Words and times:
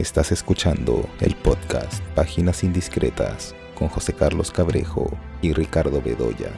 Estás 0.00 0.32
escuchando 0.32 1.06
el 1.20 1.36
podcast 1.36 2.02
Páginas 2.14 2.64
Indiscretas 2.64 3.54
con 3.74 3.88
José 3.88 4.14
Carlos 4.14 4.50
Cabrejo 4.50 5.10
y 5.42 5.52
Ricardo 5.52 6.00
Bedoya. 6.00 6.50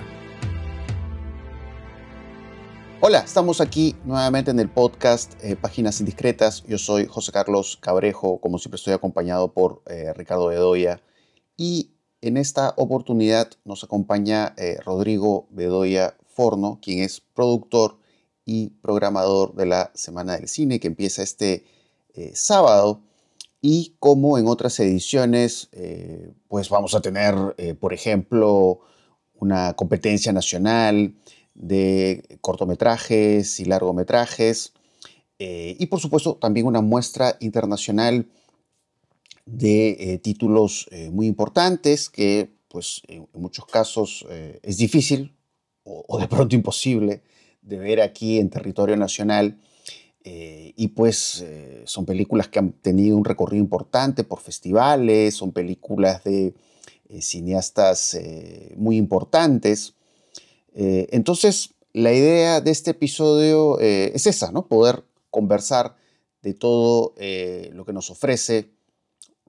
Hola, 3.01 3.19
estamos 3.19 3.61
aquí 3.61 3.97
nuevamente 4.05 4.53
en 4.53 4.61
el 4.61 4.69
podcast 4.69 5.33
eh, 5.43 5.57
Páginas 5.57 5.99
Indiscretas. 5.99 6.63
Yo 6.69 6.79
soy 6.79 7.07
José 7.07 7.33
Carlos 7.33 7.77
Cabrejo, 7.81 8.41
como 8.41 8.61
siempre 8.61 8.77
estoy 8.77 8.93
acompañado 8.95 9.53
por 9.53 9.83
eh, 9.87 10.13
Ricardo 10.15 10.47
Bedoya. 10.47 11.03
Y 11.57 11.91
en 12.21 12.37
esta 12.37 12.75
oportunidad 12.77 13.51
nos 13.65 13.83
acompaña 13.83 14.55
eh, 14.57 14.79
Rodrigo 14.85 15.49
Bedoya 15.51 16.17
Forno, 16.29 16.79
quien 16.81 17.01
es 17.01 17.21
productor 17.21 17.99
y 18.45 18.69
programador 18.83 19.57
de 19.57 19.67
la 19.67 19.91
Semana 19.97 20.37
del 20.37 20.47
Cine, 20.47 20.79
que 20.79 20.87
empieza 20.87 21.25
este 21.25 21.65
sábado 22.35 23.01
y 23.65 23.95
como 24.01 24.39
en 24.39 24.49
otras 24.49 24.79
ediciones, 24.81 25.69
eh, 25.71 26.33
pues 26.49 26.69
vamos 26.69 26.97
a 26.97 27.01
tener, 27.01 27.35
eh, 27.59 27.75
por 27.75 27.95
ejemplo, 27.95 28.81
una 29.35 29.75
competencia 29.75 30.33
nacional 30.33 31.15
de 31.55 32.39
cortometrajes 32.41 33.61
y 33.61 33.65
largometrajes, 33.65 34.73
eh, 35.39 35.77
y 35.79 35.87
por 35.87 36.01
supuesto 36.01 36.35
también 36.35 36.67
una 36.67 36.81
muestra 36.81 37.37
internacional 37.41 38.27
de 39.47 40.21
títulos 40.23 40.89
muy 41.11 41.27
importantes 41.27 42.09
que 42.09 42.53
pues 42.69 43.03
en, 43.09 43.27
muchos 43.33 43.67
casos 43.67 44.25
es 44.63 44.77
difícil 44.77 45.35
o 45.83 46.19
de 46.21 46.29
pronto 46.29 46.55
imposible 46.55 47.23
de 47.61 47.77
ver 47.77 48.01
aquí 48.01 48.39
en 48.39 48.51
territorio 48.51 48.97
nacional 48.97 49.59
eh, 50.25 50.73
y 50.77 50.89
pues 50.89 51.41
eh, 51.41 51.83
son 51.85 52.07
películas 52.07 52.47
que 52.47 52.61
han 52.61 52.73
tenido 52.73 53.17
un 53.17 53.25
recorrido 53.25 53.63
importante 53.63 54.23
por 54.23 54.41
festivales, 54.41 55.35
son 55.35 55.51
películas 55.51 56.23
de 56.23 56.55
eh, 57.09 57.23
cineastas 57.23 58.19
muy 58.77 58.97
importantes. 58.97 59.95
entonces, 60.75 61.75
la 61.93 62.13
idea 62.13 62.61
de 62.61 62.71
este 62.71 62.93
episodio 62.93 63.79
es 63.79 64.27
esa, 64.27 64.51
¿no? 64.53 64.67
Poder 64.67 65.05
conversar 65.31 65.97
de 66.41 66.55
todo 66.55 67.15
lo 67.73 67.85
que 67.85 67.93
nos 67.93 68.11
ofrece, 68.11 68.71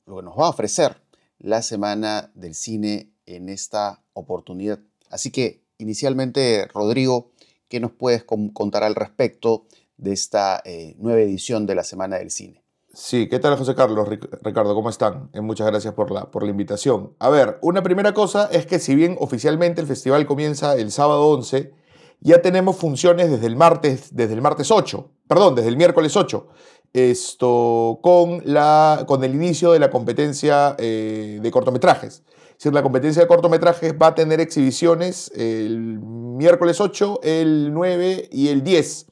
lo 0.06 0.18
que 0.18 0.24
nos 0.24 0.38
va 0.38 0.48
a 0.48 0.50
ofrecer 0.50 0.98
la 1.40 1.62
Semana 1.62 2.32
del 2.36 2.56
Cine 2.56 3.14
en 3.26 3.48
esta 3.48 4.04
oportunidad. 4.14 4.80
Así 5.10 5.32
que, 5.32 5.64
inicialmente, 5.78 6.68
Rodrigo, 6.68 7.32
¿qué 7.70 7.80
nos 7.80 7.92
puedes 7.92 8.26
contar 8.26 8.84
al 8.84 8.96
respecto? 8.96 9.66
De 9.98 10.14
esta 10.14 10.62
eh, 10.66 10.96
nueva 10.98 11.22
edición 11.22 11.66
de 11.66 11.76
la 11.76 11.84
Semana 11.84 12.18
del 12.18 12.32
Cine. 12.32 12.64
Sí, 12.96 13.28
¿qué 13.28 13.40
tal 13.40 13.58
José 13.58 13.74
Carlos? 13.74 14.08
Ricardo, 14.44 14.76
¿cómo 14.76 14.90
están? 14.90 15.30
Eh, 15.34 15.42
muchas 15.42 15.66
gracias 15.66 15.96
por 15.96 16.12
la, 16.12 16.30
por 16.30 16.44
la 16.44 16.52
invitación. 16.52 17.14
A 17.18 17.30
ver, 17.30 17.58
una 17.62 17.82
primera 17.82 18.14
cosa 18.14 18.48
es 18.52 18.68
que 18.68 18.78
si 18.78 18.94
bien 18.94 19.18
oficialmente 19.20 19.82
el 19.82 19.88
festival 19.88 20.28
comienza 20.28 20.76
el 20.76 20.92
sábado 20.92 21.28
11, 21.30 21.74
ya 22.20 22.42
tenemos 22.44 22.76
funciones 22.76 23.32
desde 23.32 23.48
el 23.48 23.56
martes, 23.56 24.16
desde 24.16 24.36
el 24.36 24.42
martes 24.42 24.70
8, 24.70 25.10
perdón, 25.28 25.56
desde 25.56 25.70
el 25.70 25.78
miércoles 25.78 26.16
8, 26.16 26.48
esto, 26.94 28.00
con, 28.04 28.44
la, 28.46 29.06
con 29.08 29.24
el 29.24 29.34
inicio 29.34 29.72
de 29.72 29.80
la 29.80 29.90
competencia 29.90 30.76
eh, 30.78 31.40
de 31.42 31.52
cortometrajes. 31.52 32.22
Es 32.52 32.58
decir, 32.60 32.74
la 32.74 32.84
competencia 32.84 33.24
de 33.24 33.28
cortometrajes 33.28 33.96
va 34.00 34.08
a 34.08 34.16
tener 34.16 34.40
exhibiciones 34.40 35.32
el 35.36 36.00
miércoles 36.00 36.80
8, 36.80 37.22
el 37.24 37.74
9 37.74 38.30
y 38.32 38.50
el 38.50 38.64
10 38.64 39.08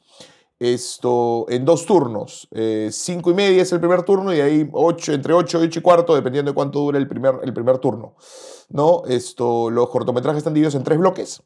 esto, 0.62 1.48
en 1.50 1.66
dos 1.66 1.88
turnos. 1.88 2.48
Eh, 2.52 2.90
cinco 2.92 3.32
y 3.32 3.34
media 3.34 3.64
es 3.64 3.72
el 3.72 3.80
primer 3.80 4.04
turno 4.04 4.32
y 4.32 4.40
ahí 4.40 4.70
ocho, 4.72 5.12
entre 5.12 5.34
8 5.34 5.60
y 5.60 5.66
8 5.66 5.80
y 5.80 5.82
cuarto, 5.82 6.14
dependiendo 6.14 6.52
de 6.52 6.56
cuánto 6.56 6.80
dure 6.80 7.00
el 7.00 7.08
primer, 7.08 7.40
el 7.42 7.52
primer 7.52 7.80
turno. 7.80 8.16
¿no? 8.70 9.02
Esto, 9.08 9.72
los 9.72 9.90
cortometrajes 9.90 10.38
están 10.38 10.54
divididos 10.54 10.76
en 10.76 10.84
tres 10.84 11.00
bloques. 11.00 11.42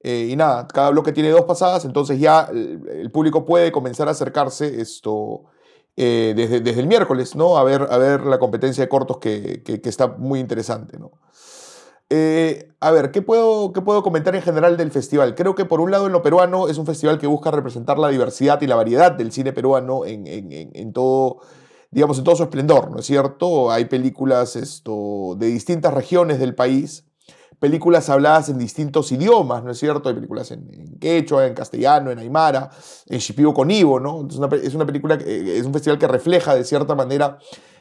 Eh, 0.00 0.28
y 0.30 0.36
nada, 0.36 0.66
cada 0.66 0.88
bloque 0.90 1.12
tiene 1.12 1.28
dos 1.28 1.42
pasadas, 1.42 1.84
entonces 1.84 2.18
ya 2.20 2.48
el, 2.50 3.10
público 3.10 3.44
puede 3.44 3.70
comenzar 3.70 4.08
a 4.08 4.12
acercarse 4.12 4.80
esto, 4.80 5.44
eh, 5.96 6.32
desde, 6.34 6.60
desde, 6.60 6.80
el 6.80 6.86
miércoles, 6.86 7.36
¿no? 7.36 7.58
A 7.58 7.64
ver, 7.64 7.86
a 7.90 7.98
ver 7.98 8.24
la 8.24 8.38
competencia 8.38 8.82
de 8.84 8.88
cortos 8.88 9.18
que, 9.18 9.62
que, 9.62 9.82
que 9.82 9.88
está 9.90 10.06
muy 10.06 10.40
interesante, 10.40 10.98
¿no? 10.98 11.10
Eh, 12.10 12.72
a 12.80 12.90
ver, 12.90 13.10
¿qué 13.10 13.20
puedo, 13.20 13.72
¿qué 13.72 13.82
puedo 13.82 14.02
comentar 14.02 14.34
en 14.34 14.40
general 14.40 14.76
del 14.78 14.90
festival? 14.90 15.34
Creo 15.34 15.54
que 15.54 15.66
por 15.66 15.80
un 15.80 15.90
lado 15.90 16.06
en 16.06 16.12
lo 16.12 16.22
peruano 16.22 16.68
es 16.68 16.78
un 16.78 16.86
festival 16.86 17.18
que 17.18 17.26
busca 17.26 17.50
representar 17.50 17.98
la 17.98 18.08
diversidad 18.08 18.60
y 18.62 18.66
la 18.66 18.76
variedad 18.76 19.12
del 19.12 19.30
cine 19.30 19.52
peruano 19.52 20.06
en, 20.06 20.92
todo, 20.94 21.40
digamos, 21.90 22.16
en 22.18 22.24
todo 22.24 22.36
su 22.36 22.44
esplendor, 22.44 22.90
¿no 22.90 23.00
es 23.00 23.06
cierto? 23.06 23.70
Hay 23.70 23.86
películas 23.86 24.56
esto, 24.56 25.34
de 25.36 25.48
distintas 25.48 25.92
regiones 25.92 26.38
del 26.38 26.54
país, 26.54 27.04
películas 27.58 28.08
habladas 28.08 28.48
en 28.48 28.56
distintos 28.56 29.12
idiomas, 29.12 29.62
¿no 29.62 29.72
es 29.72 29.78
cierto? 29.78 30.08
Hay 30.08 30.14
películas 30.14 30.50
en, 30.50 30.96
quechua, 30.98 31.46
en 31.46 31.52
castellano, 31.52 32.10
en 32.10 32.20
aymara, 32.20 32.70
en 33.06 33.18
shipibo 33.18 33.52
con 33.52 33.70
ivo, 33.70 34.00
¿no? 34.00 34.26
Es 34.26 34.62
es 34.64 34.74
una 34.74 34.86
película, 34.86 35.16
es 35.16 35.66
un 35.66 35.74
festival 35.74 35.98
que 35.98 36.08
refleja 36.08 36.54
de 36.54 36.64
cierta 36.64 36.94
manera 36.94 37.38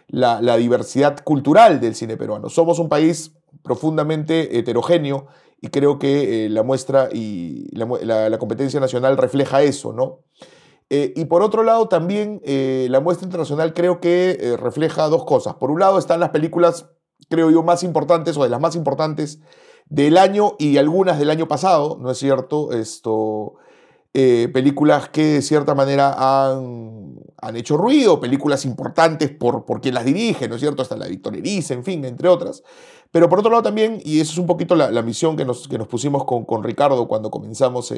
la 0.09 0.57
diversidad 0.57 1.23
cultural 1.23 1.79
del 1.79 1.95
cine 1.95 2.17
peruano. 2.17 2.49
Somos 2.49 2.79
un 2.79 2.89
país 2.89 3.31
profundamente 3.67 4.57
heterogéneo 4.57 5.27
y 5.61 5.69
creo 5.69 5.99
que 5.99 6.45
eh, 6.45 6.49
la 6.49 6.63
muestra 6.63 7.09
y 7.11 7.67
la, 7.75 8.37
competencia 8.37 8.79
nacional 8.79 9.17
refleja 9.17 9.61
eso, 9.63 9.93
¿no? 9.93 10.19
Eh, 10.89 11.13
y 11.15 11.25
por 11.25 11.41
otro 11.41 11.63
lado, 11.63 11.89
también 11.89 12.41
eh, 12.45 12.87
la 12.89 13.01
muestra 13.01 13.25
internacional 13.25 13.73
creo 13.73 13.99
que 13.99 14.55
refleja 14.59 15.09
dos 15.09 15.25
cosas. 15.25 15.55
Por 15.55 15.69
un 15.69 15.79
lado 15.79 15.99
están 15.99 16.19
las 16.19 16.29
películas, 16.29 16.89
creo 17.29 17.51
yo, 17.51 17.63
más 17.63 17.83
importantes 17.83 18.37
o 18.37 18.43
de 18.43 18.49
las 18.49 18.61
más 18.61 18.75
importantes 18.75 19.39
del 19.89 20.17
año 20.17 20.55
y 20.59 20.77
algunas 20.77 21.19
del 21.19 21.29
año 21.29 21.47
pasado, 21.47 21.97
¿no 21.99 22.11
es 22.11 22.17
cierto? 22.17 22.71
Esto, 22.71 23.55
películas 24.13 25.09
que 25.09 25.25
de 25.25 25.41
cierta 25.41 25.75
manera 25.75 26.15
han, 26.17 27.16
han 27.41 27.55
hecho 27.55 27.77
ruido, 27.77 28.19
películas 28.19 28.65
importantes 28.65 29.29
por, 29.29 29.65
por 29.65 29.81
quien 29.81 29.93
las 29.93 30.05
dirige, 30.05 30.47
¿no 30.47 30.55
es 30.55 30.61
cierto? 30.61 30.81
Hasta 30.81 30.97
la 30.97 31.07
Victor 31.07 31.35
Erice, 31.35 31.73
en 31.73 31.83
fin, 31.83 32.03
entre 32.05 32.27
otras. 32.27 32.63
Pero 33.11 33.29
por 33.29 33.39
otro 33.39 33.51
lado 33.51 33.63
también, 33.63 34.01
y 34.03 34.19
eso 34.19 34.33
es 34.33 34.37
un 34.37 34.47
poquito 34.47 34.75
la, 34.75 35.01
misión 35.01 35.37
que 35.37 35.45
nos, 35.45 35.67
que 35.67 35.77
nos 35.77 35.87
pusimos 35.87 36.25
con, 36.25 36.45
con 36.45 36.63
Ricardo 36.63 37.07
cuando 37.07 37.31
comenzamos 37.31 37.93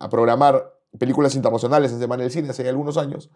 a 0.00 0.08
programar 0.08 0.74
películas 0.98 1.34
internacionales 1.34 1.92
en 1.92 2.00
Semana 2.00 2.22
del 2.22 2.32
Cine 2.32 2.48
hace 2.48 2.68
algunos 2.68 2.96
años, 2.96 3.30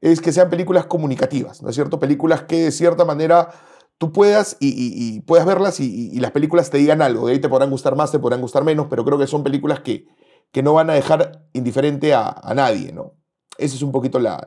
es 0.00 0.20
que 0.20 0.32
sean 0.32 0.50
películas 0.50 0.86
comunicativas, 0.86 1.62
¿no 1.62 1.70
es 1.70 1.74
cierto? 1.74 1.98
Películas 1.98 2.42
que 2.42 2.64
de 2.64 2.70
cierta 2.70 3.04
manera 3.04 3.50
tú 3.98 4.12
puedas 4.12 4.56
y, 4.60 5.20
puedas 5.20 5.46
verlas 5.46 5.80
y, 5.80 6.18
las 6.20 6.30
películas 6.30 6.70
te 6.70 6.78
digan 6.78 7.02
algo. 7.02 7.26
De 7.26 7.34
ahí 7.34 7.38
te 7.40 7.48
podrán 7.48 7.70
gustar 7.70 7.96
más, 7.96 8.12
te 8.12 8.18
podrán 8.18 8.40
gustar 8.40 8.64
menos, 8.64 8.86
pero 8.88 9.04
creo 9.04 9.18
que 9.18 9.26
son 9.26 9.42
películas 9.42 9.80
que, 9.80 10.06
que 10.52 10.62
no 10.62 10.74
van 10.74 10.90
a 10.90 10.94
dejar 10.94 11.46
indiferente 11.52 12.14
a, 12.14 12.28
a 12.28 12.54
nadie, 12.54 12.92
¿no? 12.92 13.14
Esa 13.58 13.74
es 13.74 13.82
un 13.82 13.90
poquito 13.90 14.20
la, 14.20 14.40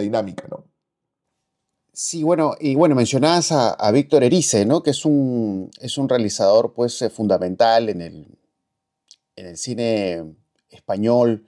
dinámica, 0.00 0.46
¿no? 0.50 0.64
Sí, 1.92 2.24
bueno, 2.24 2.54
y 2.58 2.74
bueno, 2.74 2.96
mencionabas 2.96 3.52
a, 3.52 3.90
Víctor 3.92 4.24
Erice, 4.24 4.66
¿no? 4.66 4.82
Que 4.82 4.90
es 4.90 5.04
un, 5.04 5.70
es 5.80 5.96
un 5.98 6.08
realizador, 6.08 6.72
pues, 6.72 7.00
eh, 7.02 7.10
fundamental 7.10 7.88
en 7.88 8.00
el, 8.00 8.38
en 9.36 9.46
el 9.46 9.56
cine 9.56 10.34
español. 10.68 11.46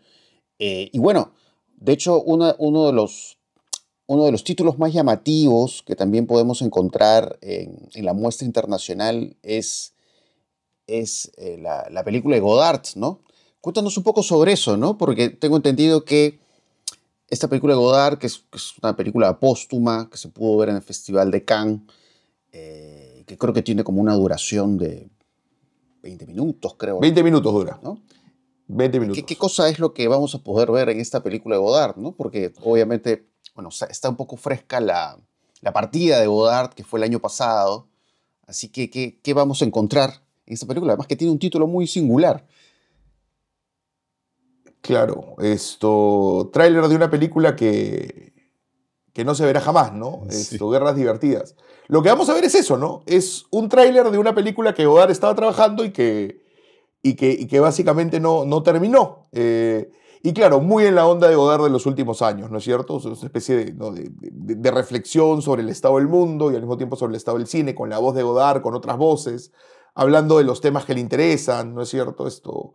Eh, 0.58 0.90
y 0.92 0.98
bueno, 1.00 1.32
de 1.76 1.92
hecho, 1.92 2.22
uno, 2.22 2.52
de 2.52 2.92
los, 2.92 3.38
uno 4.06 4.24
de 4.24 4.32
los 4.32 4.44
títulos 4.44 4.78
más 4.78 4.92
llamativos 4.92 5.82
que 5.84 5.96
también 5.96 6.26
podemos 6.28 6.62
encontrar 6.62 7.36
en, 7.40 7.88
la 7.94 8.12
muestra 8.12 8.46
internacional 8.46 9.36
es, 9.42 9.94
es 10.86 11.32
eh, 11.36 11.58
la, 11.58 11.88
la, 11.90 12.04
película 12.04 12.36
de 12.36 12.40
Godard, 12.40 12.82
¿no? 12.94 13.22
Cuéntanos 13.60 13.96
un 13.96 14.04
poco 14.04 14.22
sobre 14.22 14.52
eso, 14.52 14.76
¿no? 14.76 14.98
Porque 14.98 15.30
tengo 15.30 15.56
entendido 15.56 16.04
que 16.04 16.41
esta 17.32 17.48
película 17.48 17.72
de 17.72 17.80
Godard, 17.80 18.18
que 18.18 18.26
es, 18.26 18.44
una 18.82 18.94
película 18.94 19.40
póstuma, 19.40 20.10
que 20.10 20.18
se 20.18 20.28
pudo 20.28 20.58
ver 20.58 20.68
en 20.68 20.76
el 20.76 20.82
Festival 20.82 21.30
de 21.30 21.42
Cannes, 21.46 21.80
eh, 22.52 23.24
que 23.26 23.38
creo 23.38 23.54
que 23.54 23.62
tiene 23.62 23.82
como 23.82 24.02
una 24.02 24.12
duración 24.12 24.76
de 24.76 25.08
20 26.02 26.26
minutos, 26.26 26.74
creo. 26.76 27.00
20 27.00 27.22
minutos 27.22 27.50
dura. 27.50 27.80
¿no? 27.82 28.02
20 28.68 29.00
minutos. 29.00 29.24
¿Qué, 29.26 29.36
cosa 29.36 29.66
es 29.70 29.78
lo 29.78 29.94
que 29.94 30.08
vamos 30.08 30.34
a 30.34 30.42
poder 30.42 30.70
ver 30.70 30.90
en 30.90 31.00
esta 31.00 31.22
película 31.22 31.56
de 31.56 31.62
Godard? 31.62 31.96
¿no? 31.96 32.12
Porque 32.12 32.52
obviamente, 32.64 33.30
bueno, 33.54 33.70
está 33.88 34.10
un 34.10 34.16
poco 34.16 34.36
fresca 34.36 34.78
la, 34.80 35.18
la 35.62 35.72
partida 35.72 36.20
de 36.20 36.26
Godard, 36.26 36.74
que 36.74 36.84
fue 36.84 37.00
el 37.00 37.04
año 37.04 37.18
pasado. 37.18 37.88
Así 38.46 38.68
que, 38.68 38.90
¿qué, 38.90 39.18
¿qué 39.22 39.32
vamos 39.32 39.62
a 39.62 39.64
encontrar 39.64 40.22
en 40.44 40.52
esta 40.52 40.66
película? 40.66 40.92
Además 40.92 41.06
que 41.06 41.16
tiene 41.16 41.32
un 41.32 41.38
título 41.38 41.66
muy 41.66 41.86
singular. 41.86 42.46
Claro, 44.82 45.36
esto, 45.38 46.50
tráiler 46.52 46.88
de 46.88 46.96
una 46.96 47.08
película 47.08 47.54
que, 47.54 48.32
que 49.12 49.24
no 49.24 49.34
se 49.34 49.46
verá 49.46 49.60
jamás, 49.60 49.92
¿no? 49.94 50.24
Esto, 50.30 50.70
Guerras 50.70 50.96
Divertidas. 50.96 51.54
Lo 51.88 52.02
que 52.02 52.08
vamos 52.08 52.28
a 52.28 52.34
ver 52.34 52.44
es 52.44 52.54
eso, 52.54 52.76
¿no? 52.78 53.02
Es 53.06 53.46
un 53.50 53.68
tráiler 53.68 54.10
de 54.10 54.18
una 54.18 54.34
película 54.34 54.74
que 54.74 54.86
Godard 54.86 55.10
estaba 55.10 55.34
trabajando 55.36 55.84
y 55.84 55.92
que, 55.92 56.42
y 57.02 57.14
que, 57.14 57.46
que 57.46 57.60
básicamente 57.60 58.18
no, 58.20 58.44
no 58.44 58.62
terminó. 58.62 59.28
Eh, 59.32 59.90
Y 60.24 60.32
claro, 60.32 60.60
muy 60.60 60.86
en 60.86 60.94
la 60.94 61.06
onda 61.06 61.28
de 61.28 61.34
Godard 61.36 61.64
de 61.64 61.70
los 61.70 61.86
últimos 61.86 62.22
años, 62.22 62.50
¿no 62.50 62.58
es 62.58 62.64
cierto? 62.64 62.98
Es 62.98 63.04
una 63.04 63.14
especie 63.14 63.56
de, 63.56 63.64
de, 63.72 64.10
de, 64.56 64.70
reflexión 64.70 65.42
sobre 65.42 65.62
el 65.62 65.68
estado 65.68 65.96
del 65.98 66.08
mundo 66.08 66.50
y 66.50 66.54
al 66.54 66.62
mismo 66.62 66.76
tiempo 66.76 66.96
sobre 66.96 67.10
el 67.12 67.16
estado 67.16 67.38
del 67.38 67.46
cine, 67.48 67.74
con 67.74 67.90
la 67.90 67.98
voz 67.98 68.14
de 68.14 68.22
Godard, 68.22 68.62
con 68.62 68.74
otras 68.74 68.96
voces, 68.96 69.52
hablando 69.94 70.38
de 70.38 70.44
los 70.44 70.60
temas 70.60 70.84
que 70.84 70.94
le 70.94 71.00
interesan, 71.00 71.74
¿no 71.74 71.82
es 71.82 71.88
cierto? 71.88 72.26
Esto, 72.28 72.74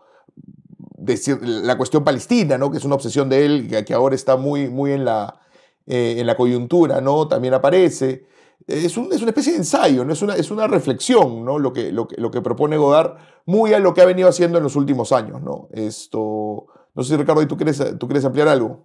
decir, 1.14 1.40
la 1.42 1.78
cuestión 1.78 2.04
palestina, 2.04 2.58
¿no? 2.58 2.72
Que 2.72 2.78
es 2.78 2.86
una 2.86 2.96
obsesión 2.96 3.30
de 3.30 3.46
él, 3.46 3.68
que, 3.68 3.84
que 3.86 3.94
ahora 3.94 4.16
está 4.16 4.38
muy, 4.38 4.70
muy 4.70 4.92
en, 4.92 5.06
la, 5.06 5.40
eh, 5.86 6.16
en 6.20 6.28
la 6.28 6.36
coyuntura, 6.36 7.02
¿no? 7.02 7.28
También 7.28 7.54
aparece. 7.54 8.26
Es, 8.66 8.98
un, 8.98 9.12
es, 9.14 9.22
una 9.22 9.32
especie 9.32 9.54
de 9.54 9.60
ensayo, 9.60 10.04
¿no? 10.04 10.12
es, 10.12 10.22
una, 10.22 10.36
es 10.36 10.52
una 10.52 10.68
reflexión 10.68 11.46
¿no? 11.46 11.58
lo, 11.58 11.72
que, 11.72 11.92
lo, 11.92 12.08
que, 12.08 12.20
lo 12.20 12.32
que 12.32 12.42
propone 12.42 12.76
Godard, 12.76 13.18
muy 13.46 13.74
a 13.74 13.80
lo 13.80 13.94
que 13.94 14.02
ha 14.02 14.06
venido 14.06 14.28
haciendo 14.28 14.58
en 14.58 14.64
los 14.66 14.76
últimos 14.76 15.14
años. 15.14 15.42
¿no? 15.42 15.70
Esto, 15.72 16.66
no 16.94 17.04
sé 17.04 17.10
si 17.10 17.16
Ricardo, 17.16 17.48
¿tú 17.48 17.56
quieres, 17.56 17.82
tú 17.98 18.08
quieres 18.08 18.26
ampliar 18.26 18.50
algo? 18.50 18.84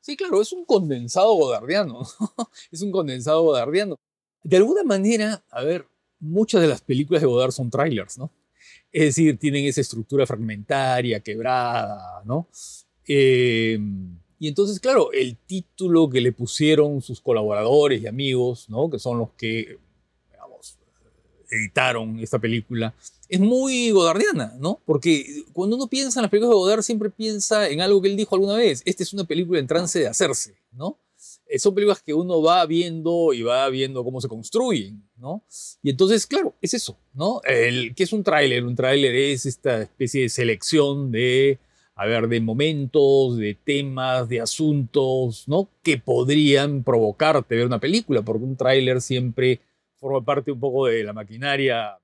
Sí, 0.00 0.16
claro, 0.16 0.40
es 0.42 0.52
un 0.52 0.64
condensado 0.64 1.32
godardiano. 1.34 2.00
es 2.70 2.82
un 2.82 2.90
condensado 2.90 3.42
godardiano. 3.42 3.96
De 4.42 4.56
alguna 4.56 4.82
manera, 4.82 5.42
a 5.50 5.62
ver, 5.62 5.86
muchas 6.18 6.60
de 6.60 6.68
las 6.68 6.80
películas 6.80 7.22
de 7.22 7.28
Godard 7.28 7.52
son 7.52 7.70
trailers, 7.70 8.18
¿no? 8.18 8.30
Es 8.92 9.04
decir, 9.04 9.38
tienen 9.38 9.64
esa 9.66 9.80
estructura 9.80 10.26
fragmentaria, 10.26 11.20
quebrada, 11.20 12.22
¿no? 12.24 12.48
Eh, 13.06 13.78
y 14.40 14.48
entonces, 14.48 14.80
claro, 14.80 15.12
el 15.12 15.36
título 15.36 16.08
que 16.08 16.22
le 16.22 16.32
pusieron 16.32 17.02
sus 17.02 17.20
colaboradores 17.20 18.00
y 18.00 18.06
amigos, 18.06 18.70
¿no? 18.70 18.88
que 18.88 18.98
son 18.98 19.18
los 19.18 19.32
que, 19.32 19.78
digamos, 20.30 20.78
editaron 21.50 22.18
esta 22.20 22.38
película, 22.38 22.94
es 23.28 23.38
muy 23.38 23.90
godardiana, 23.90 24.54
¿no? 24.58 24.80
Porque 24.86 25.44
cuando 25.52 25.76
uno 25.76 25.88
piensa 25.88 26.20
en 26.20 26.22
las 26.22 26.30
películas 26.30 26.50
de 26.50 26.54
Godard, 26.54 26.82
siempre 26.82 27.10
piensa 27.10 27.68
en 27.68 27.82
algo 27.82 28.00
que 28.00 28.08
él 28.08 28.16
dijo 28.16 28.34
alguna 28.34 28.56
vez. 28.56 28.82
Esta 28.86 29.02
es 29.02 29.12
una 29.12 29.24
película 29.24 29.60
en 29.60 29.66
trance 29.66 29.98
de 29.98 30.08
hacerse, 30.08 30.56
¿no? 30.72 30.98
Eh, 31.46 31.58
son 31.58 31.74
películas 31.74 32.02
que 32.02 32.14
uno 32.14 32.40
va 32.40 32.64
viendo 32.64 33.34
y 33.34 33.42
va 33.42 33.68
viendo 33.68 34.02
cómo 34.02 34.22
se 34.22 34.28
construyen, 34.28 35.06
¿no? 35.20 35.44
Y 35.82 35.90
entonces, 35.90 36.26
claro, 36.26 36.54
es 36.60 36.74
eso, 36.74 36.98
¿no? 37.12 37.40
El, 37.44 37.94
¿Qué 37.94 38.02
es 38.04 38.12
un 38.12 38.24
tráiler? 38.24 38.64
Un 38.64 38.74
tráiler 38.74 39.14
es 39.14 39.46
esta 39.46 39.82
especie 39.82 40.22
de 40.22 40.28
selección 40.28 41.12
de 41.12 41.58
a 42.00 42.06
ver, 42.06 42.28
de 42.28 42.40
momentos, 42.40 43.36
de 43.36 43.54
temas, 43.54 44.26
de 44.26 44.40
asuntos, 44.40 45.46
¿no? 45.46 45.68
Que 45.82 45.98
podrían 45.98 46.82
provocarte 46.82 47.56
ver 47.56 47.66
una 47.66 47.78
película, 47.78 48.22
porque 48.22 48.44
un 48.44 48.56
tráiler 48.56 49.02
siempre 49.02 49.60
forma 49.96 50.24
parte 50.24 50.50
un 50.50 50.58
poco 50.58 50.86
de 50.86 51.04
la 51.04 51.12
maquinaria 51.12 51.98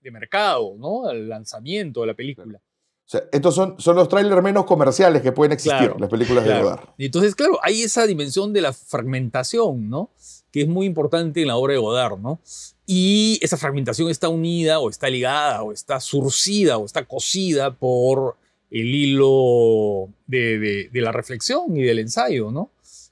de 0.00 0.10
mercado, 0.10 0.74
¿no? 0.78 1.10
El 1.10 1.28
lanzamiento 1.28 2.00
de 2.00 2.06
la 2.06 2.14
película. 2.14 2.62
Sea, 3.04 3.22
estos 3.32 3.54
son, 3.54 3.74
son 3.78 3.96
los 3.96 4.08
trailers 4.08 4.42
menos 4.42 4.64
comerciales 4.64 5.22
que 5.22 5.32
pueden 5.32 5.52
existir, 5.52 5.92
las 5.98 6.08
películas 6.08 6.44
de 6.44 6.60
Godard. 6.60 6.80
Entonces, 6.98 7.34
claro, 7.34 7.58
hay 7.62 7.82
esa 7.82 8.06
dimensión 8.06 8.52
de 8.52 8.60
la 8.60 8.72
fragmentación, 8.72 9.88
¿no? 9.88 10.10
Que 10.50 10.62
es 10.62 10.68
muy 10.68 10.86
importante 10.86 11.42
en 11.42 11.48
la 11.48 11.56
obra 11.56 11.74
de 11.74 11.78
Godard, 11.78 12.18
¿no? 12.18 12.40
Y 12.86 13.38
esa 13.42 13.56
fragmentación 13.56 14.10
está 14.10 14.28
unida 14.28 14.78
o 14.80 14.90
está 14.90 15.08
ligada 15.08 15.62
o 15.62 15.72
está 15.72 16.00
surcida 16.00 16.78
o 16.78 16.84
está 16.84 17.04
cosida 17.04 17.74
por 17.74 18.36
el 18.70 18.94
hilo 18.94 20.08
de, 20.26 20.88
la 20.92 21.12
reflexión 21.12 21.76
y 21.76 21.82
del 21.82 21.98
ensayo, 21.98 22.50
¿no? 22.50 22.70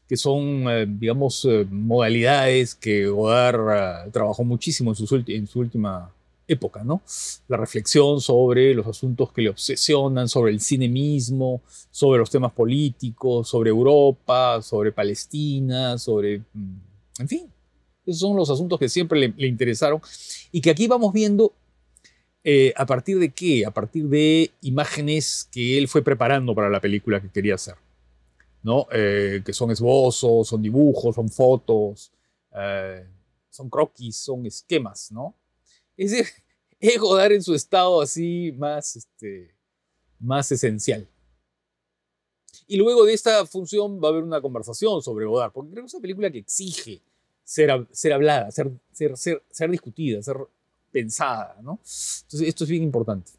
que 0.08 0.16
son, 0.16 0.64
eh, 0.68 0.86
digamos, 0.88 1.44
eh, 1.44 1.64
modalidades 1.70 2.74
que 2.74 3.06
Godard 3.06 4.08
eh, 4.08 4.10
trabajó 4.10 4.42
muchísimo 4.42 4.90
en 4.90 4.96
su, 4.96 5.24
en 5.28 5.46
su 5.46 5.60
última 5.60 6.10
época, 6.52 6.84
¿no? 6.84 7.02
La 7.48 7.56
reflexión 7.56 8.20
sobre 8.20 8.74
los 8.74 8.86
asuntos 8.86 9.32
que 9.32 9.42
le 9.42 9.50
obsesionan, 9.50 10.28
sobre 10.28 10.52
el 10.52 10.60
cine 10.60 10.88
mismo, 10.88 11.62
sobre 11.90 12.18
los 12.18 12.30
temas 12.30 12.52
políticos, 12.52 13.48
sobre 13.48 13.70
Europa, 13.70 14.60
sobre 14.62 14.92
Palestina, 14.92 15.98
sobre, 15.98 16.38
mm, 16.52 16.76
en 17.20 17.28
fin, 17.28 17.52
esos 18.06 18.20
son 18.20 18.36
los 18.36 18.50
asuntos 18.50 18.78
que 18.78 18.88
siempre 18.88 19.32
le 19.36 19.46
interesaron 19.46 20.00
y 20.50 20.60
que 20.60 20.70
aquí 20.70 20.86
vamos 20.88 21.12
viendo 21.12 21.52
eh, 22.42 22.72
¿A 22.76 22.86
partir 22.86 23.18
de 23.18 23.30
qué? 23.30 23.66
A 23.66 23.70
partir 23.70 24.08
de 24.08 24.50
imágenes 24.62 25.46
que 25.52 25.76
él 25.76 25.88
fue 25.88 26.02
preparando 26.02 26.54
para 26.54 26.70
la 26.70 26.80
película 26.80 27.20
que 27.20 27.28
quería 27.28 27.56
hacer. 27.56 27.74
¿no? 28.62 28.86
Eh, 28.92 29.42
que 29.44 29.52
son 29.52 29.70
esbozos, 29.70 30.48
son 30.48 30.62
dibujos, 30.62 31.14
son 31.14 31.28
fotos, 31.28 32.12
eh, 32.54 33.06
son 33.48 33.70
croquis, 33.70 34.16
son 34.16 34.46
esquemas, 34.46 35.10
¿no? 35.12 35.34
Es 36.00 36.12
decir, 36.12 36.26
es 36.80 36.98
Godard 36.98 37.32
en 37.32 37.42
su 37.42 37.54
estado 37.54 38.00
así 38.00 38.52
más, 38.56 38.96
este, 38.96 39.54
más 40.18 40.50
esencial. 40.50 41.06
Y 42.66 42.76
luego 42.76 43.04
de 43.04 43.12
esta 43.12 43.44
función 43.44 44.00
va 44.02 44.08
a 44.08 44.10
haber 44.12 44.22
una 44.22 44.40
conversación 44.40 45.02
sobre 45.02 45.26
Godard, 45.26 45.52
porque 45.52 45.72
creo 45.72 45.84
que 45.84 45.88
es 45.88 45.94
una 45.94 46.00
película 46.00 46.30
que 46.30 46.38
exige 46.38 47.02
ser, 47.44 47.86
ser 47.92 48.12
hablada, 48.14 48.50
ser, 48.50 48.70
ser, 48.92 49.16
ser, 49.16 49.42
ser 49.50 49.70
discutida, 49.70 50.22
ser 50.22 50.36
pensada, 50.90 51.58
¿no? 51.62 51.72
Entonces, 51.72 52.48
esto 52.48 52.64
es 52.64 52.70
bien 52.70 52.82
importante. 52.82 53.32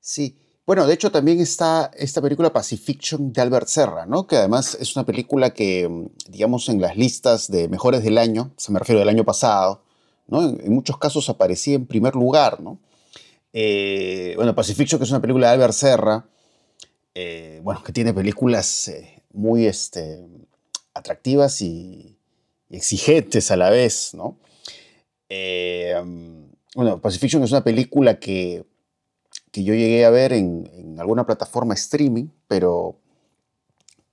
Sí. 0.00 0.38
Bueno, 0.64 0.86
de 0.86 0.94
hecho 0.94 1.12
también 1.12 1.40
está 1.40 1.92
esta 1.94 2.22
película 2.22 2.52
Pacifiction 2.52 3.32
de 3.32 3.40
Albert 3.40 3.68
Serra, 3.68 4.06
¿no? 4.06 4.26
Que 4.26 4.36
además 4.36 4.76
es 4.80 4.96
una 4.96 5.04
película 5.04 5.52
que, 5.52 6.08
digamos, 6.28 6.68
en 6.68 6.80
las 6.80 6.96
listas 6.96 7.48
de 7.50 7.68
mejores 7.68 8.02
del 8.02 8.18
año, 8.18 8.52
se 8.56 8.72
me 8.72 8.78
refiero 8.78 8.98
del 8.98 9.08
año 9.08 9.24
pasado, 9.24 9.85
En, 10.30 10.72
muchos 10.72 10.98
casos 10.98 11.28
aparecía 11.28 11.76
en 11.76 11.86
primer 11.86 12.14
lugar, 12.14 12.60
¿no? 12.60 12.78
Eh, 13.52 14.34
bueno, 14.36 14.54
Pacifiction, 14.54 14.98
que 14.98 15.04
es 15.04 15.10
una 15.10 15.20
película 15.20 15.48
de 15.48 15.54
Albert 15.54 15.72
Serra, 15.72 16.26
eh, 17.14 17.60
bueno, 17.62 17.82
que 17.82 17.92
tiene 17.92 18.12
películas 18.12 18.88
eh, 18.88 19.22
muy 19.32 19.66
este, 19.66 20.26
atractivas 20.92 21.62
y, 21.62 22.18
exigentes 22.68 23.50
a 23.50 23.56
la 23.56 23.70
vez, 23.70 24.12
¿no? 24.12 24.38
Eh, 25.28 25.94
bueno, 26.74 27.00
Pacifiction 27.00 27.42
es 27.42 27.52
una 27.52 27.64
película 27.64 28.18
que, 28.18 28.66
que 29.50 29.64
yo 29.64 29.72
llegué 29.72 30.04
a 30.04 30.10
ver 30.10 30.34
en, 30.34 30.96
alguna 30.98 31.24
plataforma 31.24 31.72
streaming, 31.72 32.26
pero 32.48 32.98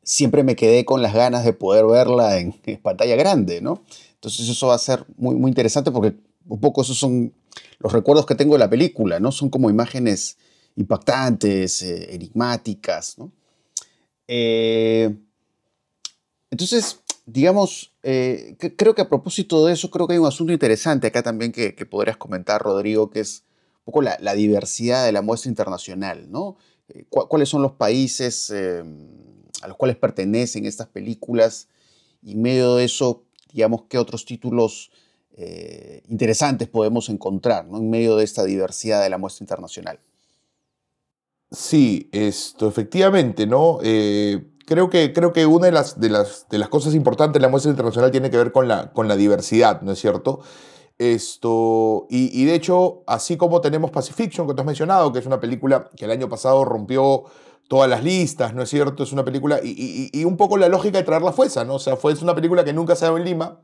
siempre 0.04 0.44
me 0.44 0.56
quedé 0.56 0.86
con 0.86 1.02
las 1.02 1.14
ganas 1.14 1.44
de 1.44 1.52
poder 1.52 1.86
verla 1.86 2.40
en, 2.40 2.54
pantalla 2.82 3.18
grande, 3.18 3.60
¿no? 3.60 3.84
Entonces 4.24 4.48
eso 4.48 4.68
va 4.68 4.76
a 4.76 4.80
ser 4.80 5.06
muy, 5.18 5.36
muy 5.36 5.50
interesante 5.50 5.92
porque 5.92 6.16
un 6.48 6.62
poco 6.62 6.82
esos 6.82 6.98
son 6.98 7.34
los 7.80 7.92
recuerdos 7.92 8.26
que 8.26 8.36
tengo 8.36 8.54
de 8.54 8.60
la 8.60 8.70
película, 8.70 9.20
¿no? 9.20 9.34
Son 9.34 9.50
como 9.50 9.70
imágenes 9.70 10.38
impactantes, 10.78 11.82
eh, 11.82 12.16
enigmáticas, 12.16 13.18
¿no? 13.18 13.34
Eh, 14.30 15.14
entonces, 16.50 17.02
digamos, 17.26 17.92
eh, 18.02 18.56
creo 18.78 18.96
que 18.96 19.02
a 19.02 19.10
propósito 19.10 19.66
de 19.66 19.74
eso, 19.74 19.92
creo 19.92 20.08
que 20.08 20.14
hay 20.14 20.20
un 20.20 20.28
asunto 20.28 20.54
interesante 20.54 21.08
acá 21.08 21.22
también 21.22 21.52
que, 21.52 21.74
podrías 21.86 22.16
comentar, 22.16 22.62
Rodrigo, 22.62 23.10
que 23.10 23.20
es 23.20 23.44
un 23.80 23.84
poco 23.84 24.02
la, 24.04 24.36
diversidad 24.36 25.04
de 25.04 25.12
la 25.12 25.22
muestra 25.22 25.50
internacional, 25.50 26.32
¿no? 26.32 26.56
¿Cuáles 27.10 27.50
son 27.50 27.62
los 27.62 27.74
países 27.74 28.52
a 28.52 29.68
los 29.68 29.76
cuales 29.76 29.98
pertenecen 29.98 30.66
estas 30.66 30.88
películas? 30.88 31.68
Y 32.22 32.34
en 32.34 32.42
medio 32.42 32.78
de 32.78 32.86
eso, 32.86 33.26
digamos, 33.54 33.84
¿qué 33.88 33.98
otros 33.98 34.26
títulos 34.26 34.92
eh, 35.36 36.04
interesantes 36.10 36.68
podemos 36.68 37.10
encontrar, 37.10 37.66
¿no? 37.68 37.78
En 37.78 37.90
medio 37.90 38.18
de 38.18 38.24
esta 38.24 38.44
diversidad 38.44 39.02
de 39.02 39.10
la 39.10 39.18
muestra 39.18 39.44
internacional. 39.44 40.00
Sí, 41.52 42.10
esto, 42.12 42.68
efectivamente, 42.68 43.46
¿no? 43.46 43.80
creo 44.66 44.90
que, 44.90 45.14
creo 45.14 45.34
que 45.34 45.46
una 45.46 45.68
de 45.68 45.72
las, 45.72 46.00
de, 46.00 46.10
las, 46.10 46.48
de 46.50 46.58
las 46.58 46.70
cosas 46.70 46.96
importantes 46.96 47.40
de 47.40 47.42
la 47.42 47.50
muestra 47.50 47.70
internacional 47.70 48.12
tiene 48.12 48.30
que 48.30 48.38
ver 48.38 48.52
con 48.52 48.68
la, 48.68 48.92
con 48.92 49.08
la 49.08 49.16
diversidad, 49.16 49.82
¿no 49.82 49.92
es 49.92 50.00
cierto? 50.00 50.42
Esto, 50.98 52.06
y, 52.10 52.46
de 52.46 52.54
hecho, 52.54 53.04
así 53.08 53.36
como 53.36 53.62
tenemos 53.62 53.92
Pacifiction, 53.92 54.48
que 54.48 54.54
tú 54.54 54.62
has 54.62 54.66
mencionado, 54.66 55.12
que 55.12 55.20
es 55.20 55.26
una 55.26 55.40
película 55.40 55.90
que 55.96 56.06
el 56.06 56.12
año 56.12 56.30
pasado 56.30 56.64
rompió 56.66 57.24
todas 57.74 57.90
las 57.90 58.04
listas, 58.04 58.54
¿no 58.54 58.62
es 58.62 58.70
cierto? 58.70 59.02
Es 59.02 59.14
una 59.14 59.26
película, 59.26 59.60
y, 59.64 60.24
un 60.26 60.38
poco 60.38 60.58
la 60.58 60.70
lógica 60.70 61.00
de 61.00 61.04
traerla 61.04 61.32
fue 61.32 61.48
esa, 61.48 61.66
¿no? 61.66 61.74
O 61.74 61.80
sea, 61.80 61.96
fue, 61.96 62.14
es 62.14 62.22
una 62.22 62.36
película 62.36 62.64
que 62.64 62.72
nunca 62.72 62.96
se 62.96 63.04
ha 63.04 63.08
dado 63.08 63.18
en 63.18 63.26
Lima, 63.26 63.62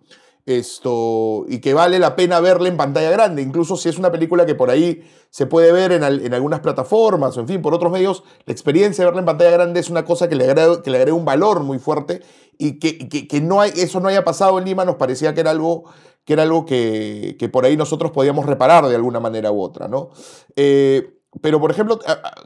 esto, 0.48 1.46
y 1.48 1.60
que 1.60 1.76
vale 1.76 2.00
la 2.00 2.16
pena 2.16 2.40
verla 2.40 2.70
en 2.70 2.76
pantalla 2.76 3.12
grande, 3.12 3.44
incluso 3.44 3.78
si 3.78 3.88
es 3.88 4.00
una 4.00 4.12
película 4.12 4.48
que 4.48 4.56
por 4.56 4.72
ahí 4.72 5.04
se 5.30 5.46
puede 5.46 5.72
ver 5.72 5.92
en, 5.92 6.04
algunas 6.34 6.62
plataformas 6.62 7.38
o 7.38 7.42
en 7.42 7.48
fin, 7.48 7.62
por 7.62 7.76
otros 7.76 7.92
medios, 7.92 8.24
la 8.48 8.52
experiencia 8.52 9.04
de 9.04 9.12
verla 9.12 9.20
en 9.20 9.28
pantalla 9.28 9.52
grande 9.52 9.80
es 9.80 9.92
una 9.92 10.04
cosa 10.04 10.28
que 10.28 10.34
le 10.34 10.46
agrega, 10.46 10.82
que 10.82 10.90
le 10.90 10.98
agrega 10.98 11.16
un 11.16 11.26
valor 11.26 11.60
muy 11.60 11.78
fuerte 11.78 12.24
y 12.58 12.80
que, 12.80 12.98
que, 13.10 13.28
que, 13.28 13.42
no 13.42 13.62
hay, 13.62 13.74
eso 13.76 14.00
no 14.00 14.08
haya 14.08 14.24
pasado 14.24 14.58
en 14.58 14.66
Lima 14.66 14.86
nos 14.86 14.96
parecía 14.96 15.36
que 15.36 15.42
era 15.42 15.52
algo 15.52 15.84
que, 16.26 16.34
era 16.34 16.42
algo 16.42 16.66
que, 16.66 17.36
que 17.38 17.48
por 17.48 17.66
ahí 17.66 17.78
nosotros 17.78 18.12
podíamos 18.12 18.48
reparar 18.48 18.88
de 18.88 18.96
alguna 18.96 19.20
manera 19.20 19.52
u 19.52 19.62
otra, 19.62 19.88
¿no? 19.88 20.10
Eh, 20.56 21.19
pero, 21.42 21.60
por 21.60 21.72
ejemplo, 21.72 22.00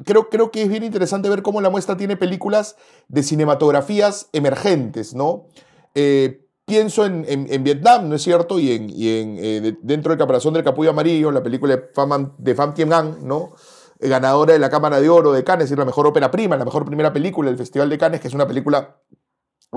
creo, 0.06 0.30
creo 0.30 0.52
que 0.52 0.64
es 0.64 0.70
bien 0.70 0.84
interesante 0.84 1.30
ver 1.30 1.42
cómo 1.42 1.62
la 1.62 1.70
muestra 1.70 1.96
tiene 1.96 2.18
películas 2.18 2.76
de 3.08 3.24
cinematografías 3.24 4.30
emergentes, 4.34 5.16
¿no? 5.16 5.46
Eh, 5.96 6.46
pienso 6.66 7.06
en, 7.06 7.26
en, 7.28 7.64
Vietnam, 7.64 8.10
¿no 8.10 8.16
es 8.16 8.24
cierto? 8.24 8.60
Y, 8.60 8.72
en, 8.72 8.90
y 8.90 9.20
en, 9.20 9.38
eh, 9.40 9.78
dentro 9.82 10.12
del 10.12 10.20
Caparazón 10.20 10.54
del 10.54 10.64
Capullo 10.64 10.90
Amarillo, 10.90 11.32
la 11.32 11.44
película 11.44 11.76
de 11.76 11.82
Pham, 11.82 12.36
de 12.38 12.56
Pham 12.56 12.74
Tien 12.74 12.92
Anh, 12.92 13.26
¿no? 13.26 13.54
ganadora 14.00 14.52
de 14.52 14.60
la 14.60 14.70
Cámara 14.70 15.00
de 15.00 15.10
Oro 15.10 15.32
de 15.32 15.46
Cannes, 15.46 15.64
es 15.64 15.70
decir, 15.70 15.80
la 15.80 15.86
mejor 15.86 16.06
ópera 16.06 16.30
prima, 16.30 16.58
la 16.58 16.66
mejor 16.66 16.84
primera 16.84 17.14
película 17.14 17.50
del 17.50 17.58
Festival 17.58 17.90
de 17.90 17.98
Cannes, 17.98 18.20
que 18.20 18.28
es 18.28 18.34
una 18.34 18.46
película 18.46 18.98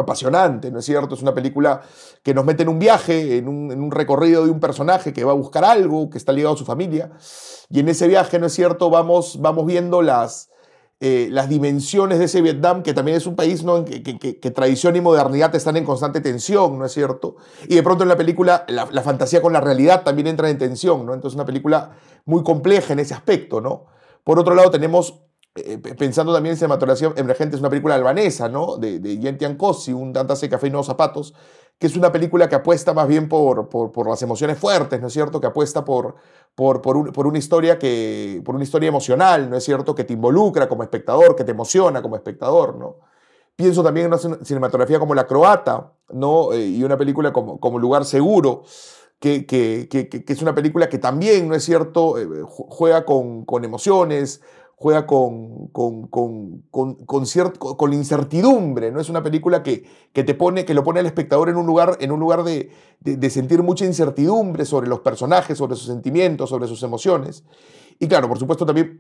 apasionante, 0.02 0.70
¿no 0.70 0.78
es 0.78 0.84
cierto? 0.84 1.14
Es 1.14 1.22
una 1.22 1.34
película 1.34 1.82
que 2.22 2.34
nos 2.34 2.44
mete 2.44 2.62
en 2.62 2.68
un 2.68 2.78
viaje, 2.78 3.38
en 3.38 3.48
un, 3.48 3.90
recorrido 3.90 4.44
de 4.44 4.50
un 4.50 4.60
personaje 4.60 5.12
que 5.12 5.24
va 5.24 5.32
a 5.32 5.34
buscar 5.34 5.64
algo, 5.64 6.10
que 6.10 6.18
está 6.18 6.32
ligado 6.32 6.54
a 6.54 6.58
su 6.58 6.64
familia, 6.64 7.10
y 7.70 7.80
en 7.80 7.88
ese 7.88 8.08
viaje, 8.08 8.38
¿no 8.38 8.46
es 8.46 8.52
cierto?, 8.52 8.90
vamos, 8.90 9.40
vamos 9.40 9.66
viendo 9.66 10.02
las, 10.02 10.50
eh, 11.00 11.28
las 11.30 11.48
dimensiones 11.48 12.18
de 12.18 12.24
ese 12.24 12.40
Vietnam, 12.40 12.82
que 12.82 12.94
también 12.94 13.16
es 13.16 13.26
un 13.26 13.36
país 13.36 13.62
¿no? 13.64 13.84
que, 13.84 14.50
tradición 14.50 14.96
y 14.96 15.00
modernidad 15.00 15.54
están 15.54 15.76
en 15.76 15.84
constante 15.84 16.20
tensión, 16.20 16.78
¿no 16.78 16.86
es 16.86 16.92
cierto? 16.92 17.36
Y 17.68 17.74
de 17.74 17.82
pronto 17.82 18.02
en 18.02 18.08
la 18.08 18.16
película 18.16 18.64
la, 18.68 18.88
la, 18.90 19.02
fantasía 19.02 19.42
con 19.42 19.52
la 19.52 19.60
realidad 19.60 20.04
también 20.04 20.26
entra 20.26 20.48
en 20.48 20.56
tensión, 20.56 21.04
¿no? 21.04 21.12
Entonces 21.12 21.34
una 21.34 21.44
película 21.44 21.90
muy 22.24 22.42
compleja 22.42 22.94
en 22.94 23.00
ese 23.00 23.12
aspecto, 23.12 23.60
¿no? 23.60 23.84
Por 24.24 24.38
otro 24.38 24.54
lado 24.54 24.70
tenemos 24.70 25.25
eh, 25.56 25.78
pensando 25.78 26.32
también 26.32 26.52
en 26.52 26.56
cinematografía 26.58 27.12
emergente, 27.16 27.56
es 27.56 27.60
una 27.60 27.70
película 27.70 27.94
albanesa, 27.94 28.48
¿no? 28.48 28.76
De, 28.76 28.98
de 28.98 29.18
Yentian 29.18 29.56
Kosi, 29.56 29.92
un 29.92 30.12
Tantase 30.12 30.48
Café 30.48 30.66
y 30.66 30.70
Nuevos 30.70 30.86
Zapatos, 30.86 31.34
que 31.78 31.86
es 31.86 31.96
una 31.96 32.10
película 32.10 32.48
que 32.48 32.54
apuesta 32.54 32.94
más 32.94 33.06
bien 33.06 33.28
por, 33.28 33.68
por, 33.68 34.08
las 34.08 34.22
emociones 34.22 34.58
fuertes, 34.58 35.00
¿no 35.00 35.08
es 35.08 35.12
cierto? 35.12 35.40
Que 35.40 35.46
apuesta 35.46 35.84
por, 35.84 36.14
por, 36.54 36.80
por, 36.80 37.26
una 37.26 37.38
historia 37.38 37.78
que, 37.78 38.40
por 38.44 38.54
una 38.54 38.64
historia 38.64 38.88
emocional, 38.88 39.50
¿no 39.50 39.56
es 39.56 39.64
cierto? 39.64 39.94
Que 39.94 40.04
te 40.04 40.14
involucra 40.14 40.68
como 40.68 40.82
espectador, 40.82 41.36
que 41.36 41.44
te 41.44 41.50
emociona 41.50 42.00
como 42.00 42.16
espectador, 42.16 42.76
¿no? 42.76 42.96
Pienso 43.56 43.82
también 43.82 44.06
en 44.06 44.12
una 44.12 44.44
cinematografía 44.44 44.98
como 44.98 45.14
La 45.14 45.26
Croata, 45.26 45.92
¿no? 46.10 46.52
Eh, 46.52 46.66
y 46.66 46.82
una 46.82 46.96
película 46.96 47.32
como, 47.32 47.60
como 47.60 47.78
Lugar 47.78 48.04
Seguro, 48.04 48.64
que, 49.18 49.46
que, 49.46 49.88
que, 49.88 50.24
es 50.26 50.42
una 50.42 50.54
película 50.54 50.88
que 50.88 50.98
también, 50.98 51.48
¿no 51.48 51.54
es 51.54 51.64
cierto?, 51.64 52.18
eh, 52.18 52.26
juega 52.46 53.04
con, 53.04 53.44
con 53.44 53.64
emociones, 53.64 54.42
juega 54.78 55.06
con, 55.06 55.68
con, 55.68 56.06
con, 56.06 56.62
con, 56.70 56.96
con, 56.96 57.92
incertidumbre, 57.94 58.92
¿no? 58.92 59.00
Es 59.00 59.08
una 59.08 59.22
película 59.22 59.62
que, 59.62 59.84
que, 60.12 60.22
te 60.22 60.34
pone, 60.34 60.66
que 60.66 60.74
lo 60.74 60.84
pone 60.84 61.00
al 61.00 61.06
espectador 61.06 61.48
en 61.48 61.56
un 61.56 61.66
lugar, 61.66 61.96
en 61.98 62.12
un 62.12 62.20
lugar 62.20 62.44
de, 62.44 62.70
de, 63.00 63.30
sentir 63.30 63.62
mucha 63.62 63.86
incertidumbre 63.86 64.66
sobre 64.66 64.86
los 64.86 65.00
personajes, 65.00 65.56
sobre 65.56 65.76
sus 65.76 65.86
sentimientos, 65.86 66.50
sobre 66.50 66.68
sus 66.68 66.82
emociones. 66.82 67.42
Y 67.98 68.06
claro, 68.06 68.28
por 68.28 68.38
supuesto 68.38 68.66
también 68.66 68.98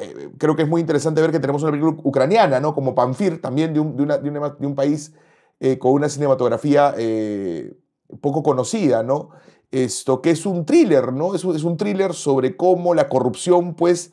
eh, 0.00 0.30
creo 0.38 0.54
que 0.54 0.62
es 0.62 0.68
muy 0.68 0.80
interesante 0.80 1.20
ver 1.20 1.32
que 1.32 1.40
tenemos 1.40 1.62
una 1.62 1.72
película 1.72 1.96
ucraniana, 2.04 2.60
¿no? 2.60 2.72
Como 2.72 2.94
Panfir, 2.94 3.40
también 3.40 3.74
de 3.74 3.80
un, 3.80 3.96
de 3.96 4.04
una, 4.04 4.18
de 4.18 4.66
un 4.66 4.74
país 4.76 5.14
eh, 5.58 5.78
con 5.78 5.92
una 5.92 6.08
cinematografía 6.08 6.94
eh, 6.96 7.74
poco 8.20 8.44
conocida, 8.44 9.02
¿no? 9.02 9.30
Esto 9.72 10.22
que 10.22 10.30
es 10.30 10.46
un 10.46 10.64
thriller, 10.64 11.12
¿no? 11.12 11.34
Es 11.34 11.44
es 11.44 11.64
un 11.64 11.76
thriller 11.76 12.14
sobre 12.14 12.56
cómo 12.56 12.94
la 12.94 13.08
corrupción, 13.08 13.74
pues, 13.74 14.12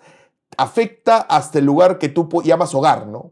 afecta 0.58 1.18
hasta 1.18 1.60
el 1.60 1.66
lugar 1.66 1.98
que 1.98 2.10
tú 2.10 2.30
llamas 2.44 2.74
hogar, 2.74 3.08
¿no? 3.08 3.32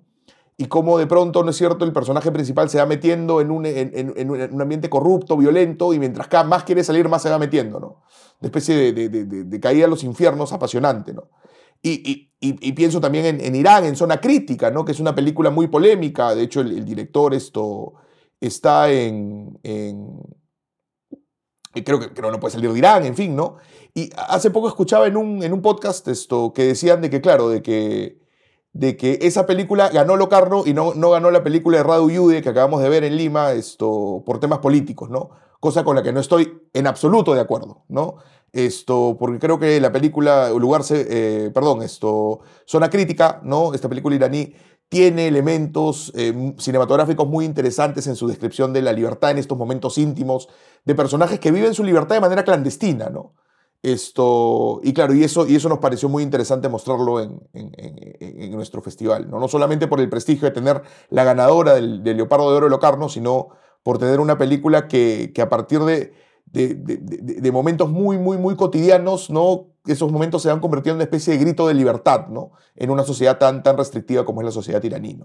Y 0.59 0.65
cómo 0.65 0.97
de 0.97 1.05
pronto, 1.05 1.43
¿no 1.43 1.51
es 1.51 1.57
cierto?, 1.57 1.86
el 1.86 1.93
personaje 1.93 2.31
principal 2.31 2.69
se 2.69 2.79
va 2.79 2.88
metiendo 2.88 3.41
en 3.41 3.51
un, 3.51 3.65
en, 3.65 4.29
un 4.29 4.62
ambiente 4.62 4.89
corrupto, 4.89 5.38
violento, 5.38 5.93
y 5.93 6.00
mientras 6.00 6.27
más 6.45 6.63
quiere 6.63 6.83
salir, 6.83 7.07
más 7.07 7.21
se 7.21 7.29
va 7.29 7.38
metiendo, 7.38 7.79
¿no? 7.79 8.01
Una 8.39 8.47
especie 8.47 8.91
de, 8.91 9.09
de, 9.09 9.59
caída 9.59 9.86
a 9.86 9.88
los 9.88 10.03
infiernos 10.03 10.53
apasionante, 10.53 11.13
¿no? 11.13 11.29
Y, 11.83 12.31
y, 12.39 12.71
pienso 12.74 13.00
también 13.00 13.39
en, 13.41 13.55
Irán, 13.55 13.86
en 13.86 13.95
Zona 13.95 14.19
Crítica, 14.19 14.69
¿no? 14.71 14.86
Que 14.86 14.91
es 14.91 15.00
una 15.00 15.15
película 15.15 15.50
muy 15.50 15.67
polémica, 15.67 16.36
de 16.36 16.43
hecho 16.43 16.62
el, 16.62 16.86
director 16.86 17.33
esto 17.33 17.93
está 18.39 18.91
en, 18.91 19.59
creo 21.84 22.00
que, 22.00 22.22
no, 22.22 22.31
no 22.31 22.39
puede 22.39 22.53
salir 22.53 22.72
de 22.72 22.77
Irán, 22.77 23.05
en 23.05 23.15
fin, 23.15 23.36
¿no? 23.36 23.57
Y 23.93 24.10
hace 24.15 24.51
poco 24.51 24.67
escuchaba 24.67 25.07
en 25.07 25.17
un, 25.17 25.43
en 25.43 25.53
un 25.53 25.62
podcast 25.62 26.07
esto 26.07 26.53
que 26.53 26.63
decían 26.63 27.01
de 27.01 27.10
que, 27.10 27.22
claro, 27.22 27.50
de 27.50 27.62
que, 27.62 28.19
de 28.74 28.96
que 28.96 29.19
esa 29.22 29.46
película 29.46 29.89
ganó 29.89 30.15
Locarno 30.15 30.63
y 30.65 30.74
no, 30.74 30.93
no 30.93 31.10
ganó 31.12 31.31
la 31.31 31.43
película 31.43 31.77
de 31.77 31.84
Radu 31.84 32.10
Yude 32.10 32.41
que 32.41 32.50
acabamos 32.50 32.81
de 32.81 32.89
ver 32.89 33.03
en 33.03 33.17
Lima 33.17 33.53
esto, 33.53 34.24
por 34.25 34.39
temas 34.39 34.60
políticos, 34.60 35.10
¿no? 35.10 35.31
Cosa 35.60 35.84
con 35.84 35.96
la 35.96 36.03
que 36.03 36.13
no 36.13 36.19
estoy 36.19 36.62
en 36.74 36.86
absoluto 36.86 37.34
de 37.34 37.41
acuerdo, 37.41 37.86
¿no? 37.88 38.17
Esto, 38.53 39.17
porque 39.19 39.39
creo 39.39 39.60
que 39.60 39.81
la 39.81 39.91
película, 39.91 40.50
lugar, 40.51 40.81
eh, 40.91 41.51
perdón, 41.53 41.81
esto, 41.81 42.39
Zona 42.65 42.89
Crítica, 42.89 43.41
¿no? 43.43 43.74
Esta 43.74 43.89
película 43.89 44.15
iraní 44.15 44.53
tiene 44.89 45.27
elementos 45.27 46.13
eh, 46.15 46.53
cinematográficos 46.58 47.27
muy 47.27 47.46
interesantes 47.46 48.08
en 48.08 48.15
su 48.15 48.27
descripción 48.27 48.74
de 48.74 48.82
la 48.82 48.94
libertad 48.94 49.32
en 49.32 49.38
estos 49.38 49.58
momentos 49.58 49.98
íntimos, 49.98 50.48
de 50.86 50.96
personajes 50.96 51.39
que 51.39 51.51
viven 51.51 51.74
su 51.74 51.84
libertad 51.84 52.15
de 52.15 52.22
manera 52.22 52.46
clandestina, 52.46 53.10
¿no? 53.10 53.34
Esto, 53.84 54.82
y 54.84 54.91
claro, 54.91 55.13
y 55.13 55.24
eso, 55.24 55.48
y 55.48 55.56
eso 55.56 55.70
nos 55.70 55.77
pareció 55.77 56.10
muy 56.10 56.24
interesante 56.24 56.67
mostrarlo 56.67 57.22
en, 57.22 57.39
nuestro 58.51 58.82
festival, 58.82 59.29
¿no? 59.29 59.39
no 59.39 59.48
solamente 59.48 59.88
por 59.88 60.00
el 60.00 60.10
prestigio 60.10 60.48
de 60.48 60.53
tener 60.53 60.82
la 61.10 61.24
ganadora 61.24 61.75
del, 61.75 62.03
Leopardo 62.03 62.50
de 62.50 62.58
Oro 62.58 62.65
de 62.65 62.72
Locarno, 62.72 63.08
sino 63.08 63.50
por 63.84 64.00
tener 64.00 64.20
una 64.20 64.38
película 64.38 64.88
que, 64.88 65.32
a 65.39 65.48
partir 65.48 65.82
de, 65.82 67.51
momentos 67.51 67.88
muy, 67.89 68.17
muy, 68.17 68.38
muy 68.38 68.56
cotidianos, 68.56 69.29
¿no? 69.29 69.67
Esos 69.94 70.12
momentos 70.12 70.41
se 70.41 70.50
han 70.50 70.60
convertido 70.60 70.94
en 70.94 70.98
una 70.98 71.03
especie 71.03 71.34
de 71.34 71.39
grito 71.39 71.67
de 71.67 71.74
libertad 71.74 72.27
¿no? 72.27 72.51
en 72.75 72.89
una 72.89 73.03
sociedad 73.03 73.38
tan, 73.38 73.63
tan 73.63 73.77
restrictiva 73.77 74.25
como 74.25 74.41
es 74.41 74.46
la 74.46 74.51
sociedad 74.51 74.84
iraní. 74.84 75.20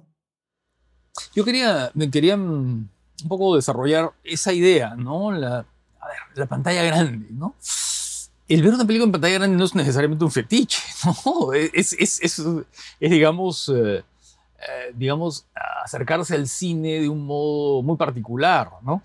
Yo 1.35 1.45
quería, 1.45 1.92
quería 2.11 2.37
mm, 2.37 2.88
un 3.23 3.28
poco 3.28 3.57
desarrollar 3.57 4.12
esa 4.25 4.52
idea, 4.52 4.95
¿no? 4.95 5.33
La, 5.33 5.66
pantalla 6.49 6.83
grande, 6.83 7.28
¿no? 7.31 7.54
el 8.49 8.62
ver 8.62 8.75
una 8.75 8.85
película 8.85 9.07
en 9.07 9.12
pantalla 9.12 9.35
grande 9.35 9.57
no 9.57 9.64
es 9.64 9.75
necesariamente 9.75 10.25
un 10.25 10.31
fetiche, 10.31 10.83
¿no? 11.25 11.52
Es 11.52 11.97
digamos, 13.00 13.71
eh, 13.75 13.99
eh, 14.59 14.92
digamos, 14.95 15.47
acercarse 15.85 16.35
al 16.35 16.49
cine 16.49 17.00
de 17.00 17.09
un 17.09 17.25
modo 17.25 17.83
muy 17.83 17.97
particular, 17.97 18.71
¿no? 18.83 19.02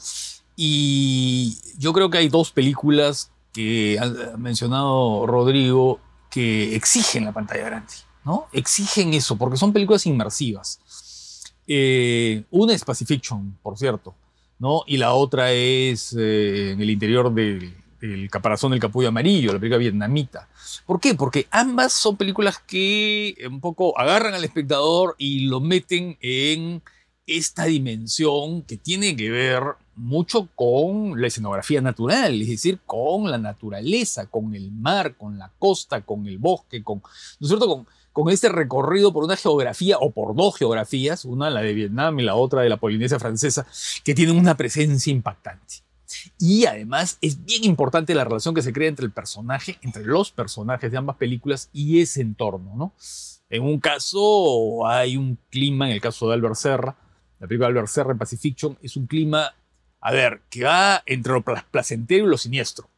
Y 0.55 1.59
yo 1.77 1.93
creo 1.93 2.09
que 2.09 2.17
hay 2.17 2.29
dos 2.29 2.51
películas 2.51 3.31
que 3.57 3.97
ha 3.99 4.37
mencionado 4.37 5.25
Rodrigo 5.25 5.99
que 6.29 6.75
exigen 6.75 7.25
la 7.25 7.31
pantalla 7.31 7.65
grande, 7.65 7.91
¿no? 8.23 8.45
Exigen 8.53 9.15
eso, 9.15 9.35
porque 9.35 9.57
son 9.57 9.73
películas 9.73 10.05
inmersivas. 10.05 10.79
Eh, 11.65 12.43
una 12.51 12.75
es 12.75 12.85
Pacifiction, 12.85 13.57
por 13.63 13.75
cierto, 13.75 14.13
¿no? 14.59 14.83
Y 14.85 14.97
la 14.97 15.13
otra 15.13 15.51
es 15.53 16.13
en 16.13 16.79
el 16.79 16.89
interior 16.91 17.33
del 17.33 17.75
el 17.99 18.29
caparazón 18.29 18.69
del 18.69 18.79
capullo 18.79 19.07
amarillo, 19.07 19.53
la 19.53 19.59
película 19.59 19.79
vietnamita. 19.79 20.47
¿Por 20.85 20.99
qué? 20.99 21.15
Porque 21.15 21.47
ambas 21.49 21.93
son 21.93 22.15
películas 22.15 22.59
que 22.59 23.35
un 23.49 23.59
poco 23.59 23.99
agarran 23.99 24.35
al 24.35 24.43
espectador 24.43 25.15
y 25.17 25.47
lo 25.47 25.61
meten 25.61 26.15
en 26.21 26.83
esta 27.27 27.65
dimensión 27.65 28.63
que 28.63 28.77
tiene 28.77 29.15
que 29.15 29.29
ver 29.29 29.61
mucho 29.95 30.47
con 30.55 31.19
la 31.19 31.27
escenografía 31.27 31.81
natural, 31.81 32.41
es 32.41 32.47
decir, 32.47 32.79
con 32.85 33.29
la 33.29 33.37
naturaleza, 33.37 34.27
con 34.27 34.55
el 34.55 34.71
mar, 34.71 35.15
con 35.15 35.37
la 35.37 35.51
costa, 35.59 36.01
con 36.01 36.25
el 36.25 36.37
bosque, 36.37 36.83
con, 36.83 36.99
¿no 36.99 37.45
es 37.45 37.47
cierto? 37.47 37.67
Con, 37.67 37.87
con 38.13 38.29
este 38.31 38.49
recorrido 38.49 39.13
por 39.13 39.25
una 39.25 39.35
geografía 39.35 39.97
o 39.99 40.11
por 40.11 40.35
dos 40.35 40.55
geografías, 40.57 41.25
una 41.25 41.49
la 41.49 41.61
de 41.61 41.73
Vietnam 41.73 42.19
y 42.19 42.23
la 42.23 42.35
otra 42.35 42.61
de 42.61 42.69
la 42.69 42.77
Polinesia 42.77 43.19
francesa, 43.19 43.67
que 44.03 44.15
tienen 44.15 44.37
una 44.37 44.55
presencia 44.55 45.11
impactante. 45.11 45.75
Y 46.39 46.65
además 46.65 47.17
es 47.21 47.43
bien 47.43 47.65
importante 47.65 48.15
la 48.15 48.23
relación 48.23 48.55
que 48.55 48.61
se 48.61 48.73
crea 48.73 48.87
entre 48.87 49.05
el 49.05 49.11
personaje, 49.11 49.77
entre 49.81 50.05
los 50.05 50.31
personajes 50.31 50.89
de 50.89 50.97
ambas 50.97 51.17
películas 51.17 51.69
y 51.73 51.99
ese 51.99 52.21
entorno, 52.21 52.73
¿no? 52.75 52.93
En 53.49 53.63
un 53.63 53.79
caso 53.79 54.87
hay 54.87 55.17
un 55.17 55.37
clima, 55.49 55.87
en 55.87 55.93
el 55.93 56.01
caso 56.01 56.27
de 56.27 56.33
Albert 56.33 56.55
Serra, 56.55 56.95
la 57.39 57.47
película 57.47 57.67
Albert 57.67 57.87
Serra 57.87 58.11
en 58.11 58.17
Pacifiction, 58.17 58.77
es 58.81 58.95
un 58.95 59.07
clima, 59.07 59.53
a 60.01 60.11
ver, 60.11 60.41
que 60.49 60.63
va 60.63 61.03
entre 61.05 61.33
lo 61.33 61.43
placentero 61.43 62.25
y 62.25 62.29
lo 62.29 62.37
siniestro, 62.37 62.89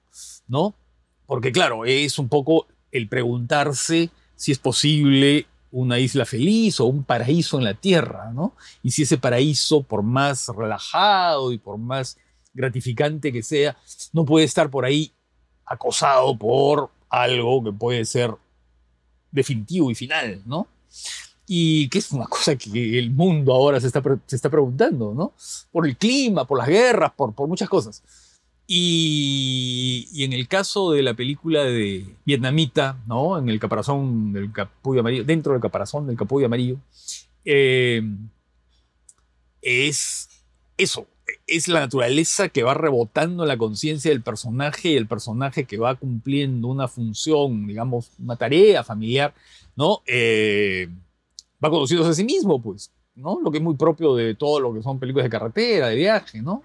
¿no? 0.47 0.73
Porque 1.25 1.51
claro, 1.51 1.85
es 1.85 2.17
un 2.19 2.29
poco 2.29 2.67
el 2.91 3.07
preguntarse 3.07 4.09
si 4.35 4.51
es 4.51 4.59
posible 4.59 5.45
una 5.71 5.99
isla 5.99 6.25
feliz 6.25 6.79
o 6.79 6.85
un 6.85 7.03
paraíso 7.03 7.57
en 7.57 7.65
la 7.65 7.75
tierra, 7.75 8.31
¿no? 8.33 8.55
Y 8.81 8.91
si 8.91 9.03
ese 9.03 9.17
paraíso, 9.17 9.83
por 9.83 10.01
más 10.01 10.47
relajado 10.47 11.51
y 11.51 11.57
por 11.57 11.77
más 11.77 12.17
gratificante 12.53 13.31
que 13.31 13.43
sea, 13.43 13.77
no 14.13 14.25
puede 14.25 14.45
estar 14.45 14.69
por 14.69 14.85
ahí 14.85 15.13
acosado 15.65 16.35
por 16.37 16.89
algo 17.09 17.63
que 17.63 17.71
puede 17.71 18.05
ser 18.05 18.33
definitivo 19.31 19.91
y 19.91 19.95
final, 19.95 20.41
¿no? 20.45 20.67
Y 21.51 21.89
que 21.89 21.97
es 21.97 22.11
una 22.11 22.25
cosa 22.25 22.55
que 22.55 22.99
el 22.99 23.09
mundo 23.09 23.55
ahora 23.55 23.81
se 23.81 23.87
está, 23.87 24.03
se 24.27 24.35
está 24.35 24.51
preguntando, 24.51 25.15
¿no? 25.15 25.33
Por 25.71 25.87
el 25.87 25.97
clima, 25.97 26.45
por 26.45 26.59
las 26.59 26.67
guerras, 26.67 27.11
por, 27.15 27.33
por 27.33 27.47
muchas 27.47 27.67
cosas. 27.67 28.03
Y, 28.67 30.07
y, 30.13 30.25
en 30.25 30.33
el 30.33 30.47
caso 30.47 30.91
de 30.91 31.01
la 31.01 31.15
película 31.15 31.63
de 31.63 32.05
Vietnamita, 32.23 32.99
¿no? 33.07 33.39
En 33.39 33.49
el 33.49 33.59
caparazón 33.59 34.31
del 34.31 34.51
capullo 34.51 34.99
amarillo, 34.99 35.23
dentro 35.23 35.53
del 35.53 35.61
caparazón 35.61 36.05
del 36.05 36.15
capullo 36.15 36.45
amarillo, 36.45 36.77
eh, 37.45 38.03
es 39.63 40.29
eso, 40.77 41.07
es 41.47 41.67
la 41.67 41.79
naturaleza 41.79 42.49
que 42.49 42.61
va 42.61 42.75
rebotando 42.75 43.43
la 43.47 43.57
conciencia 43.57 44.11
del 44.11 44.21
personaje 44.21 44.89
y 44.89 44.97
el 44.97 45.07
personaje 45.07 45.65
que 45.65 45.79
va 45.79 45.95
cumpliendo 45.95 46.67
una 46.67 46.87
función, 46.87 47.65
digamos, 47.65 48.11
una 48.19 48.35
tarea 48.35 48.83
familiar, 48.83 49.33
¿no? 49.75 50.03
Eh, 50.05 50.89
va 51.63 51.69
conociéndose 51.69 52.11
a 52.11 52.13
sí 52.13 52.23
mismo, 52.23 52.61
pues, 52.61 52.91
¿no? 53.15 53.39
Lo 53.41 53.51
que 53.51 53.57
es 53.57 53.63
muy 53.63 53.75
propio 53.75 54.15
de 54.15 54.35
todo 54.35 54.59
lo 54.59 54.73
que 54.73 54.81
son 54.81 54.99
películas 54.99 55.25
de 55.25 55.29
carretera, 55.29 55.87
de 55.87 55.95
viaje, 55.95 56.41
¿no? 56.41 56.63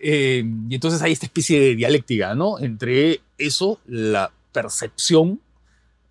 Eh, 0.00 0.44
y 0.68 0.74
entonces 0.74 1.02
hay 1.02 1.12
esta 1.12 1.26
especie 1.26 1.60
de 1.60 1.76
dialéctica, 1.76 2.34
¿no? 2.34 2.58
Entre 2.58 3.20
eso, 3.36 3.78
la 3.86 4.32
percepción, 4.52 5.40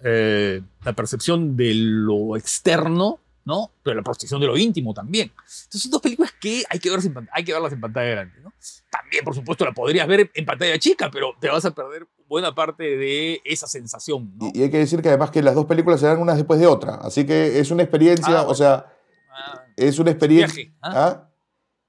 eh, 0.04 0.62
la 0.84 0.94
percepción 0.94 1.58
de 1.58 1.74
lo 1.74 2.38
externo, 2.38 3.20
¿no? 3.46 3.72
Pero 3.84 3.96
la 3.98 4.04
percepción 4.04 4.40
de 4.42 4.48
lo 4.48 4.58
íntimo 4.58 4.94
también. 4.94 5.32
Entonces 5.38 5.82
son 5.82 5.92
dos 5.92 6.02
películas 6.02 6.32
que 6.40 6.64
hay 6.70 6.80
que, 6.80 6.90
verlas 6.90 7.06
en, 7.06 7.30
hay 7.32 7.44
que 7.44 7.54
verlas 7.54 7.74
en 7.74 7.82
pantalla 7.82 8.10
grande, 8.12 8.40
¿no? 8.42 8.54
También, 8.92 9.24
por 9.24 9.34
supuesto, 9.36 9.66
la 9.66 9.72
podrías 9.72 10.08
ver 10.08 10.30
en 10.34 10.46
pantalla 10.46 10.78
chica, 10.78 11.10
pero 11.12 11.34
te 11.40 11.48
vas 11.50 11.64
a 11.66 11.72
perder 11.72 12.08
buena 12.28 12.54
parte 12.54 12.84
de 12.98 13.42
esa 13.44 13.68
sensación, 13.68 14.32
¿no? 14.38 14.52
Y, 14.54 14.60
y 14.60 14.64
hay 14.64 14.70
que 14.70 14.78
decir 14.78 15.02
que 15.02 15.10
además 15.10 15.32
que 15.32 15.42
las 15.42 15.56
dos 15.56 15.66
películas 15.66 16.00
serán 16.00 16.20
unas 16.20 16.38
después 16.38 16.60
de 16.60 16.68
otra, 16.68 16.96
así 16.96 17.26
que 17.26 17.60
es 17.60 17.72
una 17.72 17.84
experiencia, 17.84 18.40
Ah, 18.42 18.46
o 18.48 18.54
sea, 18.54 18.86
Ah, 19.32 19.64
es 19.78 19.98
una 20.00 20.12
experiencia... 20.12 20.54
viaje, 20.56 20.76
¿ah? 20.82 20.92
¿Ah? 21.24 21.26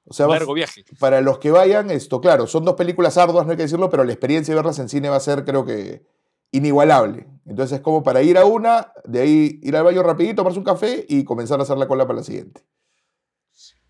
O 0.04 0.12
sea, 0.14 0.26
vas- 0.26 0.38
largo 0.38 0.54
viaje. 0.54 0.85
para 0.99 1.21
los 1.21 1.38
que 1.38 1.50
vayan, 1.50 1.90
esto, 1.90 2.21
claro, 2.21 2.47
son 2.47 2.64
dos 2.64 2.75
películas 2.75 3.16
arduas, 3.19 3.45
no 3.45 3.52
hay 3.52 3.57
que 3.57 3.64
decirlo, 3.64 3.90
pero 3.90 4.02
la 4.04 4.12
experiencia 4.12 4.52
de 4.52 4.57
verlas 4.57 4.78
en 4.78 4.88
cine 4.88 5.09
va 5.09 5.16
a 5.16 5.21
ser, 5.21 5.45
creo 5.45 5.64
que, 5.66 6.04
inigualable. 6.52 7.26
Entonces 7.50 7.78
es 7.78 7.83
como 7.83 8.04
para 8.04 8.23
ir 8.23 8.38
a 8.38 8.45
una, 8.45 8.92
de 9.04 9.21
ahí 9.21 9.59
ir 9.61 9.75
al 9.75 9.83
baño 9.83 10.04
rapidito, 10.04 10.37
tomarse 10.37 10.61
un 10.61 10.64
café 10.64 11.04
y 11.09 11.25
comenzar 11.25 11.59
a 11.59 11.64
hacer 11.64 11.76
la 11.76 11.88
cola 11.88 12.07
para 12.07 12.21
la 12.21 12.25
siguiente. 12.25 12.62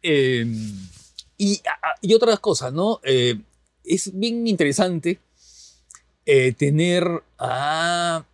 Eh, 0.03 0.47
y, 1.37 1.61
y 2.01 2.15
otras 2.15 2.41
cosas, 2.41 2.73
¿no? 2.73 3.01
Eh, 3.05 3.39
es 3.85 4.19
bien 4.19 4.47
interesante 4.47 5.21
eh, 6.25 6.53
tener 6.53 7.05
a, 7.39 8.25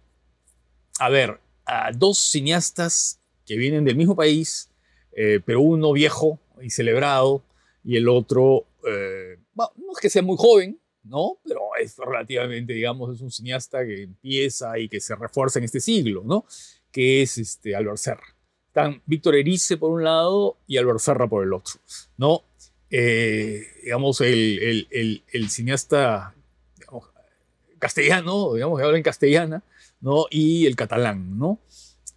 a 1.00 1.09
ver, 1.09 1.40
a 1.64 1.90
dos 1.90 2.18
cineastas 2.21 3.18
que 3.45 3.56
vienen 3.56 3.85
del 3.85 3.97
mismo 3.97 4.14
país, 4.14 4.71
eh, 5.11 5.40
pero 5.45 5.61
uno 5.61 5.90
viejo 5.92 6.38
y 6.62 6.71
celebrado 6.71 7.42
y 7.83 7.97
el 7.97 8.09
otro, 8.09 8.64
eh, 8.88 9.38
bueno, 9.54 9.73
no 9.76 9.92
es 9.92 9.99
que 10.00 10.09
sea 10.09 10.23
muy 10.23 10.37
joven, 10.38 10.80
¿no? 11.02 11.38
Pero 11.42 11.65
relativamente, 11.99 12.73
digamos, 12.73 13.14
es 13.14 13.21
un 13.21 13.30
cineasta 13.30 13.85
que 13.85 14.02
empieza 14.02 14.78
y 14.78 14.88
que 14.88 15.00
se 15.00 15.14
refuerza 15.16 15.59
en 15.59 15.64
este 15.66 15.80
siglo, 15.80 16.23
¿no? 16.25 16.45
Que 16.92 17.23
es 17.23 17.38
este, 17.38 17.75
Albert 17.76 17.99
Serra. 17.99 18.35
Están 18.68 19.02
Víctor 19.06 19.35
Erice 19.37 19.76
por 19.76 19.90
un 19.90 20.04
lado 20.04 20.59
y 20.66 20.76
Albert 20.76 20.99
Serra 21.00 21.26
por 21.28 21.45
el 21.45 21.52
otro, 21.52 21.75
¿no? 22.18 22.42
Eh, 22.90 23.62
digamos, 23.83 24.21
el, 24.21 24.87
el- 24.90 25.23
el- 25.33 25.50
cineasta 25.50 26.35
castellano, 27.78 28.54
digamos, 28.54 28.78
que 28.78 28.85
habla 28.85 28.97
en 28.97 29.02
castellana, 29.02 29.62
¿no? 30.00 30.26
Y 30.30 30.66
el 30.66 30.76
catalán, 30.76 31.38
¿no? 31.38 31.59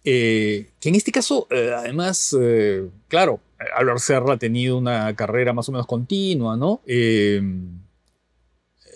Eh, 0.04 0.70
que 0.80 0.88
en 0.88 0.94
este 0.94 1.12
caso, 1.12 1.46
eh, 1.50 1.72
además, 1.76 2.34
eh, 2.40 2.88
claro, 3.08 3.40
Albert 3.76 3.98
Serra 3.98 4.34
ha 4.34 4.38
tenido 4.38 4.78
una 4.78 5.14
carrera 5.14 5.52
más 5.52 5.68
o 5.68 5.72
menos 5.72 5.86
continua, 5.86 6.56
¿no? 6.56 6.80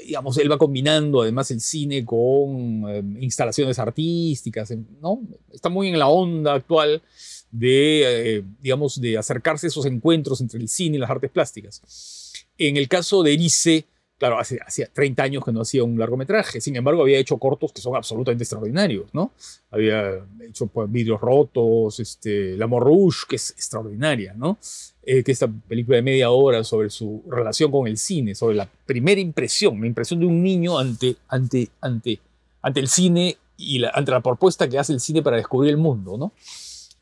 Digamos, 0.06 0.36
él 0.38 0.50
va 0.50 0.58
combinando 0.58 1.22
además 1.22 1.50
el 1.50 1.60
cine 1.60 2.04
con 2.04 2.84
eh, 2.88 3.02
instalaciones 3.20 3.78
artísticas, 3.78 4.72
¿no? 5.00 5.20
Está 5.52 5.68
muy 5.68 5.88
en 5.88 5.98
la 5.98 6.08
onda 6.08 6.54
actual 6.54 7.02
de, 7.50 8.36
eh, 8.36 8.44
digamos, 8.60 9.00
de 9.00 9.16
acercarse 9.16 9.66
a 9.66 9.68
esos 9.68 9.86
encuentros 9.86 10.40
entre 10.40 10.60
el 10.60 10.68
cine 10.68 10.96
y 10.96 11.00
las 11.00 11.10
artes 11.10 11.30
plásticas. 11.30 12.32
En 12.58 12.76
el 12.76 12.88
caso 12.88 13.22
de 13.22 13.32
Erice, 13.32 13.86
claro, 14.18 14.38
hace, 14.38 14.58
hacía 14.64 14.88
30 14.92 15.22
años 15.22 15.44
que 15.44 15.52
no 15.52 15.60
hacía 15.60 15.84
un 15.84 15.98
largometraje, 15.98 16.60
sin 16.60 16.76
embargo 16.76 17.02
había 17.02 17.18
hecho 17.18 17.36
cortos 17.38 17.72
que 17.72 17.80
son 17.80 17.96
absolutamente 17.96 18.44
extraordinarios, 18.44 19.12
¿no? 19.12 19.32
Había 19.70 20.24
hecho 20.46 20.66
pues, 20.66 20.90
Vidrios 20.90 21.20
Rotos, 21.20 22.00
este, 22.00 22.56
La 22.56 22.66
Rouge, 22.66 23.26
que 23.28 23.36
es 23.36 23.50
extraordinaria, 23.50 24.34
¿no? 24.34 24.58
Eh, 25.02 25.22
que 25.22 25.32
esta 25.32 25.48
película 25.48 25.96
de 25.96 26.02
media 26.02 26.30
hora 26.30 26.64
sobre 26.64 26.90
su 26.90 27.22
relación 27.28 27.70
con 27.70 27.86
el 27.86 27.98
cine, 27.98 28.34
sobre 28.34 28.56
la 28.56 28.68
primera 28.86 29.20
impresión, 29.20 29.80
la 29.80 29.86
impresión 29.86 30.20
de 30.20 30.26
un 30.26 30.42
niño 30.42 30.78
ante, 30.78 31.16
ante, 31.28 31.68
ante, 31.80 32.20
ante 32.62 32.80
el 32.80 32.88
cine 32.88 33.36
y 33.56 33.84
ante 33.84 34.10
la 34.10 34.20
propuesta 34.20 34.68
que 34.68 34.78
hace 34.78 34.92
el 34.92 35.00
cine 35.00 35.22
para 35.22 35.36
descubrir 35.36 35.70
el 35.70 35.76
mundo, 35.76 36.16
¿no? 36.16 36.32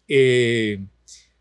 Eh, 0.09 0.81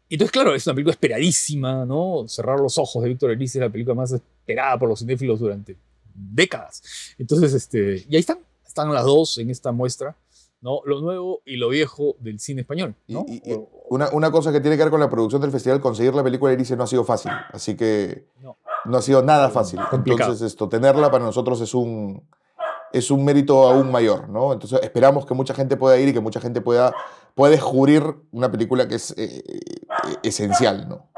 entonces, 0.09 0.31
claro, 0.31 0.53
es 0.53 0.67
una 0.67 0.73
película 0.73 0.91
esperadísima, 0.91 1.85
¿no? 1.85 2.25
Cerrar 2.27 2.59
los 2.59 2.77
ojos 2.77 3.01
de 3.01 3.09
Víctor 3.09 3.31
Erice 3.31 3.59
es 3.59 3.61
la 3.61 3.69
película 3.69 3.95
más 3.95 4.13
esperada 4.41 4.77
por 4.77 4.89
los 4.89 4.99
cinéfilos 4.99 5.39
durante 5.39 5.77
décadas. 6.13 6.81
Entonces, 7.17 7.53
este, 7.53 8.05
y 8.09 8.15
ahí 8.15 8.19
están, 8.19 8.39
están 8.65 8.93
las 8.93 9.05
dos 9.05 9.37
en 9.37 9.49
esta 9.49 9.71
muestra, 9.71 10.15
¿no? 10.61 10.81
Lo 10.85 11.01
nuevo 11.01 11.41
y 11.45 11.57
lo 11.57 11.69
viejo 11.69 12.15
del 12.19 12.39
cine 12.39 12.61
español, 12.61 12.95
¿no? 13.07 13.25
Y- 13.27 13.41
y- 13.49 13.53
y 13.53 13.59
Una, 13.89 14.09
una 14.11 14.31
cosa 14.31 14.51
que 14.51 14.59
tiene 14.61 14.77
que 14.77 14.83
ver 14.83 14.91
con 14.91 14.99
la 14.99 15.09
producción 15.09 15.41
del 15.41 15.51
festival, 15.51 15.81
conseguir 15.81 16.13
la 16.13 16.23
película 16.23 16.49
de 16.49 16.55
Erice 16.55 16.75
no 16.77 16.83
ha 16.83 16.87
sido 16.87 17.03
fácil, 17.03 17.31
así 17.51 17.75
que 17.75 18.25
No. 18.41 18.57
no 18.85 18.97
ha 18.97 19.01
sido 19.01 19.21
nada 19.23 19.49
fácil. 19.49 19.79
Complicado. 19.89 20.29
Entonces, 20.31 20.51
esto, 20.53 20.69
tenerla 20.69 21.09
para 21.11 21.23
nosotros 21.25 21.59
es 21.61 21.73
un, 21.73 22.21
es 22.93 23.09
un 23.11 23.23
mérito 23.25 23.67
aún 23.67 23.91
mayor, 23.91 24.29
¿no? 24.29 24.53
Entonces, 24.53 24.79
esperamos 24.83 25.25
que 25.25 25.33
mucha 25.33 25.53
gente 25.53 25.75
pueda 25.77 25.97
ir 25.99 26.09
y 26.09 26.13
que 26.13 26.19
mucha 26.19 26.39
gente 26.39 26.61
pueda, 26.61 26.93
pueda 27.35 27.51
descubrir 27.51 28.03
una 28.31 28.49
película 28.51 28.87
que 28.87 28.95
es 28.95 29.11
eh, 29.17 29.43
eh, 29.47 29.59
esencial, 30.23 30.87
¿no? 30.87 31.09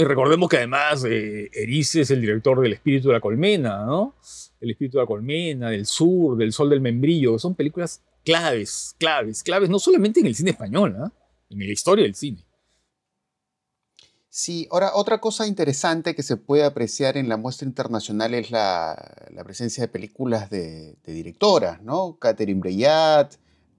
Y 0.00 0.04
recordemos 0.04 0.48
que 0.48 0.58
además 0.58 1.04
eh, 1.04 1.50
Erice 1.52 2.02
es 2.02 2.10
el 2.10 2.20
director 2.20 2.60
del 2.60 2.72
Espíritu 2.72 3.08
de 3.08 3.14
la 3.14 3.20
Colmena, 3.20 3.84
¿no? 3.84 4.14
El 4.60 4.70
Espíritu 4.70 4.98
de 4.98 5.02
la 5.02 5.06
Colmena, 5.06 5.70
del 5.70 5.86
Sur, 5.86 6.36
del 6.36 6.52
Sol 6.52 6.70
del 6.70 6.80
Membrillo, 6.80 7.38
son 7.38 7.54
películas 7.54 8.02
claves, 8.24 8.94
claves, 8.98 9.42
claves, 9.42 9.68
no 9.68 9.78
solamente 9.78 10.20
en 10.20 10.26
el 10.26 10.34
cine 10.34 10.50
español, 10.50 10.96
¿ah? 10.98 11.12
en 11.50 11.58
la 11.58 11.64
historia 11.66 12.04
del 12.04 12.14
cine. 12.14 12.44
Sí, 14.36 14.66
ahora 14.72 14.90
otra 14.94 15.20
cosa 15.20 15.46
interesante 15.46 16.16
que 16.16 16.24
se 16.24 16.36
puede 16.36 16.64
apreciar 16.64 17.16
en 17.16 17.28
la 17.28 17.36
muestra 17.36 17.68
internacional 17.68 18.34
es 18.34 18.50
la, 18.50 19.28
la 19.30 19.44
presencia 19.44 19.82
de 19.84 19.88
películas 19.88 20.50
de, 20.50 20.96
directoras, 21.06 21.80
¿no? 21.82 22.18
Catherine 22.18 22.58
Breillat, 22.58 23.36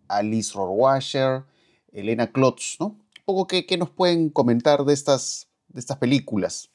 Alice 0.08 0.54
Rohrwacher, 0.56 1.44
Elena 1.92 2.32
Klotz, 2.32 2.78
¿no? 2.80 2.86
Un 2.86 3.26
poco 3.26 3.48
qué, 3.48 3.66
qué 3.66 3.78
nos 3.78 3.90
pueden 3.90 4.30
comentar 4.30 4.86
de 4.86 4.94
estas, 4.94 5.50
de 5.76 5.80
estas 5.82 5.98
películas. 5.98 6.72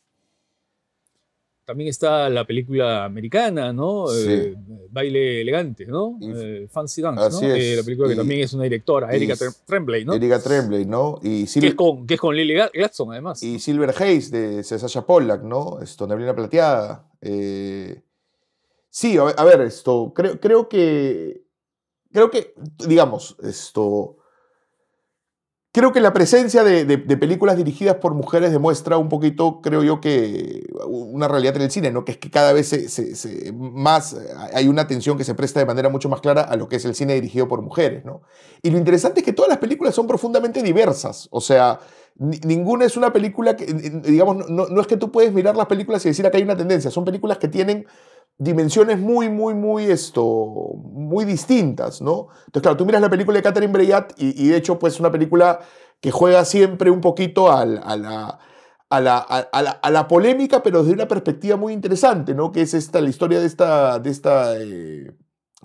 También 1.64 1.88
está 1.88 2.28
la 2.28 2.44
película 2.44 3.04
americana, 3.04 3.72
¿no? 3.72 4.08
Sí. 4.08 4.24
Eh, 4.28 4.54
Baile 4.90 5.40
elegante, 5.40 5.86
¿no? 5.86 6.18
Eh, 6.20 6.66
Fancy 6.68 7.00
Dance, 7.00 7.22
Así 7.22 7.46
¿no? 7.46 7.54
es. 7.54 7.64
Eh, 7.64 7.76
la 7.76 7.82
película 7.84 8.08
que 8.08 8.14
Y- 8.14 8.16
también 8.16 8.40
es 8.40 8.52
una 8.54 8.64
directora, 8.64 9.12
Erika 9.14 9.34
Tremblay, 9.66 10.04
¿no? 10.04 10.14
Erika 10.14 10.42
Tremblay, 10.42 10.84
¿no? 10.84 11.20
Y 11.22 11.46
que, 11.46 11.68
es 11.68 11.74
con, 11.76 12.06
que 12.08 12.14
es 12.14 12.20
con 12.20 12.34
Lily 12.34 12.54
Gla- 12.54 12.70
Gladstone, 12.72 13.12
además. 13.12 13.40
y 13.44 13.58
Silver 13.60 13.94
Hayes 14.02 14.30
de 14.32 14.64
Sasha 14.64 15.06
Pollack, 15.06 15.42
¿no? 15.44 15.78
Esto, 15.80 16.06
Neblina 16.08 16.34
Plateada. 16.34 17.08
eh, 17.20 18.02
Sí, 18.92 19.16
a 19.16 19.22
ver, 19.24 19.34
a 19.38 19.44
ver, 19.44 19.60
esto, 19.60 20.12
creo, 20.12 20.40
creo 20.40 20.68
que, 20.68 21.44
creo 22.12 22.28
que, 22.32 22.52
digamos, 22.88 23.36
esto, 23.44 24.16
creo 25.72 25.92
que 25.92 26.00
la 26.00 26.12
presencia 26.12 26.64
de, 26.64 26.98
películas 26.98 27.56
dirigidas 27.56 27.96
por 27.96 28.14
mujeres 28.14 28.50
demuestra 28.50 28.98
un 28.98 29.08
poquito, 29.08 29.60
creo 29.60 29.82
yo, 29.82 30.00
que 30.00 30.66
una 30.86 31.28
realidad 31.28 31.56
en 31.56 31.62
el 31.62 31.70
cine, 31.70 31.90
¿no? 31.90 32.04
Que 32.04 32.12
es 32.12 32.18
que 32.18 32.30
cada 32.30 32.52
vez 32.52 32.74
más 33.54 34.14
eh, 34.14 34.18
hay 34.54 34.68
una 34.68 34.82
atención 34.82 35.16
que 35.16 35.24
se 35.24 35.34
presta 35.34 35.60
de 35.60 35.66
manera 35.66 35.88
mucho 35.88 36.08
más 36.08 36.20
clara 36.20 36.42
a 36.42 36.56
lo 36.56 36.68
que 36.68 36.76
es 36.76 36.84
el 36.84 36.94
cine 36.94 37.14
dirigido 37.14 37.46
por 37.46 37.62
mujeres, 37.62 38.04
¿no? 38.04 38.22
Y 38.62 38.70
lo 38.70 38.78
interesante 38.78 39.20
es 39.20 39.26
que 39.26 39.32
todas 39.32 39.48
las 39.48 39.58
películas 39.58 39.94
son 39.94 40.06
profundamente 40.06 40.62
diversas, 40.62 41.28
o 41.30 41.40
sea, 41.40 41.78
ni- 42.16 42.40
ninguna 42.44 42.84
es 42.84 42.96
una 42.96 43.12
película 43.12 43.56
que, 43.56 43.66
digamos, 43.66 44.48
no, 44.50 44.66
no 44.66 44.80
es 44.80 44.86
que 44.86 44.96
tú 44.96 45.12
puedes 45.12 45.32
mirar 45.32 45.56
las 45.56 45.66
películas 45.66 46.04
y 46.04 46.08
decir 46.08 46.26
acá 46.26 46.38
hay 46.38 46.44
una 46.44 46.56
tendencia, 46.56 46.90
son 46.90 47.04
películas 47.04 47.38
que 47.38 47.48
tienen 47.48 47.86
dimensiones 48.40 48.98
muy, 48.98 49.28
muy, 49.28 49.54
muy, 49.54 49.84
esto, 49.84 50.24
muy 50.82 51.24
distintas, 51.26 52.00
¿no? 52.00 52.28
Entonces, 52.46 52.62
claro, 52.62 52.76
tú 52.78 52.86
miras 52.86 53.02
la 53.02 53.10
película 53.10 53.36
de 53.36 53.42
Catherine 53.42 53.72
Breillat 53.72 54.12
y, 54.16 54.48
de 54.48 54.56
hecho, 54.56 54.78
pues, 54.78 54.98
una 54.98 55.10
película 55.12 55.60
que 56.00 56.10
juega 56.10 56.44
siempre 56.46 56.90
un 56.90 57.00
poquito 57.02 57.52
al- 57.52 57.80
a, 57.84 57.96
la, 57.96 58.38
a, 58.88 59.00
la, 59.00 59.18
a- 59.18 59.62
la- 59.62 59.70
a 59.72 59.90
la 59.90 60.08
polémica, 60.08 60.62
pero 60.62 60.80
desde 60.82 60.94
una 60.94 61.06
perspectiva 61.08 61.56
muy 61.56 61.74
interesante, 61.74 62.34
¿no? 62.34 62.50
Que 62.50 62.62
es 62.62 62.72
esta, 62.74 63.00
la 63.02 63.10
historia 63.10 63.40
de 63.40 63.46
esta, 63.46 63.98
de 63.98 64.10
esta 64.10 64.56
eh, 64.58 65.12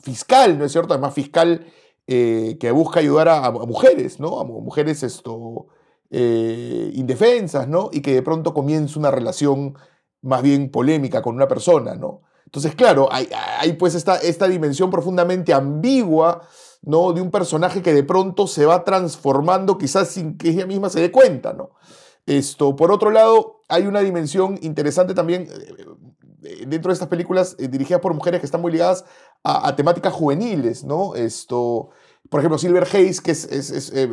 fiscal, 0.02 0.58
¿no 0.58 0.66
es 0.66 0.72
cierto? 0.74 0.94
Además, 0.94 1.14
fiscal 1.14 1.66
eh, 2.08 2.58
que 2.60 2.72
busca 2.72 3.00
ayudar 3.00 3.30
a, 3.30 3.50
mujeres, 3.52 4.20
¿no? 4.20 4.40
A 4.40 4.44
mu- 4.44 4.62
mujeres 4.62 5.02
esto, 5.04 5.68
eh, 6.12 6.92
indefensas, 6.94 7.68
¿no? 7.70 7.90
Y 7.94 8.02
que 8.02 8.14
de 8.14 8.22
pronto 8.22 8.54
comienza 8.54 9.00
una 9.00 9.12
relación 9.12 9.76
más 10.22 10.42
bien 10.44 10.70
polémica 10.72 11.22
con 11.22 11.36
una 11.36 11.48
persona, 11.48 11.96
¿no? 11.96 12.22
Entonces, 12.56 12.76
claro, 12.76 13.10
hay, 13.12 13.74
pues 13.74 13.96
esta, 13.96 14.15
esta 14.15 14.48
dimensión 14.48 14.89
profundamente 14.89 15.54
ambigua, 15.54 16.48
¿no? 16.84 17.12
De 17.12 17.20
un 17.20 17.30
personaje 17.30 17.82
que 17.82 17.94
de 17.94 18.04
pronto 18.04 18.48
se 18.48 18.65
va 18.65 18.86
transformando 18.86 19.78
quizás 19.78 20.08
sin 20.08 20.38
que 20.38 20.52
ella 20.52 20.65
misma 20.65 20.89
se 20.89 21.02
dé 21.02 21.12
cuenta, 21.12 21.52
¿no? 21.52 21.72
Esto, 22.26 22.74
por 22.78 22.94
otro 22.94 23.12
lado, 23.12 23.62
hay 23.68 23.88
una 23.88 24.00
dimensión 24.00 24.58
interesante 24.62 25.13
también 25.13 25.50
eh, 26.44 26.65
dentro 26.65 26.91
de 26.91 26.94
estas 26.94 27.10
películas 27.10 27.58
eh, 27.60 27.68
dirigidas 27.68 28.00
por 28.00 28.13
mujeres 28.13 28.39
que 28.39 28.46
están 28.46 28.62
muy 28.62 28.72
ligadas 28.72 29.04
a, 29.44 29.76
temáticas 29.76 30.13
juveniles, 30.13 30.86
¿no? 30.86 31.13
Esto, 31.13 31.89
por 32.30 32.39
ejemplo, 32.39 32.58
Silver 32.58 32.84
Haze, 32.84 33.22
que 33.22 33.32
es, 33.32 33.44
es, 33.52 33.70
es 33.70 33.91
eh, 33.94 34.10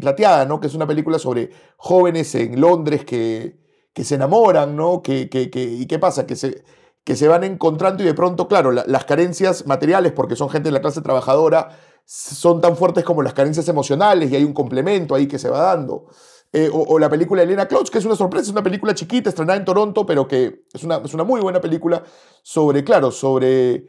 Plateada, 0.00 0.44
¿no? 0.44 0.60
Que 0.60 0.68
es 0.68 0.74
una 0.76 0.86
película 0.86 1.18
sobre 1.18 1.50
jóvenes 1.76 2.32
en 2.36 2.60
Londres 2.60 3.04
que, 3.04 3.58
que 3.92 4.04
se 4.04 4.14
enamoran, 4.14 4.76
¿no? 4.76 5.02
Que, 5.02 5.28
que, 5.28 5.50
que- 5.50 5.64
¿Y 5.64 5.86
qué 5.86 5.98
pasa? 5.98 6.26
Que 6.26 6.36
se, 6.36 6.62
que 7.04 7.16
se 7.16 7.28
van 7.28 7.44
encontrando 7.44 8.02
y 8.02 8.06
de 8.06 8.14
pronto, 8.14 8.46
claro, 8.48 8.72
la- 8.72 8.84
las 8.86 9.04
carencias 9.04 9.66
materiales, 9.66 10.12
porque 10.12 10.36
son 10.36 10.50
gente 10.50 10.68
de 10.68 10.72
la 10.72 10.80
clase 10.80 11.00
trabajadora, 11.00 11.70
son 12.04 12.60
tan 12.60 12.76
fuertes 12.76 13.04
como 13.04 13.22
las 13.22 13.34
carencias 13.34 13.68
emocionales 13.68 14.30
y 14.30 14.36
hay 14.36 14.44
un 14.44 14.52
complemento 14.52 15.14
ahí 15.14 15.26
que 15.26 15.38
se 15.38 15.48
va 15.48 15.62
dando. 15.62 16.06
Eh, 16.52 16.68
o, 16.72 16.98
la 16.98 17.08
película 17.08 17.42
Elena 17.42 17.68
Klotz, 17.68 17.90
que 17.90 17.98
es 17.98 18.04
una 18.04 18.16
sorpresa, 18.16 18.46
es 18.46 18.50
una 18.52 18.62
película 18.62 18.92
chiquita, 18.94 19.28
estrenada 19.28 19.56
en 19.58 19.64
Toronto, 19.64 20.04
pero 20.04 20.26
que 20.26 20.64
es 20.72 20.82
una, 20.82 20.96
es 20.96 21.14
una 21.14 21.22
muy 21.22 21.40
buena 21.40 21.60
película 21.60 22.02
sobre, 22.42 22.82
claro, 22.82 23.12
sobre, 23.12 23.86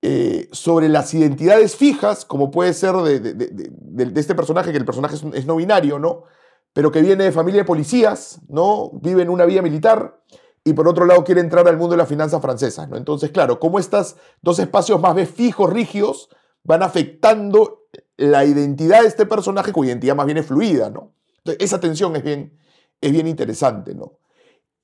eh, 0.00 0.48
sobre 0.52 0.88
las 0.88 1.12
identidades 1.12 1.74
fijas, 1.74 2.24
como 2.24 2.52
puede 2.52 2.72
ser 2.72 2.94
de, 2.96 3.18
de- 3.18 3.34
de- 3.34 4.20
este 4.20 4.36
personaje, 4.36 4.70
que 4.70 4.78
el 4.78 4.84
personaje 4.84 5.16
es, 5.16 5.24
es 5.34 5.44
no 5.46 5.56
binario, 5.56 5.98
¿no? 5.98 6.22
Pero 6.72 6.92
que 6.92 7.02
viene 7.02 7.24
de 7.24 7.32
familia 7.32 7.62
de 7.62 7.66
policías, 7.66 8.40
¿no? 8.48 8.90
Vive 9.02 9.22
en 9.22 9.30
una 9.30 9.44
vía 9.44 9.60
militar 9.62 10.20
y 10.68 10.72
por 10.74 10.88
otro 10.88 11.04
lado 11.06 11.24
quiere 11.24 11.40
entrar 11.40 11.66
al 11.68 11.76
mundo 11.76 11.92
de 11.92 11.98
las 11.98 12.08
finanzas 12.08 12.40
francesas, 12.42 12.88
¿no? 12.88 12.96
Entonces, 12.96 13.30
claro, 13.30 13.58
cómo 13.58 13.78
estos 13.78 14.16
dos 14.42 14.58
espacios 14.58 15.00
más 15.00 15.14
bien 15.14 15.26
fijos, 15.26 15.72
rígidos, 15.72 16.28
van 16.64 16.82
afectando 16.82 17.84
la 18.16 18.44
identidad 18.44 19.02
de 19.02 19.08
este 19.08 19.26
personaje, 19.26 19.72
cuya 19.72 19.90
identidad 19.92 20.16
más 20.16 20.26
bien 20.26 20.38
es 20.38 20.46
fluida, 20.46 20.90
¿no? 20.90 21.14
Entonces, 21.38 21.64
esa 21.64 21.80
tensión 21.80 22.14
es 22.16 22.22
bien, 22.24 22.58
es 23.00 23.12
bien 23.12 23.26
interesante, 23.26 23.94
¿no? 23.94 24.18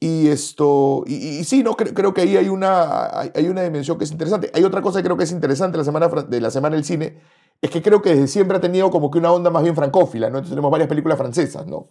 Y 0.01 0.29
esto, 0.29 1.05
y, 1.07 1.14
y- 1.40 1.44
sí, 1.44 1.62
¿no? 1.62 1.77
Creo, 1.77 1.94
creo 1.94 2.12
que 2.14 2.23
ahí 2.23 2.37
hay 2.37 2.49
una, 2.49 3.18
hay, 3.18 3.31
hay 3.35 3.49
una 3.49 3.62
dimensión 3.62 3.97
que 3.97 4.05
es 4.05 4.11
interesante. 4.12 4.51
Hay 4.55 4.62
otra 4.64 4.83
cosa 4.83 4.99
que 4.99 5.05
creo 5.05 5.16
que 5.16 5.25
es 5.25 5.33
interesante 5.33 5.79
la 5.79 5.85
semana, 5.85 6.09
de 6.09 6.40
la 6.40 6.51
semana 6.51 6.77
del 6.77 6.85
cine, 6.85 7.20
es 7.62 7.70
que 7.70 7.81
creo 7.83 8.03
que 8.03 8.11
desde 8.11 8.27
siempre 8.29 8.57
ha 8.59 8.61
tenido 8.61 8.90
como 8.90 9.11
que 9.11 9.18
una 9.18 9.33
onda 9.33 9.51
más 9.51 9.62
bien 9.62 9.75
francófila, 9.75 10.29
¿no? 10.29 10.38
Entonces 10.38 10.51
tenemos 10.51 10.70
varias 10.70 10.88
películas 10.88 11.16
francesas, 11.16 11.66
¿no? 11.66 11.88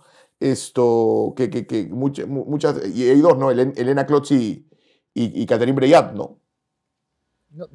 Esto, 0.52 1.34
que, 1.38 1.50
que, 1.50 1.66
que 1.66 1.86
muchas, 1.86 2.28
mu- 2.28 2.46
muchas, 2.46 2.76
y 2.94 3.10
hay 3.10 3.20
dos, 3.22 3.38
¿no? 3.38 3.50
Elena 3.52 4.06
Klotz 4.06 4.32
y, 4.32 4.66
y, 5.14 5.42
y 5.42 5.46
Catherine 5.46 5.76
Breillat, 5.76 6.14
¿no? 6.14 6.38
No, 7.52 7.68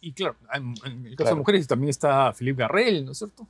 y 0.00 0.12
claro, 0.12 0.36
en, 0.52 0.74
en 0.84 1.06
el 1.06 1.16
caso 1.16 1.24
Claro. 1.24 1.30
de 1.30 1.38
mujeres 1.40 1.66
también 1.66 1.90
está 1.90 2.32
Philippe 2.32 2.62
Garrel, 2.62 3.04
¿no 3.04 3.12
es 3.12 3.18
cierto? 3.18 3.46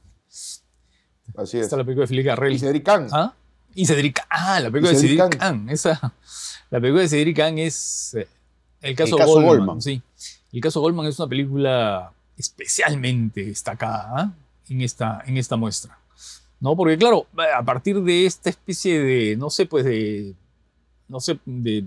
Así 1.36 1.58
es. 1.58 1.64
Está 1.64 1.76
la 1.76 1.84
película 1.84 2.04
de 2.04 2.08
Philippe 2.08 2.28
Garrel. 2.28 2.52
Y 2.52 2.58
Cedric 2.58 2.84
Kahn. 2.84 3.08
¿Ah? 3.12 3.34
Y 3.74 3.84
Cedric 3.86 4.20
Ah, 4.30 4.60
la 4.60 4.70
película 4.70 4.92
de 4.92 4.98
Cedric 4.98 5.18
Kahn. 5.18 5.30
Kahn. 5.30 5.68
Esa, 5.70 6.00
la 6.70 6.80
película 6.80 7.02
de 7.02 7.08
Cedric 7.08 7.36
Kahn 7.36 7.58
es 7.58 8.14
eh, 8.14 8.26
el 8.80 8.94
caso, 8.96 9.16
caso 9.16 9.32
Goldman, 9.32 9.56
Goldman. 9.58 9.82
Sí. 9.82 10.02
El 10.52 10.60
caso 10.60 10.80
Goldman 10.80 11.06
es 11.06 11.18
una 11.18 11.28
película 11.28 12.12
especialmente 12.36 13.44
destacada 13.44 14.10
¿ah? 14.16 14.32
en, 14.68 14.80
esta, 14.82 15.22
en 15.26 15.36
esta 15.36 15.56
muestra. 15.56 15.98
¿No? 16.60 16.74
Porque 16.76 16.96
claro, 16.96 17.26
a 17.54 17.62
partir 17.64 18.00
de 18.02 18.26
esta 18.26 18.48
especie 18.50 18.98
de, 19.00 19.36
no 19.36 19.50
sé, 19.50 19.66
pues 19.66 19.84
de, 19.84 20.34
no 21.08 21.20
sé, 21.20 21.38
de, 21.44 21.84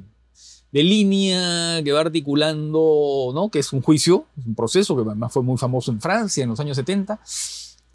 línea 0.72 1.82
que 1.84 1.92
va 1.92 2.02
articulando, 2.02 3.32
¿no? 3.34 3.50
Que 3.50 3.60
es 3.60 3.74
un 3.74 3.82
juicio, 3.82 4.26
un 4.46 4.54
proceso 4.54 4.96
que 4.96 5.02
además 5.02 5.34
fue 5.34 5.42
muy 5.42 5.58
famoso 5.58 5.92
en 5.92 6.00
Francia 6.00 6.44
en 6.44 6.50
los 6.52 6.60
años 6.60 6.78
70. 6.78 7.20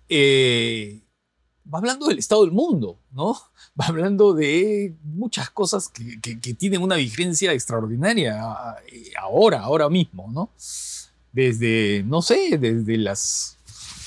eh, 0.09 1.01
va 1.73 1.79
hablando 1.79 2.07
del 2.09 2.19
estado 2.19 2.43
del 2.43 2.53
mundo, 2.53 2.99
¿no? 3.13 3.33
Va 3.81 3.87
hablando 3.87 4.35
de 4.35 4.95
muchas 5.03 5.51
cosas 5.51 5.89
que, 5.89 6.21
que- 6.21 6.55
tienen 6.55 6.81
una 6.83 6.95
vigencia 6.97 7.53
extraordinaria 7.53 8.41
a- 8.41 8.77
ahora, 9.21 9.61
ahora 9.61 9.89
mismo, 9.89 10.31
¿no? 10.31 10.51
Desde, 11.33 12.05
no 12.07 12.23
sé, 12.23 12.59
desde 12.59 12.97
las, 12.99 13.59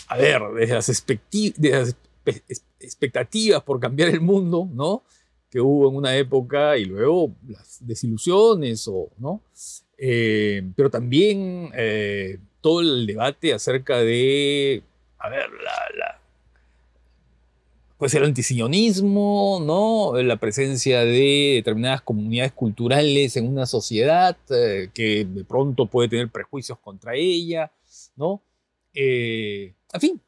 a 0.08 0.16
ver, 0.16 0.42
desde 0.56 0.74
las, 0.76 0.88
expecti- 0.90 1.54
de 1.58 1.72
las 1.72 1.96
expectativas 2.80 3.64
por 3.64 3.80
cambiar 3.80 4.10
el 4.10 4.22
mundo, 4.22 4.70
¿no? 4.74 5.04
Que 5.50 5.60
hubo 5.62 5.90
en 5.90 5.96
una 5.96 6.16
época 6.16 6.78
y 6.78 6.86
luego 6.86 7.32
las 7.48 7.78
desilusiones, 7.86 8.90
¿no? 9.18 9.42
Eh, 9.98 10.62
pero 10.76 10.90
también 10.90 11.72
eh, 11.76 12.38
todo 12.62 12.82
el 12.82 13.08
debate 13.08 13.54
acerca 13.54 13.98
de, 14.00 14.84
a 15.20 15.30
ver, 15.30 15.50
la, 15.64 15.98
la- 15.98 16.22
pues 17.98 18.14
el 18.14 18.24
antisionismo, 18.26 19.60
¿no? 19.66 20.22
La 20.22 20.36
presencia 20.38 21.00
de 21.04 21.54
determinadas 21.56 22.02
comunidades 22.04 22.52
culturales 22.52 23.36
en 23.38 23.48
una 23.48 23.66
sociedad 23.66 24.38
eh, 24.52 24.90
que 24.94 25.26
de 25.26 25.44
pronto 25.44 25.88
puede 25.88 26.08
tener 26.10 26.30
prejuicios 26.30 26.78
contra 26.78 27.16
ella, 27.16 27.72
¿no? 28.16 28.40
Eh, 28.94 29.74
en 29.94 30.02
fin, 30.02 30.22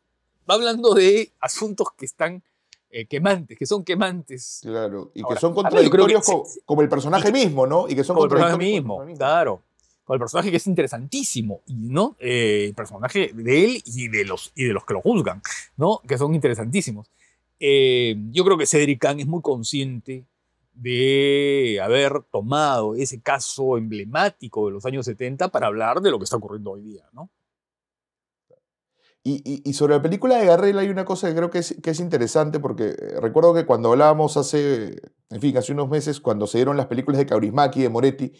va 0.50 0.56
hablando 0.56 0.94
de 0.94 1.32
asuntos 1.40 1.90
que 1.98 2.06
están 2.06 2.42
eh, 2.90 3.06
quemantes, 3.06 3.58
que 3.58 3.66
son 3.66 3.84
quemantes. 3.84 4.60
Claro, 4.64 5.12
y 5.14 5.20
que 5.20 5.24
Ahora, 5.26 5.40
son 5.40 5.54
ver, 5.54 5.64
yo 5.64 5.70
creo 5.70 6.08
que 6.08 6.14
contradictorios 6.14 6.26
co- 6.26 6.46
sí, 6.48 6.60
como, 6.66 6.82
el 6.82 6.90
personaje 6.90 7.32
mismo, 7.32 7.68
¿no? 7.68 7.88
Y 7.88 7.96
que 7.96 8.04
son 8.04 8.16
Con 8.16 8.24
el 8.26 8.30
personaje 8.30 8.52
contradictorios 8.54 8.84
mismo, 8.84 8.98
con 8.98 9.10
el 9.10 9.18
claro. 9.18 9.62
Con 10.04 10.16
el 10.16 10.20
personaje 10.20 10.50
que 10.50 10.58
es 10.58 10.66
interesantísimo, 10.66 11.62
¿no? 11.68 12.16
Eh, 12.20 12.66
el 12.70 12.74
personaje 12.74 13.32
de 13.34 13.66
él 13.66 13.84
y 13.86 14.08
de, 14.08 14.26
los, 14.26 14.52
y 14.56 14.66
de 14.66 14.74
los 14.74 14.84
que 14.86 14.94
lo 14.96 15.02
juzgan, 15.02 15.40
¿no? 15.78 16.02
Que 16.08 16.18
son 16.18 16.34
interesantísimos. 16.34 17.12
Eh, 17.60 18.16
yo 18.32 18.44
creo 18.44 18.58
que 18.58 18.66
Cedric 18.66 19.00
Kahn 19.02 19.20
es 19.20 19.28
muy 19.28 19.42
consciente 19.44 20.26
de 20.74 21.80
haber 21.84 22.24
tomado 22.32 22.96
ese 22.96 23.22
caso 23.22 23.78
emblemático 23.78 24.66
de 24.66 24.72
los 24.72 24.86
años 24.86 25.06
70 25.06 25.50
para 25.50 25.68
hablar 25.68 26.02
de 26.02 26.10
lo 26.10 26.18
que 26.18 26.24
está 26.24 26.38
ocurriendo 26.38 26.72
hoy 26.72 26.82
día, 26.82 27.04
¿no? 27.12 27.30
Y, 29.24 29.42
y- 29.46 29.70
y 29.70 29.74
sobre 29.74 29.96
la 29.96 30.02
película 30.02 30.38
de 30.38 30.46
Garrel 30.46 30.78
hay 30.80 30.90
una 30.90 31.04
cosa 31.06 31.28
que 31.28 31.36
creo 31.36 31.50
que 31.50 31.60
es, 31.60 31.76
que 31.84 31.90
es 31.92 32.00
interesante 32.00 32.60
porque 32.60 32.90
eh, 32.90 33.20
recuerdo 33.22 33.54
que 33.54 33.66
cuando 33.66 33.92
hablábamos 33.92 34.38
hace, 34.38 35.02
en 35.30 35.42
fin, 35.42 35.58
hace 35.58 35.74
unos 35.74 35.90
meses, 35.90 36.20
cuando 36.22 36.48
se 36.48 36.58
dieron 36.60 36.78
las 36.78 36.86
películas 36.88 37.18
de 37.20 37.26
Kaurismäki, 37.26 37.82
de 37.82 37.90
Moretti, 37.90 38.32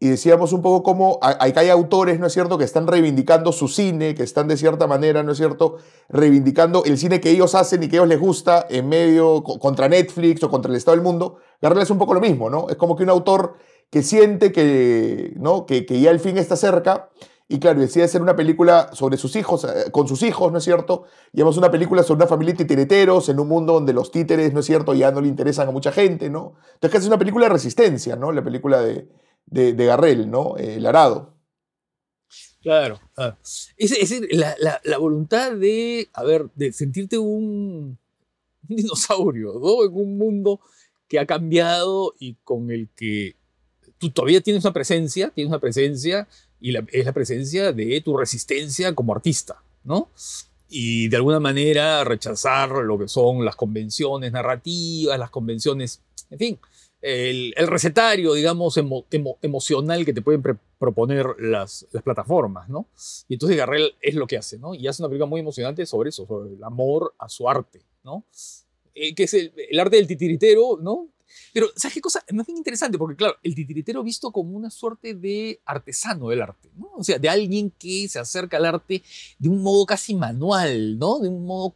y 0.00 0.08
decíamos 0.08 0.52
un 0.52 0.60
poco 0.62 0.82
cómo 0.82 1.18
hay, 1.22 1.52
hay- 1.54 1.68
autores, 1.68 2.18
¿no 2.18 2.26
es 2.26 2.32
cierto?, 2.32 2.58
que 2.58 2.64
están 2.64 2.86
reivindicando 2.86 3.52
su 3.52 3.68
cine, 3.68 4.14
que 4.14 4.22
están 4.22 4.48
de 4.48 4.56
cierta 4.56 4.86
manera, 4.86 5.22
¿no 5.22 5.32
es 5.32 5.38
cierto?, 5.38 5.76
reivindicando 6.08 6.84
el 6.84 6.98
cine 6.98 7.20
que 7.20 7.30
ellos 7.30 7.54
hacen 7.54 7.82
y 7.82 7.88
que 7.88 7.96
ellos 7.96 8.08
les 8.08 8.18
gusta 8.18 8.66
en 8.70 8.88
medio, 8.88 9.42
co- 9.44 9.58
contra 9.58 9.88
Netflix 9.88 10.42
o 10.42 10.50
contra 10.50 10.70
el 10.70 10.76
Estado 10.76 10.96
del 10.96 11.04
mundo. 11.04 11.36
Garrel 11.60 11.82
es 11.82 11.90
un 11.90 11.98
poco 11.98 12.12
lo 12.14 12.20
mismo, 12.20 12.50
¿no? 12.50 12.68
Es 12.70 12.76
como 12.76 12.96
que 12.96 13.02
un 13.04 13.10
autor 13.10 13.56
que 13.90 14.02
siente 14.02 14.52
que, 14.52 15.34
¿no? 15.36 15.64
que, 15.66 15.86
que 15.86 16.00
ya 16.00 16.10
el 16.10 16.18
fin 16.18 16.36
está 16.38 16.56
cerca 16.56 17.10
y 17.46 17.58
claro, 17.58 17.80
decide 17.80 18.04
hacer 18.04 18.22
una 18.22 18.36
película 18.36 18.90
sobre 18.94 19.18
sus 19.18 19.36
hijos, 19.36 19.64
eh, 19.64 19.90
con 19.90 20.08
sus 20.08 20.22
hijos, 20.22 20.50
¿no 20.50 20.58
es 20.58 20.64
cierto? 20.64 21.04
Además 21.34 21.58
una 21.58 21.70
película 21.70 22.02
sobre 22.02 22.18
una 22.18 22.26
familia 22.26 22.54
de 22.54 22.64
titereteros 22.64 23.28
en 23.28 23.38
un 23.38 23.48
mundo 23.48 23.74
donde 23.74 23.92
los 23.92 24.10
títeres, 24.10 24.54
¿no 24.54 24.60
es 24.60 24.66
cierto?, 24.66 24.94
ya 24.94 25.10
no 25.10 25.20
le 25.20 25.28
interesan 25.28 25.68
a 25.68 25.70
mucha 25.70 25.92
gente, 25.92 26.30
¿no? 26.30 26.54
Entonces, 26.74 27.02
es 27.02 27.06
una 27.06 27.18
película 27.18 27.46
de 27.46 27.52
resistencia, 27.52 28.16
¿no? 28.16 28.32
La 28.32 28.42
película 28.42 28.80
de, 28.80 29.08
de, 29.46 29.84
Garrel, 29.84 30.30
¿no? 30.30 30.56
Eh, 30.56 30.76
El 30.76 30.86
Arado. 30.86 31.34
Claro. 32.62 32.98
claro. 33.14 33.36
Es, 33.76 34.20
la, 34.30 34.80
la- 34.82 34.98
voluntad 34.98 35.52
de, 35.52 36.08
a 36.14 36.24
ver, 36.24 36.48
de 36.54 36.72
sentirte 36.72 37.18
un, 37.18 37.98
un 38.70 38.76
dinosaurio, 38.76 39.52
¿no? 39.60 39.84
En 39.84 39.94
un 39.94 40.16
mundo 40.16 40.60
que 41.08 41.18
ha 41.18 41.26
cambiado 41.26 42.14
y 42.18 42.36
con 42.42 42.70
el 42.70 42.88
que 42.96 43.36
tú 43.98 44.10
todavía 44.10 44.40
tienes 44.40 44.64
una 44.64 44.72
presencia, 44.72 45.30
tienes 45.30 45.50
una 45.50 45.60
presencia 45.60 46.26
y 46.64 46.74
es 46.92 47.04
la 47.04 47.12
presencia 47.12 47.74
de 47.74 48.00
tu 48.00 48.16
resistencia 48.16 48.94
como 48.94 49.12
artista, 49.14 49.62
¿no? 49.84 50.08
Y 50.70 51.08
de 51.08 51.16
alguna 51.18 51.38
manera 51.38 52.02
rechazar 52.04 52.70
lo 52.70 52.98
que 52.98 53.06
son 53.06 53.44
las 53.44 53.54
convenciones 53.54 54.32
narrativas, 54.32 55.18
las 55.18 55.28
convenciones, 55.28 56.00
en 56.30 56.38
fin, 56.38 56.58
el, 57.02 57.52
recetario, 57.66 58.32
digamos, 58.32 58.78
emo- 58.78 59.04
emo- 59.10 59.36
emocional 59.42 60.06
que 60.06 60.14
te 60.14 60.22
pueden 60.22 60.42
proponer 60.78 61.26
las, 61.38 61.86
plataformas, 62.02 62.66
¿no? 62.70 62.86
Y 63.28 63.34
entonces 63.34 63.58
Garrel 63.58 63.94
es 64.00 64.14
lo 64.14 64.26
que 64.26 64.38
hace, 64.38 64.58
¿no? 64.58 64.74
Y 64.74 64.88
hace 64.88 65.02
una 65.02 65.10
película 65.10 65.26
muy 65.28 65.40
emocionante 65.40 65.84
sobre 65.84 66.08
eso, 66.08 66.26
sobre 66.26 66.54
el 66.54 66.64
amor 66.64 67.12
a 67.18 67.28
su 67.28 67.46
arte, 67.46 67.82
¿no? 68.04 68.24
Eh, 68.94 69.14
que 69.14 69.24
es 69.24 69.34
el 69.34 69.78
arte 69.78 69.96
del 69.96 70.06
titiritero, 70.06 70.78
¿no? 70.80 71.10
Pero, 71.52 71.68
¿sabes 71.76 71.94
qué 71.94 72.00
cosa? 72.00 72.22
Es 72.26 72.34
más 72.34 72.46
bien 72.46 72.58
interesante, 72.58 72.98
porque 72.98 73.16
claro, 73.16 73.36
el 73.42 73.54
titiritero 73.54 74.02
visto 74.02 74.30
como 74.30 74.56
una 74.56 74.70
suerte 74.70 75.14
de 75.14 75.60
artesano 75.64 76.28
del 76.28 76.42
arte, 76.42 76.70
¿no? 76.76 76.90
O 76.96 77.04
sea, 77.04 77.18
de 77.18 77.28
alguien 77.28 77.72
que 77.78 78.08
se 78.08 78.18
acerca 78.18 78.56
al 78.56 78.66
arte 78.66 79.02
de 79.38 79.48
un 79.48 79.62
modo 79.62 79.86
casi 79.86 80.14
manual, 80.14 80.98
¿no? 80.98 81.18
De 81.18 81.28
un 81.28 81.46
modo 81.46 81.74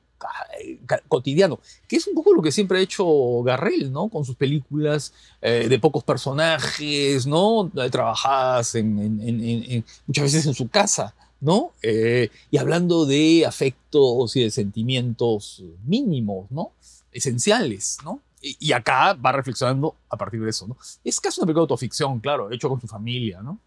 cotidiano, 1.08 1.60
que 1.86 1.96
es 1.96 2.06
un 2.06 2.14
poco 2.14 2.34
lo 2.34 2.42
que 2.42 2.52
siempre 2.52 2.78
ha 2.78 2.82
hecho 2.82 3.42
Garrel, 3.42 3.92
¿no? 3.92 4.08
Con 4.08 4.24
sus 4.24 4.36
películas 4.36 5.12
eh, 5.40 5.66
de 5.68 5.78
pocos 5.78 6.02
personajes, 6.04 7.26
¿no? 7.26 7.70
Eh, 7.76 7.90
Trabajadas 7.90 8.76
muchas 8.76 10.24
veces 10.24 10.46
en 10.46 10.54
su 10.54 10.68
casa, 10.68 11.14
¿no? 11.40 11.72
Eh, 11.82 12.30
y 12.50 12.56
hablando 12.58 13.06
de 13.06 13.46
afectos 13.46 14.34
y 14.36 14.42
de 14.42 14.50
sentimientos 14.50 15.62
mínimos, 15.84 16.50
¿no? 16.50 16.72
Esenciales, 17.12 17.98
¿no? 18.04 18.20
Y, 18.40 18.72
acá 18.72 19.14
va 19.14 19.32
reflexionando 19.32 19.96
a 20.08 20.16
partir 20.16 20.40
de 20.42 20.50
eso, 20.50 20.66
¿no? 20.68 20.76
Es 21.02 21.20
casi 21.20 21.40
una 21.40 21.46
película 21.46 21.62
de 21.62 21.64
autoficción, 21.72 22.20
claro, 22.20 22.50
hecho 22.52 22.68
con 22.68 22.80
su 22.80 22.86
familia, 22.86 23.42
¿no? 23.42 23.58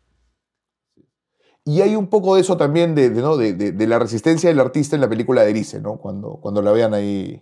Y 1.65 1.81
hay 1.81 1.95
un 1.95 2.07
poco 2.07 2.35
de 2.35 2.41
eso 2.41 2.57
también 2.57 2.95
de, 2.95 3.09
de, 3.09 3.21
¿no? 3.21 3.37
de, 3.37 3.53
de- 3.53 3.71
de 3.71 3.87
la 3.87 3.99
resistencia 3.99 4.49
del 4.49 4.59
artista 4.59 4.95
en 4.95 5.01
la 5.01 5.09
película 5.09 5.43
de 5.43 5.51
Erice, 5.51 5.79
¿no? 5.81 5.97
Cuando, 5.97 6.37
cuando 6.41 6.61
la 6.61 6.71
vean 6.71 6.93
ahí, 6.93 7.41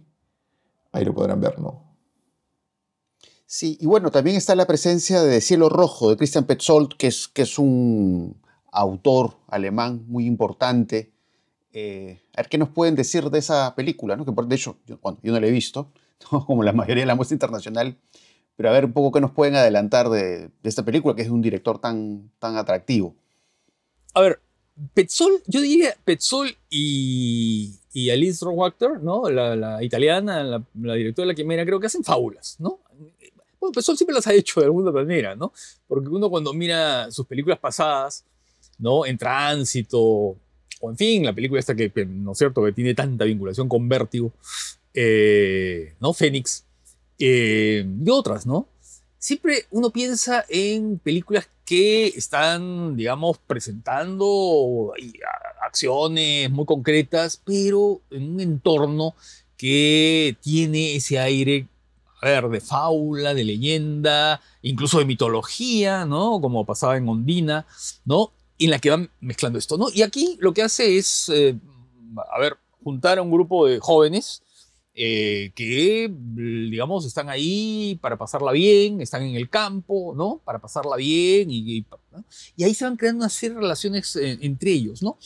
ahí 0.92 1.06
lo 1.06 1.14
podrán 1.14 1.40
ver, 1.40 1.60
¿no? 1.60 1.88
Sí, 3.46 3.78
y 3.80 3.86
bueno, 3.88 4.12
también 4.12 4.36
está 4.36 4.56
la 4.56 4.68
presencia 4.68 5.22
de 5.24 5.42
Cielo 5.42 5.70
Rojo, 5.70 6.10
de 6.10 6.18
Christian 6.18 6.46
Petzold, 6.46 6.96
que 6.98 7.08
es, 7.08 7.28
que 7.28 7.44
es 7.44 7.58
un 7.58 8.36
autor 8.72 9.38
alemán 9.48 10.04
muy 10.08 10.26
importante. 10.26 11.12
Eh, 11.74 12.22
a 12.36 12.42
ver 12.42 12.50
qué 12.50 12.58
nos 12.58 12.70
pueden 12.70 12.96
decir 12.96 13.30
de 13.30 13.40
esa 13.40 13.74
película, 13.76 14.16
¿no? 14.16 14.26
Que 14.26 14.32
por- 14.34 14.48
de 14.48 14.56
hecho, 14.56 14.78
yo, 14.86 15.00
bueno, 15.02 15.18
yo 15.24 15.32
no 15.32 15.40
la 15.40 15.48
he 15.48 15.52
visto. 15.52 15.92
como 16.30 16.64
la 16.64 16.74
mayoría 16.74 17.04
de 17.04 17.08
la 17.08 17.16
muestra 17.16 17.36
internacional, 17.36 17.96
pero 18.56 18.70
a 18.70 18.74
ver 18.74 18.86
un 18.86 18.94
poco 18.94 19.12
qué 19.12 19.22
nos 19.22 19.32
pueden 19.32 19.56
adelantar 19.56 20.10
de, 20.10 20.48
de 20.48 20.70
esta 20.70 20.84
película, 20.84 21.16
que 21.16 21.22
es 21.22 21.28
de 21.28 21.34
un 21.34 21.42
director 21.42 21.80
tan, 21.80 22.30
tan 22.40 22.58
atractivo. 22.58 23.16
A 24.14 24.22
ver, 24.22 24.42
Petzol, 24.94 25.42
yo 25.48 25.62
diría 25.62 25.96
Petzol 26.04 26.56
y, 26.70 27.74
y 27.94 28.10
Alice 28.10 28.44
Rohrwachter, 28.44 29.02
¿no? 29.02 29.30
La, 29.30 29.56
la 29.56 29.84
italiana, 29.84 30.44
la, 30.44 30.64
la 30.82 30.94
directora 30.96 31.26
de 31.26 31.34
La 31.34 31.36
Quimera, 31.36 31.66
creo 31.66 31.80
que 31.80 31.88
hacen 31.88 32.04
fábulas, 32.04 32.58
¿no? 32.60 32.80
Bueno, 33.60 33.74
Petzol 33.74 33.98
siempre 33.98 34.16
las 34.16 34.26
ha 34.28 34.34
hecho 34.34 34.62
de 34.62 34.68
alguna 34.68 34.92
manera, 34.92 35.36
¿no? 35.36 35.52
Porque 35.88 36.08
uno 36.10 36.30
cuando 36.30 36.54
mira 36.54 37.12
sus 37.12 37.26
películas 37.26 37.60
pasadas, 37.60 38.26
¿no? 38.78 39.06
En 39.06 39.18
Tránsito, 39.18 40.00
o 40.82 40.90
en 40.90 40.96
fin, 40.96 41.26
la 41.26 41.34
película 41.34 41.60
esta 41.60 41.76
que, 41.76 41.92
que, 41.92 42.06
¿no 42.06 42.32
es 42.32 42.38
cierto?, 42.38 42.64
que 42.64 42.72
tiene 42.72 42.94
tanta 42.94 43.26
vinculación 43.26 43.68
con 43.68 43.90
Vértigo, 43.90 44.32
eh, 44.94 45.96
¿no? 46.00 46.14
Fénix, 46.14 46.66
eh, 47.20 47.86
y 48.06 48.10
otras, 48.10 48.46
¿no? 48.46 48.68
Siempre 49.18 49.66
uno 49.72 49.90
piensa 49.90 50.46
en 50.48 50.98
películas 50.98 51.50
que 51.66 52.08
están, 52.08 52.96
digamos, 52.96 53.38
presentando 53.46 54.94
acciones 55.62 56.50
muy 56.50 56.66
concretas, 56.66 57.42
pero 57.46 58.02
en 58.10 58.32
un 58.32 58.40
entorno 58.40 59.14
que 59.58 60.38
tiene 60.42 60.96
ese 60.96 61.20
aire, 61.20 61.68
a 62.22 62.28
ver, 62.28 62.50
de 62.50 62.62
fábula, 62.62 63.34
de 63.34 63.44
leyenda, 63.44 64.42
incluso 64.62 65.00
de 65.00 65.06
mitología, 65.06 66.06
¿no? 66.06 66.40
Como 66.42 66.66
pasaba 66.66 66.96
en 66.96 67.08
Ondina, 67.10 67.68
¿no? 68.06 68.32
En 68.58 68.72
la 68.72 68.80
que 68.80 68.90
van 68.90 69.12
mezclando 69.20 69.60
esto, 69.60 69.78
¿no? 69.78 69.88
Y 69.94 70.02
aquí 70.02 70.38
lo 70.40 70.54
que 70.54 70.64
hace 70.64 70.98
es, 70.98 71.30
eh, 71.30 71.56
a 72.34 72.40
ver, 72.40 72.58
juntar 72.84 73.20
a 73.20 73.22
un 73.22 73.32
grupo 73.32 73.68
de 73.68 73.80
jóvenes 73.80 74.42
eh, 75.02 75.54
que, 75.56 76.12
digamos, 76.14 77.06
están 77.06 77.30
ahí 77.30 77.98
para 78.02 78.18
pasarla 78.18 78.52
bien, 78.52 79.00
están 79.00 79.24
en 79.24 79.36
el 79.36 79.50
campo, 79.50 80.14
¿no? 80.14 80.42
Para 80.44 80.60
pasarla 80.60 80.98
bien 80.98 81.50
y, 81.50 81.78
y, 81.78 81.86
¿no? 82.12 82.26
y 82.58 82.66
ahí 82.66 82.74
se 82.74 82.84
van 82.84 82.98
creando 82.98 83.20
una 83.20 83.30
serie 83.30 83.56
de 83.56 83.62
relaciones 83.62 84.14
eh, 84.18 84.38
entre 84.42 84.72
ellos, 84.72 85.02
¿no? 85.02 85.18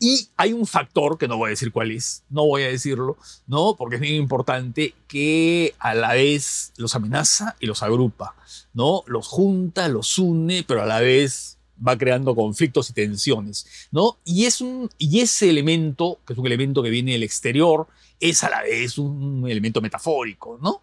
Y 0.00 0.30
hay 0.38 0.54
un 0.54 0.66
factor, 0.66 1.18
que 1.18 1.28
no 1.28 1.36
voy 1.36 1.48
a 1.48 1.50
decir 1.50 1.72
cuál 1.72 1.90
es, 1.90 2.22
no 2.30 2.46
voy 2.46 2.62
a 2.62 2.68
decirlo, 2.68 3.18
¿no? 3.46 3.76
Porque 3.76 3.96
es 3.96 4.00
bien 4.00 4.14
importante, 4.14 4.94
que 5.06 5.74
a 5.78 5.94
la 5.94 6.14
vez 6.14 6.72
los 6.78 6.94
amenaza 6.94 7.54
y 7.60 7.66
los 7.66 7.82
agrupa, 7.82 8.34
¿no? 8.72 9.02
Los 9.06 9.26
junta, 9.26 9.88
los 9.88 10.18
une, 10.18 10.64
pero 10.66 10.84
a 10.84 10.86
la 10.86 11.00
vez 11.00 11.58
va 11.86 11.98
creando 11.98 12.34
conflictos 12.34 12.88
y 12.88 12.94
tensiones, 12.94 13.66
¿no? 13.90 14.16
Y, 14.24 14.46
es 14.46 14.62
un, 14.62 14.88
y 14.96 15.20
ese 15.20 15.50
elemento, 15.50 16.18
que 16.26 16.32
es 16.32 16.38
un 16.38 16.46
elemento 16.46 16.82
que 16.82 16.88
viene 16.88 17.12
del 17.12 17.24
exterior, 17.24 17.88
es 18.20 18.42
a 18.44 18.50
la 18.50 18.62
vez 18.62 18.98
un 18.98 19.44
elemento 19.48 19.80
metafórico, 19.80 20.58
¿no? 20.62 20.82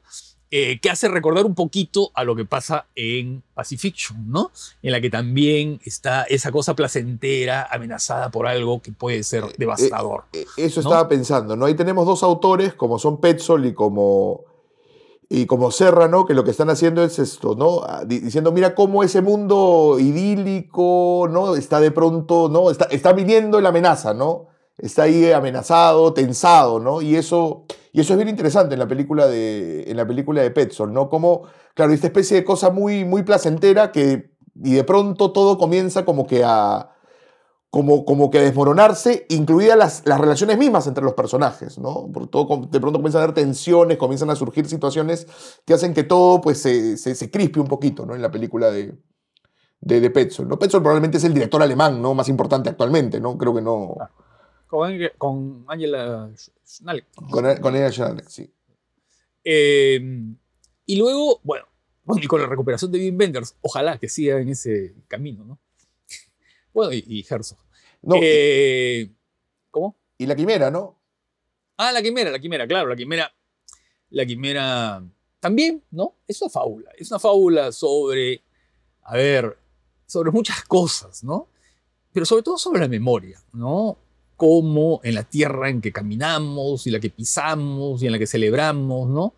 Eh, 0.52 0.80
que 0.80 0.89
hace 0.89 1.08
recordar 1.10 1.43
un 1.45 1.56
poquito 1.56 2.12
a 2.13 2.24
lo 2.24 2.36
que 2.36 2.45
pasa 2.45 2.86
en 2.95 3.43
Pacifiction, 3.56 4.32
¿no? 4.32 4.52
En 4.84 4.91
la 4.91 5.02
que 5.02 5.10
también 5.10 5.82
está 5.84 6.24
esa 6.24 6.52
cosa 6.52 6.76
placentera 6.76 7.67
amenazada 7.69 8.30
por 8.32 8.48
algo 8.48 8.82
que 8.82 8.91
puede 8.93 9.24
ser 9.24 9.43
devastador. 9.58 10.26
Eh, 10.34 10.45
Eso 10.56 10.80
estaba 10.80 11.10
pensando, 11.10 11.56
¿no? 11.58 11.65
Ahí 11.65 11.74
tenemos 11.74 12.06
dos 12.06 12.24
autores, 12.24 12.74
como 12.76 13.00
son 13.00 13.19
Petzol 13.19 13.65
y 13.65 13.74
como, 13.74 14.45
y 15.28 15.45
como 15.48 15.71
Serra, 15.71 16.08
¿no? 16.08 16.26
Que 16.26 16.36
lo 16.36 16.43
que 16.45 16.52
están 16.52 16.69
haciendo 16.69 17.04
es 17.04 17.17
esto, 17.19 17.56
¿no? 17.56 17.82
Ah, 17.84 18.06
di- 18.06 18.19
Diciendo, 18.19 18.52
mira 18.54 18.76
cómo 18.76 19.04
ese 19.04 19.21
mundo 19.21 19.98
idílico, 20.00 21.28
¿no? 21.30 21.56
Está 21.56 21.80
de 21.80 21.91
pronto, 21.91 22.50
¿no? 22.50 22.69
Está, 22.71 22.86
está 22.86 23.12
viniendo 23.13 23.60
la 23.60 23.69
amenaza, 23.69 24.13
¿no? 24.13 24.48
Está 24.78 25.04
ahí 25.04 25.32
amenazado, 25.32 26.14
tensado, 26.14 26.80
¿no? 26.80 27.02
Y 27.02 27.16
eso, 27.16 27.66
y 27.94 28.02
eso 28.02 28.14
es 28.14 28.18
bien 28.18 28.30
interesante 28.30 28.74
en 28.74 28.80
la 28.80 28.88
película 28.88 29.28
de, 29.28 29.90
en 29.90 29.96
la 29.96 30.06
película 30.06 30.42
de 30.42 30.52
Petzol, 30.52 30.92
¿no? 30.92 31.10
Como, 31.10 31.44
claro, 31.74 31.94
esta 31.94 32.08
especie 32.08 32.38
de 32.38 32.44
cosa 32.44 32.70
muy, 32.72 33.06
muy 33.06 33.24
placentera 33.24 33.92
que, 33.92 34.32
y 34.56 34.74
de 34.74 34.84
pronto 34.84 35.32
todo 35.32 35.58
comienza 35.58 36.04
como 36.04 36.28
que 36.28 36.44
a, 36.44 36.92
como, 37.70 38.06
como 38.06 38.30
que 38.32 38.40
a 38.40 38.42
desmoronarse, 38.42 39.26
incluidas 39.30 39.78
las, 39.78 40.02
las 40.06 40.20
relaciones 40.20 40.58
mismas 40.58 40.88
entre 40.88 41.04
los 41.04 41.14
personajes, 41.14 41.78
¿no? 41.78 42.10
Por 42.12 42.28
todo, 42.28 42.68
de 42.68 42.80
pronto 42.80 43.00
comienzan 43.00 43.22
a 43.22 43.24
haber 43.26 43.36
tensiones, 43.36 43.98
comienzan 43.98 44.30
a 44.30 44.36
surgir 44.36 44.68
situaciones 44.68 45.28
que 45.66 45.74
hacen 45.74 45.94
que 45.94 46.04
todo 46.04 46.42
pues, 46.42 46.62
se, 46.62 46.98
se, 46.98 47.16
se 47.16 47.32
crispe 47.32 47.60
un 47.60 47.68
poquito, 47.68 48.06
¿no? 48.06 48.16
En 48.16 48.22
la 48.22 48.32
película 48.32 48.72
de, 48.72 48.98
de, 49.82 50.00
de 50.02 50.10
Petzold, 50.10 50.50
¿no? 50.50 50.60
Petzold 50.60 50.84
probablemente 50.84 51.18
es 51.18 51.24
el 51.24 51.34
director 51.34 51.62
alemán, 51.62 52.02
¿no? 52.02 52.14
Más 52.14 52.30
importante 52.30 52.70
actualmente, 52.70 53.20
¿no? 53.22 53.38
Creo 53.38 53.54
que 53.56 53.62
no... 53.62 53.96
Con, 54.78 54.92
Ange- 54.92 55.14
con 55.18 55.66
Angela 55.68 56.32
Schnall. 56.66 57.06
Con, 57.32 57.56
con 57.58 57.76
ella 57.76 57.90
ya, 57.90 58.16
sí. 58.28 58.52
Eh, 59.44 60.00
y 60.86 60.96
luego, 60.98 61.40
bueno, 61.44 61.66
bueno, 62.04 62.22
y 62.24 62.28
con 62.28 62.42
la 62.42 62.48
recuperación 62.48 62.92
de 62.92 63.00
Wim 63.00 63.18
Wenders, 63.18 63.56
ojalá 63.62 63.98
que 63.98 64.10
siga 64.10 64.40
en 64.40 64.50
ese 64.50 64.96
camino, 65.08 65.44
¿no? 65.46 65.60
Bueno, 66.74 66.94
y, 66.94 67.04
y 67.08 67.26
Herzog. 67.28 67.58
No, 68.02 68.16
Eh, 68.22 69.10
¿Cómo? 69.72 69.96
y 70.18 70.26
la 70.26 70.36
quimera, 70.36 70.70
¿no? 70.72 71.00
Ah, 71.78 71.92
la 71.92 72.02
quimera, 72.02 72.32
la 72.32 72.40
quimera, 72.40 72.68
claro, 72.68 72.90
la 72.90 72.96
quimera. 72.96 73.34
La 74.12 74.26
quimera 74.26 75.04
también, 75.40 75.84
¿no? 75.92 76.16
Es 76.28 76.42
una 76.42 76.50
fábula. 76.50 76.92
Es 76.98 77.10
una 77.12 77.20
fábula 77.20 77.72
sobre, 77.72 78.44
a 79.04 79.16
ver, 79.18 79.58
sobre 80.06 80.32
muchas 80.32 80.64
cosas, 80.64 81.24
¿no? 81.24 81.50
Pero 82.14 82.26
sobre 82.26 82.44
todo 82.44 82.58
sobre 82.58 82.80
la 82.82 82.88
memoria, 82.88 83.42
¿no? 83.54 83.98
Cómo 84.38 85.00
en 85.04 85.15
la 85.15 85.24
tierra 85.24 85.69
en 85.69 85.82
que 85.82 85.91
caminamos 85.91 86.88
y 86.88 86.91
la 86.91 87.00
que 87.00 87.10
pisamos 87.10 88.02
y 88.02 88.08
en 88.08 88.12
la 88.12 88.19
que 88.19 88.28
celebramos, 88.28 89.10
¿no? 89.10 89.34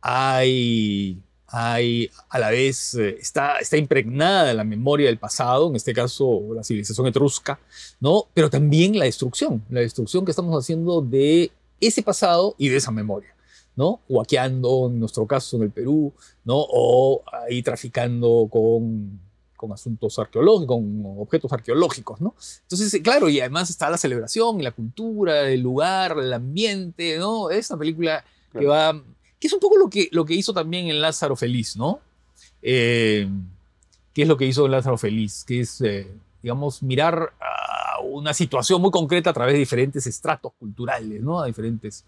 Hay, 0.00 1.20
hay 1.48 2.10
a 2.28 2.38
la 2.38 2.50
vez, 2.50 2.94
eh, 2.94 3.16
está, 3.20 3.58
está 3.58 3.76
impregnada 3.76 4.54
la 4.54 4.64
memoria 4.64 5.06
del 5.06 5.18
pasado, 5.18 5.68
en 5.68 5.76
este 5.76 5.92
caso 5.92 6.42
la 6.54 6.62
civilización 6.62 7.06
etrusca, 7.06 7.58
¿no? 8.00 8.28
Pero 8.34 8.50
también 8.50 8.98
la 8.98 9.04
destrucción, 9.04 9.64
la 9.70 9.80
destrucción 9.80 10.24
que 10.24 10.30
estamos 10.30 10.56
haciendo 10.62 11.00
de 11.00 11.50
ese 11.80 12.02
pasado 12.02 12.54
y 12.58 12.68
de 12.68 12.76
esa 12.76 12.90
memoria, 12.90 13.34
¿no? 13.74 14.00
Huaqueando, 14.08 14.86
en 14.86 15.00
nuestro 15.00 15.26
caso 15.26 15.56
en 15.56 15.64
el 15.64 15.70
Perú, 15.70 16.12
¿no? 16.44 16.56
O 16.56 17.22
ahí 17.32 17.62
traficando 17.62 18.48
con, 18.50 19.20
con 19.56 19.72
asuntos 19.72 20.18
arqueológicos, 20.18 20.76
con 20.76 21.04
objetos 21.18 21.52
arqueológicos, 21.52 22.20
¿no? 22.20 22.34
Entonces, 22.62 23.00
claro, 23.02 23.28
y 23.28 23.40
además 23.40 23.70
está 23.70 23.90
la 23.90 23.98
celebración, 23.98 24.62
la 24.62 24.72
cultura, 24.72 25.48
el 25.48 25.60
lugar, 25.60 26.16
el 26.18 26.32
ambiente, 26.32 27.18
¿no? 27.18 27.50
Es 27.50 27.70
una 27.70 27.78
película 27.78 28.24
que 28.52 28.66
va, 28.66 28.92
que 29.40 29.46
es 29.46 29.52
un 29.52 29.60
poco 29.60 29.76
lo 29.78 29.88
que, 29.88 30.08
lo 30.12 30.24
que 30.24 30.34
hizo 30.34 30.52
también 30.52 30.88
en 30.88 31.00
Lázaro 31.00 31.36
Feliz, 31.36 31.76
¿no? 31.76 32.00
Eh, 32.62 33.28
¿Qué 34.12 34.22
es 34.22 34.28
lo 34.28 34.36
que 34.36 34.46
hizo 34.46 34.64
en 34.66 34.72
Lázaro 34.72 34.96
Feliz? 34.96 35.44
Que 35.46 35.60
es, 35.60 35.80
eh, 35.80 36.10
digamos, 36.42 36.82
mirar 36.82 37.34
a 37.40 38.00
una 38.00 38.32
situación 38.32 38.80
muy 38.80 38.90
concreta 38.90 39.30
a 39.30 39.32
través 39.32 39.54
de 39.54 39.58
diferentes 39.58 40.06
estratos 40.06 40.52
culturales, 40.58 41.22
¿no? 41.22 41.40
A 41.40 41.46
diferentes... 41.46 42.04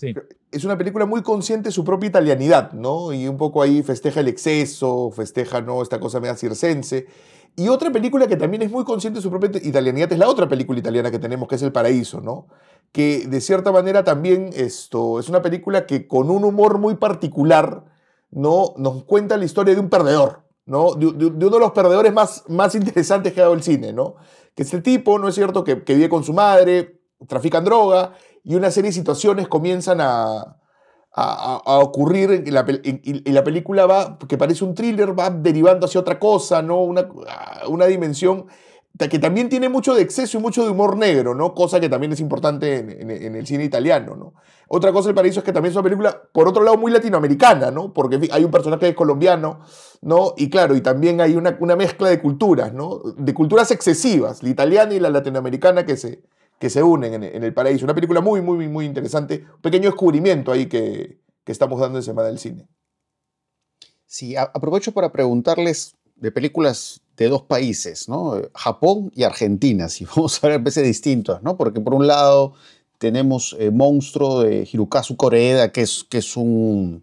Sí. 0.00 0.14
es 0.50 0.64
una 0.64 0.78
película 0.78 1.04
muy 1.04 1.22
consciente 1.22 1.68
de 1.68 1.72
su 1.72 1.84
propia 1.84 2.08
italianidad, 2.08 2.72
¿no? 2.72 3.12
Y 3.12 3.28
un 3.28 3.36
poco 3.36 3.60
ahí 3.60 3.82
festeja 3.82 4.20
el 4.20 4.28
exceso, 4.28 5.10
festeja, 5.10 5.60
¿no? 5.60 5.82
Esta 5.82 6.00
cosa 6.00 6.20
media 6.20 6.36
circense. 6.36 7.06
Y 7.54 7.68
otra 7.68 7.90
película 7.92 8.26
que 8.26 8.36
también 8.36 8.62
es 8.62 8.70
muy 8.70 8.84
consciente 8.84 9.18
de 9.18 9.22
su 9.22 9.28
propia 9.30 9.50
italianidad 9.62 10.10
es 10.10 10.18
la 10.18 10.28
otra 10.28 10.48
película 10.48 10.78
italiana 10.78 11.10
que 11.10 11.18
tenemos, 11.18 11.48
que 11.48 11.56
es 11.56 11.62
El 11.62 11.72
Paraíso, 11.72 12.20
¿no? 12.22 12.46
Que 12.92 13.26
de 13.26 13.40
cierta 13.42 13.72
manera 13.72 14.02
también 14.02 14.50
esto 14.54 15.18
es 15.20 15.28
una 15.28 15.42
película 15.42 15.84
que 15.84 16.08
con 16.08 16.30
un 16.30 16.44
humor 16.44 16.78
muy 16.78 16.94
particular, 16.96 17.84
¿no? 18.30 18.72
Nos 18.78 19.04
cuenta 19.04 19.36
la 19.36 19.44
historia 19.44 19.74
de 19.74 19.80
un 19.80 19.90
perdedor, 19.90 20.44
¿no? 20.64 20.94
De, 20.94 21.06
de- 21.12 21.30
de 21.30 21.46
uno 21.46 21.56
de 21.56 21.60
los 21.60 21.72
perdedores 21.72 22.12
más, 22.12 22.44
más 22.48 22.74
interesantes 22.74 23.32
que 23.34 23.40
ha 23.40 23.44
dado 23.44 23.54
el 23.54 23.62
cine, 23.62 23.92
¿no? 23.92 24.14
Que 24.54 24.62
este 24.62 24.80
tipo, 24.80 25.18
¿no 25.18 25.28
es 25.28 25.34
cierto?, 25.34 25.62
que, 25.62 25.84
que 25.84 25.94
vive 25.94 26.08
con 26.08 26.24
su 26.24 26.32
madre, 26.32 27.00
trafican 27.28 27.64
droga 27.64 28.14
y 28.44 28.54
una 28.54 28.70
serie 28.70 28.90
de 28.90 28.94
situaciones 28.94 29.48
comienzan 29.48 30.00
a, 30.00 30.56
a, 31.12 31.62
a- 31.64 31.78
ocurrir 31.80 32.30
en 32.30 32.54
la, 32.54 32.64
en- 32.68 33.00
y- 33.04 33.28
y 33.28 33.32
la 33.32 33.44
película 33.44 33.86
va, 33.86 34.18
que 34.28 34.38
parece 34.38 34.64
un 34.64 34.74
thriller, 34.74 35.18
va 35.18 35.30
derivando 35.30 35.86
hacia 35.86 36.00
otra 36.00 36.18
cosa, 36.18 36.62
¿no? 36.62 36.80
Una, 36.82 37.08
una 37.68 37.86
dimensión 37.86 38.46
que 38.98 39.18
también 39.18 39.48
tiene 39.48 39.70
mucho 39.70 39.94
de 39.94 40.02
exceso 40.02 40.36
y 40.36 40.42
mucho 40.42 40.62
de 40.62 40.70
humor 40.70 40.96
negro, 40.96 41.34
¿no? 41.34 41.54
Cosa 41.54 41.80
que 41.80 41.88
también 41.88 42.12
es 42.12 42.20
importante 42.20 42.76
en, 42.78 43.10
en, 43.10 43.34
el 43.34 43.46
cine 43.46 43.64
italiano, 43.64 44.14
¿no? 44.14 44.34
Otra 44.68 44.92
cosa 44.92 45.08
del 45.08 45.14
paraíso 45.14 45.40
es 45.40 45.44
que 45.44 45.52
también 45.52 45.70
es 45.70 45.76
una 45.76 45.84
película, 45.84 46.22
por 46.32 46.46
otro 46.46 46.62
lado, 46.62 46.76
muy 46.76 46.92
latinoamericana, 46.92 47.70
¿no? 47.70 47.94
Porque 47.94 48.20
hay 48.30 48.44
un 48.44 48.50
personaje 48.50 48.80
que 48.80 48.88
es 48.90 48.94
colombiano, 48.94 49.60
¿no? 50.02 50.34
Y 50.36 50.50
claro, 50.50 50.76
y 50.76 50.82
también 50.82 51.20
hay 51.22 51.34
una, 51.34 51.56
una 51.60 51.76
mezcla 51.76 52.08
de 52.10 52.20
culturas, 52.20 52.74
¿no? 52.74 53.00
De 53.16 53.32
culturas 53.32 53.70
excesivas, 53.70 54.42
la 54.42 54.50
italiana 54.50 54.92
y 54.92 55.00
la 55.00 55.08
latinoamericana 55.08 55.86
que 55.86 55.96
se, 55.96 56.22
que 56.60 56.68
se 56.68 56.82
unen 56.82 57.24
en, 57.24 57.42
el 57.42 57.54
paraíso. 57.54 57.86
Una 57.86 57.94
película 57.94 58.20
muy, 58.20 58.42
muy, 58.42 58.68
muy 58.68 58.84
interesante. 58.84 59.46
Un 59.56 59.62
pequeño 59.62 59.88
descubrimiento 59.88 60.52
ahí 60.52 60.66
que, 60.66 61.18
que 61.42 61.52
estamos 61.52 61.80
dando 61.80 61.98
en 61.98 62.04
Semana 62.04 62.28
del 62.28 62.38
Cine. 62.38 62.68
Sí, 64.04 64.36
aprovecho 64.36 64.92
para 64.92 65.10
preguntarles 65.10 65.96
de 66.16 66.30
películas 66.30 67.00
de 67.16 67.30
dos 67.30 67.42
países, 67.44 68.10
¿no? 68.10 68.42
Japón 68.54 69.10
y 69.14 69.22
Argentina, 69.22 69.88
si 69.88 70.04
vamos 70.16 70.44
a 70.44 70.48
ver 70.48 70.60
veces 70.60 70.84
distintos, 70.84 71.42
¿no? 71.42 71.56
Porque 71.56 71.80
por 71.80 71.94
un 71.94 72.06
lado 72.06 72.52
tenemos 72.98 73.56
eh, 73.58 73.70
Monstruo 73.70 74.42
de 74.42 74.68
Hirokazu 74.70 75.16
Koreeda, 75.16 75.72
que 75.72 75.80
es, 75.80 76.04
que 76.04 76.18
es 76.18 76.36
un 76.36 77.02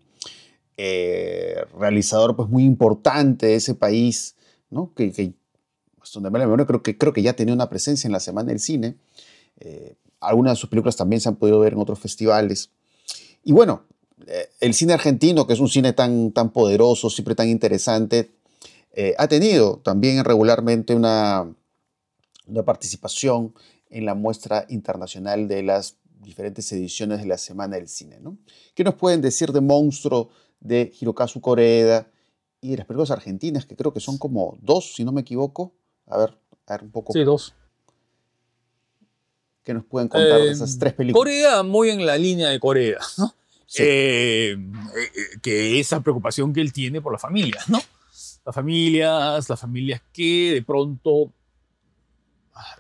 eh, 0.78 1.66
realizador 1.80 2.36
pues, 2.36 2.48
muy 2.48 2.64
importante 2.64 3.48
de 3.48 3.56
ese 3.56 3.74
país, 3.74 4.36
¿no? 4.70 4.94
Que, 4.94 5.12
que 5.12 5.34
donde 6.14 6.30
me 6.30 6.40
memoria, 6.40 6.66
creo 6.66 6.84
que, 6.84 6.98
creo 6.98 7.12
que 7.12 7.24
ya 7.24 7.34
tenía 7.34 7.54
una 7.54 7.70
presencia 7.70 8.08
en 8.08 8.14
la 8.14 8.20
Semana 8.20 8.50
del 8.50 8.60
Cine. 8.60 8.98
Eh, 9.60 9.96
algunas 10.20 10.54
de 10.54 10.62
sus 10.62 10.70
películas 10.70 10.96
también 10.96 11.22
se 11.22 11.30
han 11.30 11.36
podido 11.36 11.60
ver 11.60 11.74
en 11.74 11.80
otros 11.80 12.00
festivales. 12.00 12.72
Y 13.44 13.52
bueno, 13.52 13.84
el 14.60 14.74
cine 14.74 14.94
argentino, 14.94 15.46
que 15.48 15.54
es 15.54 15.60
un 15.60 15.70
cine 15.70 15.94
tan, 15.94 16.32
tan 16.32 16.52
poderoso, 16.52 17.10
siempre 17.10 17.36
tan 17.36 17.48
interesante, 17.48 18.32
eh, 19.00 19.14
ha 19.20 19.28
tenido 19.28 19.78
también 19.78 20.26
regularmente 20.26 20.96
una, 20.96 21.54
una, 22.48 22.64
participación 22.64 23.54
en 23.92 24.06
la 24.06 24.16
muestra 24.16 24.66
internacional 24.70 25.48
de 25.48 25.62
las 25.62 25.98
diferentes 26.20 26.72
ediciones 26.72 27.20
de 27.20 27.28
la 27.28 27.38
Semana 27.38 27.76
del 27.76 27.90
Cine. 27.90 28.20
¿no? 28.20 28.40
¿Qué 28.74 28.84
nos 28.84 28.96
pueden 28.96 29.22
decir 29.22 29.52
de 29.52 29.62
Monstruo 29.62 30.30
de 30.60 30.92
Hirokazu 31.00 31.40
Koreeda 31.42 32.10
y 32.60 32.72
de 32.72 32.78
las 32.78 32.88
películas 32.88 33.12
argentinas, 33.12 33.68
que 33.68 33.76
creo 33.76 33.94
que 33.94 34.00
son 34.00 34.18
como 34.18 34.58
dos, 34.62 34.96
si 34.96 35.06
no 35.06 35.12
me 35.12 35.22
equivoco? 35.22 35.76
A 36.08 36.18
ver, 36.18 36.36
a 36.66 36.74
ver 36.74 36.84
un 36.84 36.90
poco. 36.90 37.14
Sí, 37.14 37.24
dos. 37.24 37.54
¿Qué 39.68 39.74
nos 39.74 39.84
pueden 39.84 40.08
contar 40.08 40.40
de 40.40 40.50
esas 40.50 40.72
em, 40.76 40.80
tres 40.80 40.94
películas? 40.94 41.20
Corea, 41.20 41.62
muy 41.62 41.90
en 41.90 42.06
la 42.06 42.18
línea 42.18 42.48
de 42.48 42.58
Corea, 42.58 43.00
¿no? 43.18 43.34
Eh, 43.78 44.56
eh, 44.56 45.40
que 45.42 45.78
esa 45.78 46.00
preocupación 46.00 46.54
que 46.54 46.62
él 46.62 46.72
tiene 46.72 47.02
por 47.02 47.12
la 47.12 47.20
familia, 47.20 47.60
¿no? 47.68 47.82
las 48.46 48.56
familias, 48.56 49.50
las 49.50 49.60
familias 49.60 50.02
que 50.14 50.52
de 50.54 50.62
pronto, 50.62 51.34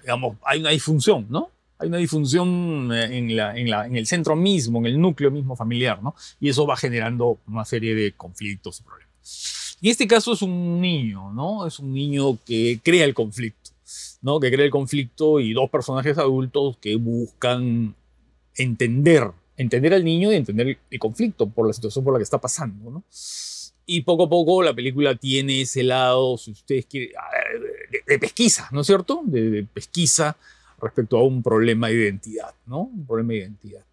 digamos, 0.02 0.38
hay 0.46 0.62
una 0.62 0.70
disfunción, 0.70 1.28
¿no? 1.30 1.52
Hay 1.78 1.90
una 1.90 1.98
disfunción 1.98 2.90
en, 2.94 3.36
la, 3.36 3.58
en, 3.58 3.70
la, 3.70 3.86
en, 3.86 3.98
el 3.98 4.08
centro 4.08 4.38
mismo, 4.38 4.80
en 4.80 4.86
el 4.86 5.02
núcleo 5.02 5.30
mismo 5.30 5.58
familiar, 5.58 6.02
¿no? 6.02 6.16
Y 6.40 6.48
eso 6.48 6.66
va 6.66 6.78
generando 6.78 7.38
una 7.48 7.66
serie 7.66 7.96
de 7.96 8.14
conflictos 8.14 8.80
y 8.80 8.84
problemas. 8.84 9.78
Y 9.82 9.90
este 9.90 10.08
caso 10.08 10.32
es 10.32 10.42
un 10.42 10.80
niño, 10.80 11.34
¿no? 11.34 11.68
Es 11.68 11.80
un 11.80 11.92
niño 11.92 12.38
que 12.46 12.80
crea 12.82 13.04
el 13.04 13.14
conflicto, 13.14 13.67
¿no? 14.22 14.40
Que 14.40 14.52
crea 14.52 14.66
el 14.66 14.72
conflicto 14.72 15.40
y 15.40 15.54
dos 15.54 15.70
personajes 15.70 16.18
adultos 16.18 16.78
que 16.78 16.96
buscan 16.96 17.96
entender, 18.56 19.32
entender 19.56 19.94
al 19.94 20.04
niño 20.04 20.32
y 20.32 20.36
entender 20.36 20.80
el 20.90 21.00
conflicto 21.00 21.48
por 21.48 21.68
la 21.68 21.74
situación 21.74 22.04
por 22.04 22.14
la 22.14 22.20
que 22.20 22.24
está 22.24 22.40
pasando, 22.40 22.90
¿no? 22.90 23.04
Y 23.90 24.02
poco 24.02 24.26
a 24.26 24.30
poco 24.30 24.62
la 24.62 24.74
película 24.74 25.16
tiene 25.16 25.62
ese 25.62 25.82
lado, 25.82 26.38
si 26.38 26.52
ustedes 26.52 26.86
quieren, 26.86 27.12
de, 28.06 28.20
pesquisa, 28.20 28.68
¿no 28.72 28.82
es 28.82 28.88
cierto? 28.88 29.22
De, 29.26 29.66
pesquisa 29.74 30.36
respecto 30.82 31.18
a 31.18 31.24
un 31.24 31.42
problema 31.42 31.88
de 31.88 31.96
identidad, 31.96 32.54
¿no? 32.66 32.82
Un 32.82 33.06
problema 33.06 33.34
de 33.34 33.40
identidad. 33.40 33.86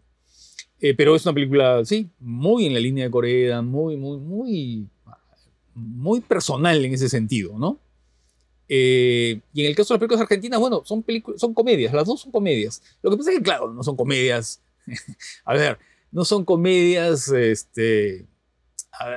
Eh, 0.80 0.94
pero 0.94 1.14
es 1.14 1.24
una 1.24 1.32
película, 1.32 1.84
sí, 1.84 2.10
muy 2.18 2.66
en 2.66 2.74
la 2.74 2.80
línea 2.80 3.04
de 3.04 3.10
Corea, 3.10 3.62
muy, 3.62 3.96
muy, 3.96 4.18
muy, 4.18 4.88
muy 5.74 6.20
personal 6.20 6.84
en 6.84 6.92
ese 6.92 7.08
sentido, 7.08 7.56
¿no? 7.56 7.78
Eh, 8.68 9.40
y 9.52 9.60
en 9.62 9.66
el 9.66 9.76
caso 9.76 9.92
de 9.92 9.96
las 9.96 10.00
películas 10.00 10.22
argentinas, 10.22 10.60
bueno, 10.60 10.82
son, 10.84 11.04
son 11.36 11.54
comedias, 11.54 11.92
las 11.92 12.06
dos 12.06 12.20
son 12.20 12.32
comedias. 12.32 12.82
Lo 13.02 13.10
que 13.10 13.16
pasa 13.16 13.30
es 13.30 13.38
que, 13.38 13.42
claro, 13.42 13.72
no 13.72 13.82
son 13.82 13.96
comedias, 13.96 14.62
a 15.44 15.54
ver, 15.54 15.78
no 16.10 16.24
son 16.24 16.44
comedias, 16.44 17.28
este, 17.28 18.26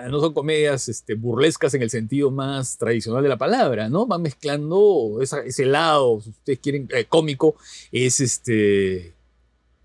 no 0.10 0.20
son 0.20 0.34
comedias 0.34 0.90
este, 0.90 1.16
burlescas 1.16 1.74
en 1.74 1.82
el 1.82 1.90
sentido 1.90 2.32
más 2.32 2.78
tradicional 2.78 3.24
de 3.24 3.30
la 3.30 3.38
palabra, 3.38 3.90
¿no? 3.90 4.06
Van 4.06 4.22
mezclando 4.22 5.20
ese 5.22 5.66
lado, 5.66 6.22
si 6.22 6.32
ustedes 6.32 6.60
quieren, 6.60 6.90
eh, 6.94 7.06
cómico, 7.06 7.56
es 7.92 8.20
este. 8.20 9.14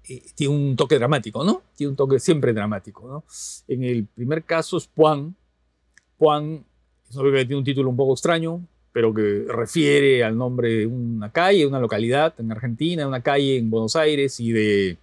Eh, 0.05 0.23
tiene 0.35 0.55
un 0.55 0.77
toque 0.77 0.99
dramático, 0.99 1.45
¿no? 1.45 1.63
Tiene 1.77 1.91
un 1.91 1.97
toque 1.97 2.19
siempre 2.19 2.53
dramático, 2.53 3.07
¿no? 3.07 3.25
En 3.69 3.85
el 3.85 4.07
primer 4.07 4.45
caso 4.45 4.79
es 4.79 4.89
Juan. 4.97 5.37
Juan 6.19 6.65
es 7.09 7.17
una 7.17 7.31
que 7.31 7.45
tiene 7.45 7.59
un 7.59 7.65
título 7.65 7.91
un 7.91 7.97
poco 7.97 8.15
extraño, 8.15 8.67
pero 8.93 9.15
que 9.15 9.47
refiere 9.49 10.23
al 10.23 10.37
nombre 10.37 10.69
de 10.71 10.87
una 10.87 11.33
calle, 11.33 11.67
una 11.67 11.81
localidad 11.81 12.35
en 12.39 12.53
Argentina, 12.53 13.09
una 13.09 13.23
calle 13.23 13.57
en 13.57 13.71
Buenos 13.71 13.97
Aires 13.97 14.39
y 14.39 14.53
de 14.53 14.99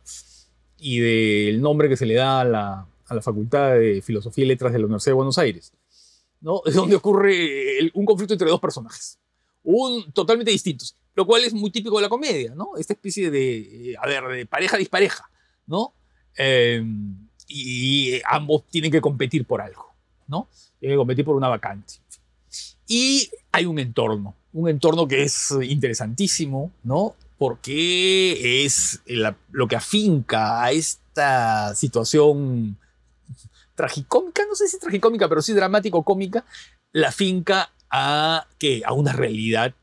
y 0.80 1.00
del 1.00 1.62
nombre 1.62 1.90
que 1.90 1.98
se 1.98 2.06
le 2.06 2.14
da 2.14 2.42
a 2.42 2.46
la, 2.46 2.88
a 3.08 3.16
la 3.16 3.22
Facultad 3.22 3.74
de 3.74 4.02
Filosofía 4.02 4.46
y 4.46 4.48
Letras 4.48 4.72
de 4.72 4.80
la 4.80 4.86
Universidad 4.86 5.12
de 5.12 5.16
Buenos 5.16 5.38
Aires, 5.38 5.74
¿no? 6.40 6.62
Es 6.66 6.74
donde 6.74 6.96
ocurre 6.96 7.92
un 7.94 8.06
conflicto 8.06 8.34
entre 8.34 8.50
dos 8.50 8.62
personajes, 8.62 9.20
un, 9.64 10.12
totalmente 10.14 10.52
distintos, 10.52 10.96
lo 11.16 11.26
cual 11.26 11.44
es 11.44 11.54
muy 11.54 11.70
típico 11.70 11.98
de 11.98 12.04
la 12.04 12.10
comedia, 12.10 12.56
¿no? 12.56 12.78
Esta 12.78 12.94
especie 12.94 13.30
de, 13.30 13.96
a 14.02 14.08
ver, 14.08 14.24
de 14.28 14.46
pareja 14.46 14.78
dispareja, 14.78 15.30
¿no? 15.68 15.94
Em, 16.38 17.28
y 17.48 18.22
ambos 18.26 18.66
tienen 18.70 18.92
que 18.92 19.02
competir 19.02 19.46
por 19.46 19.60
algo, 19.62 19.94
¿no? 20.28 20.48
Tienen 20.80 20.96
que 20.96 21.00
competir 21.00 21.26
por 21.26 21.36
una 21.36 21.50
vacante. 21.50 21.96
Y 22.90 23.30
hay 23.52 23.68
un 23.68 23.78
entorno, 23.78 24.34
un 24.52 24.68
entorno 24.68 25.08
que 25.08 25.22
es 25.22 25.52
interesantísimo, 25.62 26.72
¿no? 26.84 27.16
Porque 27.38 28.66
es 28.66 29.02
lo 29.52 29.68
que 29.68 29.76
afinca 29.76 30.64
a 30.64 30.72
esta 30.72 31.76
situación 31.76 32.78
tragicómica, 33.76 34.44
no 34.50 34.56
sé 34.56 34.68
si 34.68 34.80
tragicómica, 34.80 35.30
pero 35.30 35.44
sí 35.44 35.54
dramático-cómica, 35.54 36.44
la 36.92 37.12
finca 37.12 37.70
a, 37.92 38.48
¿qué? 38.58 38.82
a 38.84 38.94
una 38.94 39.14
realidad 39.14 39.74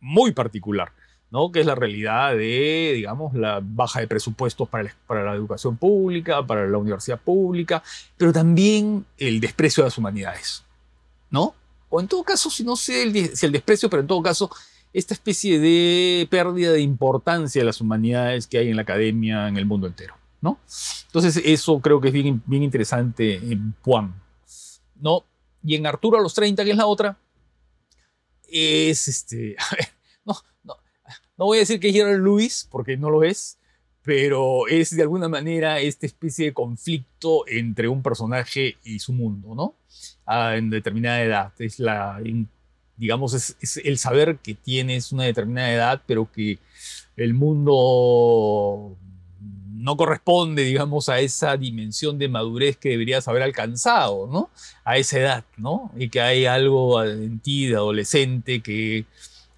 muy 0.00 0.30
particular, 0.30 0.92
¿no? 1.30 1.50
que 1.50 1.60
es 1.60 1.66
la 1.66 1.74
realidad 1.74 2.30
de, 2.30 2.92
digamos, 2.94 3.34
la 3.34 3.60
baja 3.60 3.98
de 3.98 4.06
presupuestos 4.06 4.68
para, 4.68 4.94
para 5.08 5.24
la 5.24 5.34
educación 5.34 5.76
pública, 5.76 6.46
para 6.46 6.66
la 6.68 6.78
universidad 6.78 7.20
pública, 7.20 7.82
pero 8.16 8.32
también 8.32 9.04
el 9.18 9.40
desprecio 9.40 9.82
de 9.82 9.88
las 9.88 9.98
humanidades, 9.98 10.64
¿no? 11.28 11.54
O 11.94 12.00
en 12.00 12.08
todo 12.08 12.24
caso, 12.24 12.50
si 12.50 12.64
no 12.64 12.74
sé 12.74 13.36
si 13.36 13.46
el 13.46 13.52
desprecio, 13.52 13.90
pero 13.90 14.00
en 14.00 14.06
todo 14.06 14.22
caso, 14.22 14.50
esta 14.92 15.14
especie 15.14 15.58
de 15.58 16.26
pérdida 16.30 16.72
de 16.72 16.80
importancia 16.80 17.60
de 17.60 17.66
las 17.66 17.80
humanidades 17.80 18.46
que 18.46 18.58
hay 18.58 18.70
en 18.70 18.76
la 18.76 18.82
academia 18.82 19.46
en 19.46 19.58
el 19.58 19.66
mundo 19.66 19.86
entero. 19.86 20.14
¿no? 20.42 20.58
Entonces 21.06 21.40
eso 21.44 21.80
creo 21.80 22.00
que 22.00 22.08
es 22.08 22.14
bien, 22.14 22.42
interesante 22.48 23.36
en 23.36 23.74
Juan, 23.82 24.20
¿no? 24.96 25.24
Y 25.62 25.76
en 25.76 25.86
Arturo 25.86 26.18
a 26.18 26.20
los 26.20 26.34
30, 26.34 26.64
que 26.64 26.72
es 26.72 26.76
la 26.76 26.86
otra, 26.86 27.16
es 28.48 29.06
este, 29.06 29.56
no, 30.24 30.34
no, 30.64 30.76
no 31.36 31.44
voy 31.44 31.58
a 31.58 31.60
decir 31.60 31.78
que 31.78 31.88
es 31.88 31.94
Gerald 31.94 32.24
Lewis, 32.24 32.66
porque 32.70 32.96
no 32.96 33.08
lo 33.08 33.22
es, 33.22 33.58
pero 34.04 34.66
es 34.66 34.94
de 34.94 35.02
alguna 35.02 35.28
manera 35.28 35.80
esta 35.80 36.06
especie 36.06 36.46
de 36.46 36.52
conflicto 36.52 37.44
entre 37.46 37.88
un 37.88 38.02
personaje 38.02 38.76
y 38.84 38.98
su 38.98 39.12
mundo, 39.12 39.54
¿no? 39.54 39.74
Ah, 40.26 40.56
en 40.56 40.70
determinada 40.70 41.22
edad. 41.22 41.52
Es 41.58 41.78
la, 41.78 42.20
digamos, 42.96 43.34
es, 43.34 43.56
es, 43.60 43.76
el 43.78 43.98
saber 43.98 44.38
que 44.38 44.54
tienes 44.54 45.12
una 45.12 45.24
determinada 45.24 45.72
edad, 45.72 46.02
pero 46.06 46.30
que 46.30 46.58
el 47.16 47.34
mundo 47.34 48.96
no 49.82 49.96
corresponde, 49.96 50.62
digamos, 50.62 51.08
a 51.08 51.20
esa 51.20 51.56
dimensión 51.56 52.18
de 52.18 52.28
madurez 52.28 52.76
que 52.76 52.90
deberías 52.90 53.26
haber 53.28 53.42
alcanzado, 53.42 54.28
¿no? 54.28 54.50
A 54.84 54.96
esa 54.96 55.18
edad, 55.18 55.44
¿no? 55.56 55.92
Y 55.96 56.08
que 56.08 56.20
hay 56.20 56.46
algo 56.46 57.02
en 57.04 57.38
ti 57.40 57.66
de 57.66 57.76
adolescente 57.76 58.60
que, 58.60 59.06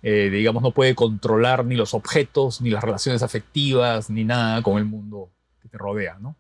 eh, 0.06 0.28
digamos, 0.28 0.62
no 0.62 0.70
puede 0.72 0.94
controlar 0.94 1.64
ni 1.64 1.76
los 1.76 1.94
objetos, 1.94 2.60
ni 2.60 2.68
las 2.68 2.84
relaciones 2.84 3.22
afectivas, 3.22 4.10
ni 4.10 4.22
nada 4.22 4.62
con 4.62 4.76
el 4.76 4.84
mundo 4.84 5.30
que 5.62 5.68
te 5.70 5.78
rodea, 5.78 6.18
¿no? 6.20 6.36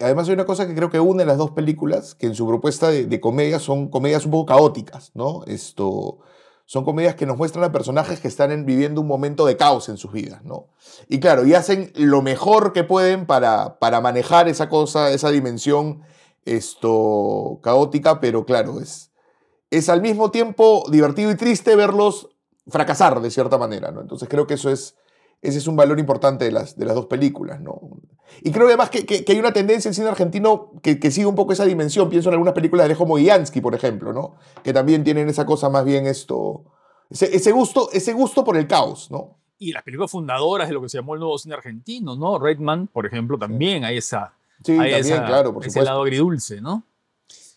Además 0.00 0.26
hay 0.26 0.34
una 0.34 0.46
cosa 0.46 0.66
que 0.66 0.74
creo 0.74 0.88
que 0.88 0.98
une 1.00 1.26
las 1.26 1.36
dos 1.36 1.50
películas, 1.50 2.14
que 2.14 2.26
en 2.26 2.34
su 2.34 2.48
propuesta 2.48 2.88
de, 2.88 3.04
de 3.04 3.20
comedia 3.20 3.58
son 3.58 3.88
comedias 3.88 4.24
un 4.24 4.30
poco 4.30 4.46
caóticas, 4.46 5.12
¿no? 5.14 5.44
Esto 5.44 6.20
son 6.64 6.86
comedias 6.86 7.14
que 7.14 7.26
nos 7.26 7.36
muestran 7.36 7.62
a 7.62 7.72
personajes 7.72 8.20
que 8.20 8.28
están 8.28 8.64
viviendo 8.64 9.02
un 9.02 9.06
momento 9.06 9.44
de 9.44 9.58
caos 9.58 9.90
en 9.90 9.98
sus 9.98 10.10
vidas, 10.10 10.42
¿no? 10.44 10.68
Y 11.10 11.20
claro, 11.20 11.44
y 11.44 11.52
hacen 11.52 11.92
lo 11.94 12.22
mejor 12.22 12.72
que 12.72 12.84
pueden 12.84 13.26
para, 13.26 13.78
para 13.78 14.00
manejar 14.00 14.48
esa 14.48 14.70
cosa, 14.70 15.10
esa 15.10 15.30
dimensión 15.30 16.02
esto, 16.46 17.60
caótica, 17.62 18.18
pero 18.18 18.46
claro, 18.46 18.80
es, 18.80 19.10
es 19.76 19.88
al 19.88 20.02
mismo 20.02 20.30
tiempo 20.30 20.84
divertido 20.90 21.30
y 21.30 21.36
triste 21.36 21.76
verlos 21.76 22.28
fracasar 22.68 23.20
de 23.20 23.30
cierta 23.30 23.58
manera, 23.58 23.90
¿no? 23.90 24.00
Entonces 24.00 24.28
creo 24.28 24.46
que 24.46 24.54
eso 24.54 24.70
es, 24.70 24.96
ese 25.42 25.58
es 25.58 25.66
un 25.66 25.76
valor 25.76 25.98
importante 25.98 26.44
de 26.44 26.52
las, 26.52 26.76
de 26.76 26.84
las 26.84 26.94
dos 26.94 27.06
películas, 27.06 27.60
¿no? 27.60 27.80
Y 28.42 28.50
creo 28.52 28.66
además 28.66 28.90
que, 28.90 29.04
que, 29.04 29.24
hay 29.26 29.38
una 29.38 29.52
tendencia 29.52 29.88
en 29.88 29.90
el 29.90 29.94
cine 29.94 30.08
argentino 30.08 30.72
que, 30.82 30.98
que, 30.98 31.10
sigue 31.10 31.26
un 31.26 31.34
poco 31.34 31.52
esa 31.52 31.64
dimensión. 31.64 32.08
Pienso 32.08 32.30
en 32.30 32.34
algunas 32.34 32.54
películas 32.54 32.84
de 32.84 32.86
Alejo 32.86 33.06
Mogiansky, 33.06 33.60
por 33.60 33.74
ejemplo, 33.74 34.12
¿no? 34.12 34.36
Que 34.62 34.72
también 34.72 35.04
tienen 35.04 35.28
esa 35.28 35.44
cosa 35.44 35.68
más 35.68 35.84
bien 35.84 36.06
esto, 36.06 36.64
ese, 37.10 37.36
ese, 37.36 37.52
gusto, 37.52 37.90
ese 37.92 38.12
gusto 38.12 38.44
por 38.44 38.56
el 38.56 38.66
caos, 38.66 39.10
¿no? 39.10 39.38
Y 39.58 39.72
las 39.72 39.82
películas 39.82 40.10
fundadoras 40.10 40.68
de 40.68 40.74
lo 40.74 40.82
que 40.82 40.88
se 40.88 40.98
llamó 40.98 41.14
el 41.14 41.20
nuevo 41.20 41.38
cine 41.38 41.54
argentino, 41.54 42.16
¿no? 42.16 42.38
Redman, 42.38 42.88
por 42.88 43.06
ejemplo, 43.06 43.38
también 43.38 43.84
hay 43.84 43.98
esa... 43.98 44.34
Sí, 44.64 44.76
también, 44.76 45.22
claro, 45.24 45.52
por 45.52 45.66
ese 45.66 45.82
lado 45.82 46.02
agridulce, 46.02 46.60
¿no? 46.60 46.84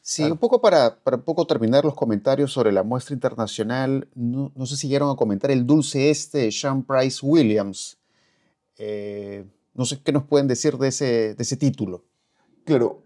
Sí, 0.09 0.23
un 0.23 0.37
poco 0.37 0.61
para, 0.61 0.95
para 1.03 1.17
poco 1.17 1.45
terminar 1.45 1.83
los 1.83 1.93
comentarios 1.93 2.53
sobre 2.53 2.71
la 2.71 2.81
muestra 2.81 3.13
internacional, 3.13 4.07
no, 4.15 4.53
no, 4.55 4.65
sé 4.65 4.77
si 4.77 4.87
llegaron 4.87 5.09
a 5.09 5.17
comentar 5.17 5.51
el 5.51 5.67
dulce 5.67 6.09
este 6.09 6.37
de 6.37 6.51
Sean 6.53 6.83
Price 6.83 7.19
Williams. 7.21 7.97
Eh, 8.77 9.43
no 9.73 9.83
sé 9.83 9.99
qué 10.01 10.13
nos 10.13 10.23
pueden 10.23 10.47
decir 10.47 10.77
de 10.77 10.87
ese, 10.87 11.35
de 11.35 11.43
ese 11.43 11.57
título. 11.57 12.05
Claro. 12.63 13.01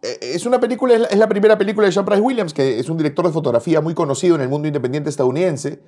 Eh, 0.00 0.18
es 0.22 0.46
una 0.46 0.58
película, 0.58 0.94
es 0.94 1.18
la, 1.18 1.28
primera 1.28 1.58
película 1.58 1.86
de 1.86 1.92
Sean 1.92 2.06
Price 2.06 2.22
Williams, 2.22 2.54
que 2.54 2.78
es 2.78 2.88
un 2.88 2.96
director 2.96 3.26
de 3.26 3.32
fotografía 3.32 3.82
muy 3.82 3.92
conocido 3.92 4.36
en 4.36 4.40
el 4.40 4.48
mundo 4.48 4.68
independiente 4.68 5.10
estadounidense, 5.10 5.80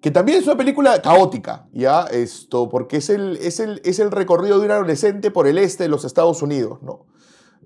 que 0.00 0.12
también 0.12 0.38
es 0.38 0.46
una 0.46 0.56
película 0.56 1.02
caótica, 1.02 1.66
¿ya? 1.72 2.04
Esto, 2.04 2.68
porque 2.68 2.98
es 2.98 3.10
el, 3.10 3.38
es 3.38 3.58
el, 3.58 3.82
es 3.84 3.98
el 3.98 4.12
recorrido 4.12 4.60
de 4.60 4.66
un 4.66 4.70
adolescente 4.70 5.32
por 5.32 5.48
el 5.48 5.58
este 5.58 5.82
de 5.82 5.88
los 5.88 6.04
Estados 6.04 6.42
Unidos, 6.42 6.80
¿no? 6.80 7.06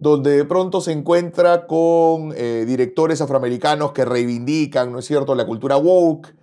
Donde 0.01 0.37
de 0.37 0.45
pronto 0.45 0.81
se 0.81 0.93
encuentra 0.93 1.67
con 1.67 2.33
eh, 2.37 2.65
directores 2.67 3.21
afroamericanos 3.21 3.93
que 3.93 4.05
reivindican, 4.05 4.93
¿no 4.93 4.99
es 4.99 5.05
cierto?, 5.07 5.35
la 5.35 5.47
cultura 5.47 5.77
woke, 5.77 6.35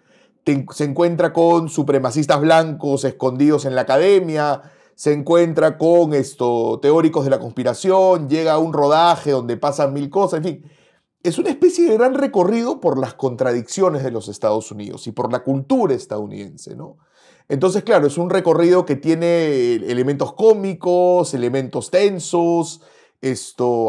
se 0.71 0.83
encuentra 0.83 1.33
con 1.33 1.69
supremacistas 1.69 2.39
blancos 2.39 3.03
escondidos 3.03 3.65
en 3.65 3.73
la 3.73 3.81
academia, 3.81 4.61
se 4.93 5.11
encuentra 5.11 5.77
con 5.77 6.13
esto, 6.13 6.79
teóricos 6.81 7.23
de 7.23 7.31
la 7.31 7.39
conspiración, 7.39 8.29
llega 8.29 8.53
a 8.53 8.59
un 8.59 8.71
rodaje 8.71 9.31
donde 9.31 9.57
pasan 9.57 9.93
mil 9.93 10.09
cosas, 10.09 10.37
en 10.37 10.43
fin. 10.43 10.71
Es 11.23 11.39
una 11.39 11.49
especie 11.49 11.89
de 11.89 11.97
gran 11.97 12.13
recorrido 12.13 12.79
por 12.79 12.99
las 12.99 13.15
contradicciones 13.15 14.03
de 14.03 14.11
los 14.11 14.27
Estados 14.27 14.71
Unidos 14.71 15.07
y 15.07 15.11
por 15.11 15.31
la 15.31 15.43
cultura 15.43 15.95
estadounidense, 15.95 16.75
¿no? 16.75 16.97
Entonces, 17.49 17.83
claro, 17.83 18.07
es 18.07 18.17
un 18.17 18.29
recorrido 18.29 18.85
que 18.85 18.95
tiene 18.95 19.73
elementos 19.75 20.33
cómicos, 20.33 21.33
elementos 21.33 21.91
tensos, 21.91 22.81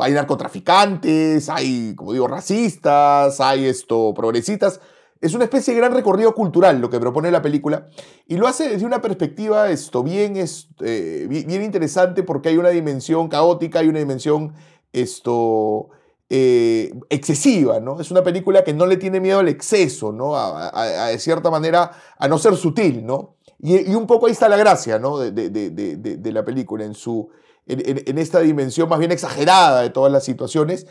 hay 0.03 0.13
narcotraficantes, 0.13 1.49
hay, 1.49 1.95
como 1.95 2.13
digo, 2.13 2.29
racistas, 2.29 3.41
hay 3.41 3.67
esto, 3.67 4.15
progresistas. 4.15 4.81
Es 5.21 5.35
una 5.35 5.45
especie 5.45 5.75
de 5.75 5.81
gran 5.81 5.93
recorrido 5.93 6.35
cultural 6.35 6.81
lo 6.81 6.91
que 6.91 7.01
propone 7.01 7.31
la 7.31 7.43
película 7.43 7.89
y 8.27 8.37
lo 8.37 8.47
hace 8.47 8.69
desde 8.69 8.87
una 8.87 9.01
perspectiva 9.01 9.71
esto, 9.71 10.03
bien, 10.03 10.35
eh, 10.37 11.27
bien 11.29 11.63
interesante 11.63 12.23
porque 12.23 12.51
hay 12.51 12.59
una 12.59 12.69
dimensión 12.69 13.29
caótica, 13.29 13.79
hay 13.81 13.89
una 13.89 13.99
dimensión 13.99 14.53
esto, 14.93 15.89
eh, 16.29 16.93
excesiva, 17.09 17.81
¿no? 17.81 18.01
Es 18.01 18.11
una 18.11 18.23
película 18.23 18.65
que 18.65 18.75
no 18.75 18.87
le 18.87 18.97
tiene 18.97 19.21
miedo 19.21 19.39
al 19.39 19.49
exceso, 19.49 20.13
¿no? 20.13 20.37
A, 20.37 21.09
de 21.09 21.19
cierta 21.19 21.51
manera, 21.51 21.93
a 22.19 22.29
no 22.29 22.37
ser 22.39 22.57
sutil, 22.57 23.07
¿no? 23.07 23.37
Y, 23.59 23.95
un 23.95 24.07
poco 24.07 24.27
ahí 24.27 24.33
está 24.33 24.49
la 24.49 24.57
gracia, 24.57 24.99
¿no? 24.99 25.19
De, 25.19 25.31
de 25.31 26.33
la 26.33 26.45
película, 26.45 26.85
en 26.85 26.95
su, 26.95 27.31
en, 27.67 28.19
esta 28.19 28.41
dimensión 28.41 28.89
más 28.89 28.99
bien 28.99 29.13
exagerada 29.13 29.83
de 29.83 29.91
todas 29.91 30.13
las 30.13 30.25
situaciones 30.25 30.87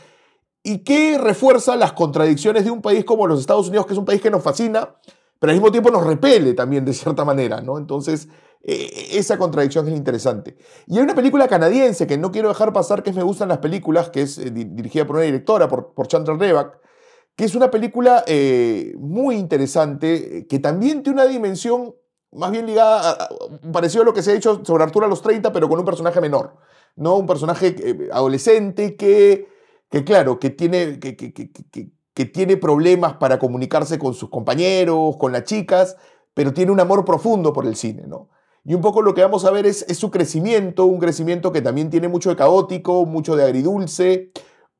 y 0.63 0.79
que 0.79 1.17
refuerza 1.17 1.75
las 1.75 1.93
contradicciones 1.93 2.65
de 2.65 2.71
un 2.71 2.81
país 2.81 3.05
como 3.05 3.27
los 3.27 3.39
Estados 3.39 3.67
Unidos, 3.67 3.85
que 3.85 3.93
es 3.93 3.99
un 3.99 4.05
país 4.05 4.21
que 4.21 4.31
nos 4.31 4.43
fascina, 4.43 4.95
pero 5.39 5.51
al 5.51 5.57
mismo 5.57 5.71
tiempo 5.71 5.91
nos 5.91 6.05
repele 6.05 6.53
también 6.53 6.83
de 6.85 6.93
cierta 6.93 7.23
manera, 7.23 7.61
¿no? 7.61 7.77
Entonces, 7.77 8.27
eh, 8.63 9.09
esa 9.11 9.37
contradicción 9.37 9.87
es 9.87 9.95
interesante. 9.95 10.57
Y 10.87 10.97
hay 10.97 11.03
una 11.03 11.13
película 11.13 11.47
canadiense 11.47 12.07
que 12.07 12.17
no 12.17 12.31
quiero 12.31 12.49
dejar 12.49 12.73
pasar, 12.73 13.03
que 13.03 13.13
Me 13.13 13.21
gustan 13.21 13.49
las 13.49 13.59
películas, 13.59 14.09
que 14.09 14.23
es 14.23 14.39
eh, 14.39 14.49
dirigida 14.49 15.05
por 15.05 15.17
una 15.17 15.25
directora, 15.25 15.67
por, 15.67 15.93
por 15.93 16.07
Chandra 16.07 16.35
Reback, 16.35 16.79
que 17.35 17.43
es 17.43 17.53
una 17.53 17.69
película 17.69 18.23
eh, 18.25 18.95
muy 18.97 19.35
interesante, 19.35 20.47
que 20.47 20.59
también 20.59 21.03
tiene 21.03 21.21
una 21.21 21.29
dimensión 21.29 21.93
más 22.35 22.51
bien 22.51 22.65
ligada, 22.65 23.29
parecido 23.71 24.03
a 24.03 24.05
lo 24.05 24.13
que 24.13 24.21
se 24.21 24.31
ha 24.31 24.35
hecho 24.35 24.63
sobre 24.63 24.83
Arturo 24.83 25.05
a 25.05 25.09
los 25.09 25.21
30, 25.21 25.51
pero 25.51 25.69
con 25.69 25.79
un 25.79 25.85
personaje 25.85 26.21
menor, 26.21 26.55
¿no? 26.95 27.15
Un 27.15 27.27
personaje 27.27 27.75
eh, 27.77 28.09
adolescente 28.11 28.95
que, 28.95 29.47
que, 29.89 30.03
claro, 30.03 30.39
que 30.39 30.49
tiene, 30.49 30.99
que, 30.99 31.15
que, 31.15 31.33
que, 31.33 32.25
tiene 32.25 32.57
problemas 32.57 33.13
para 33.13 33.39
comunicarse 33.39 33.97
con 33.97 34.13
sus 34.13 34.29
compañeros, 34.29 35.17
con 35.17 35.31
las 35.31 35.43
chicas, 35.43 35.97
pero 36.33 36.53
tiene 36.53 36.71
un 36.71 36.79
amor 36.79 37.05
profundo 37.05 37.53
por 37.53 37.65
el 37.65 37.75
cine, 37.75 38.03
¿no? 38.07 38.29
Y 38.63 38.73
un 38.73 38.81
poco 38.81 39.01
lo 39.01 39.13
que 39.13 39.21
vamos 39.21 39.45
a 39.45 39.51
ver 39.51 39.65
es 39.65 39.85
su 39.93 40.09
crecimiento, 40.09 40.85
un 40.85 40.99
crecimiento 40.99 41.51
que 41.51 41.61
también 41.61 41.89
tiene 41.89 42.07
mucho 42.07 42.29
de 42.31 42.35
caótico, 42.35 43.05
mucho 43.05 43.35
de 43.35 43.43
agridulce, 43.43 44.31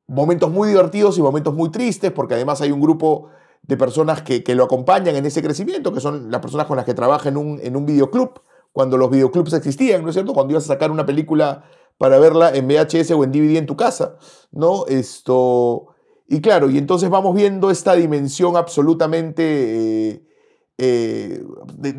momentos 0.08 0.50
muy 0.50 0.68
divertidos 0.68 1.18
y 1.18 1.22
momentos 1.22 1.54
muy 1.54 1.70
tristes, 1.70 2.10
porque 2.10 2.34
además 2.34 2.60
hay 2.60 2.72
un 2.72 2.80
grupo 2.80 3.28
de 3.66 3.76
personas 3.76 4.22
que, 4.22 4.42
lo 4.54 4.64
acompañan 4.64 5.16
en 5.16 5.26
ese 5.26 5.42
crecimiento, 5.42 5.92
que 5.92 6.00
son 6.00 6.30
las 6.30 6.40
personas 6.40 6.66
con 6.66 6.76
las 6.76 6.86
que 6.86 6.94
trabaja 6.94 7.28
en 7.28 7.36
un, 7.36 7.60
en 7.62 7.76
un 7.76 7.84
videoclub, 7.84 8.40
cuando 8.72 8.96
los 8.96 9.10
videoclubs 9.10 9.52
existían, 9.54 10.02
¿no 10.02 10.10
es 10.10 10.14
cierto? 10.14 10.34
Cuando 10.34 10.52
ibas 10.52 10.64
a 10.64 10.74
sacar 10.74 10.90
una 10.90 11.06
película 11.06 11.64
para 11.98 12.18
verla 12.18 12.54
en 12.54 12.68
VHS 12.68 13.10
o 13.12 13.24
en 13.24 13.32
DVD 13.32 13.56
en 13.56 13.66
tu 13.66 13.76
casa, 13.76 14.16
¿no? 14.52 14.86
Esto... 14.86 15.88
Y 16.28 16.40
claro, 16.40 16.68
y 16.68 16.76
entonces 16.76 17.08
vamos 17.08 17.34
viendo 17.36 17.70
esta 17.70 17.94
dimensión 17.94 18.56
absolutamente, 18.56 20.10
eh, 20.10 20.26
eh, 20.76 21.44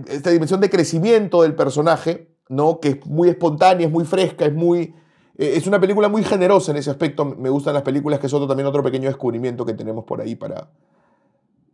esta 0.09 0.31
dimensión 0.31 0.59
de 0.59 0.69
crecimiento 0.69 1.43
del 1.43 1.55
personaje, 1.55 2.35
¿no? 2.49 2.81
Que 2.81 2.89
es 2.89 3.05
muy 3.05 3.29
espontánea, 3.29 3.87
es 3.87 3.91
muy 3.91 4.05
fresca, 4.05 4.45
es 4.45 4.53
muy... 4.53 4.93
Eh, 5.37 5.53
es 5.55 5.65
una 5.65 5.79
película 5.79 6.09
muy 6.09 6.23
generosa 6.23 6.71
en 6.71 6.77
ese 6.77 6.89
aspecto. 6.89 7.23
Me 7.23 7.49
gustan 7.49 7.73
las 7.73 7.83
películas, 7.83 8.19
que 8.19 8.27
es 8.27 8.33
otro, 8.33 8.47
también 8.47 8.67
otro 8.67 8.83
pequeño 8.83 9.07
descubrimiento 9.07 9.65
que 9.65 9.73
tenemos 9.73 10.03
por 10.03 10.19
ahí 10.19 10.35
para, 10.35 10.69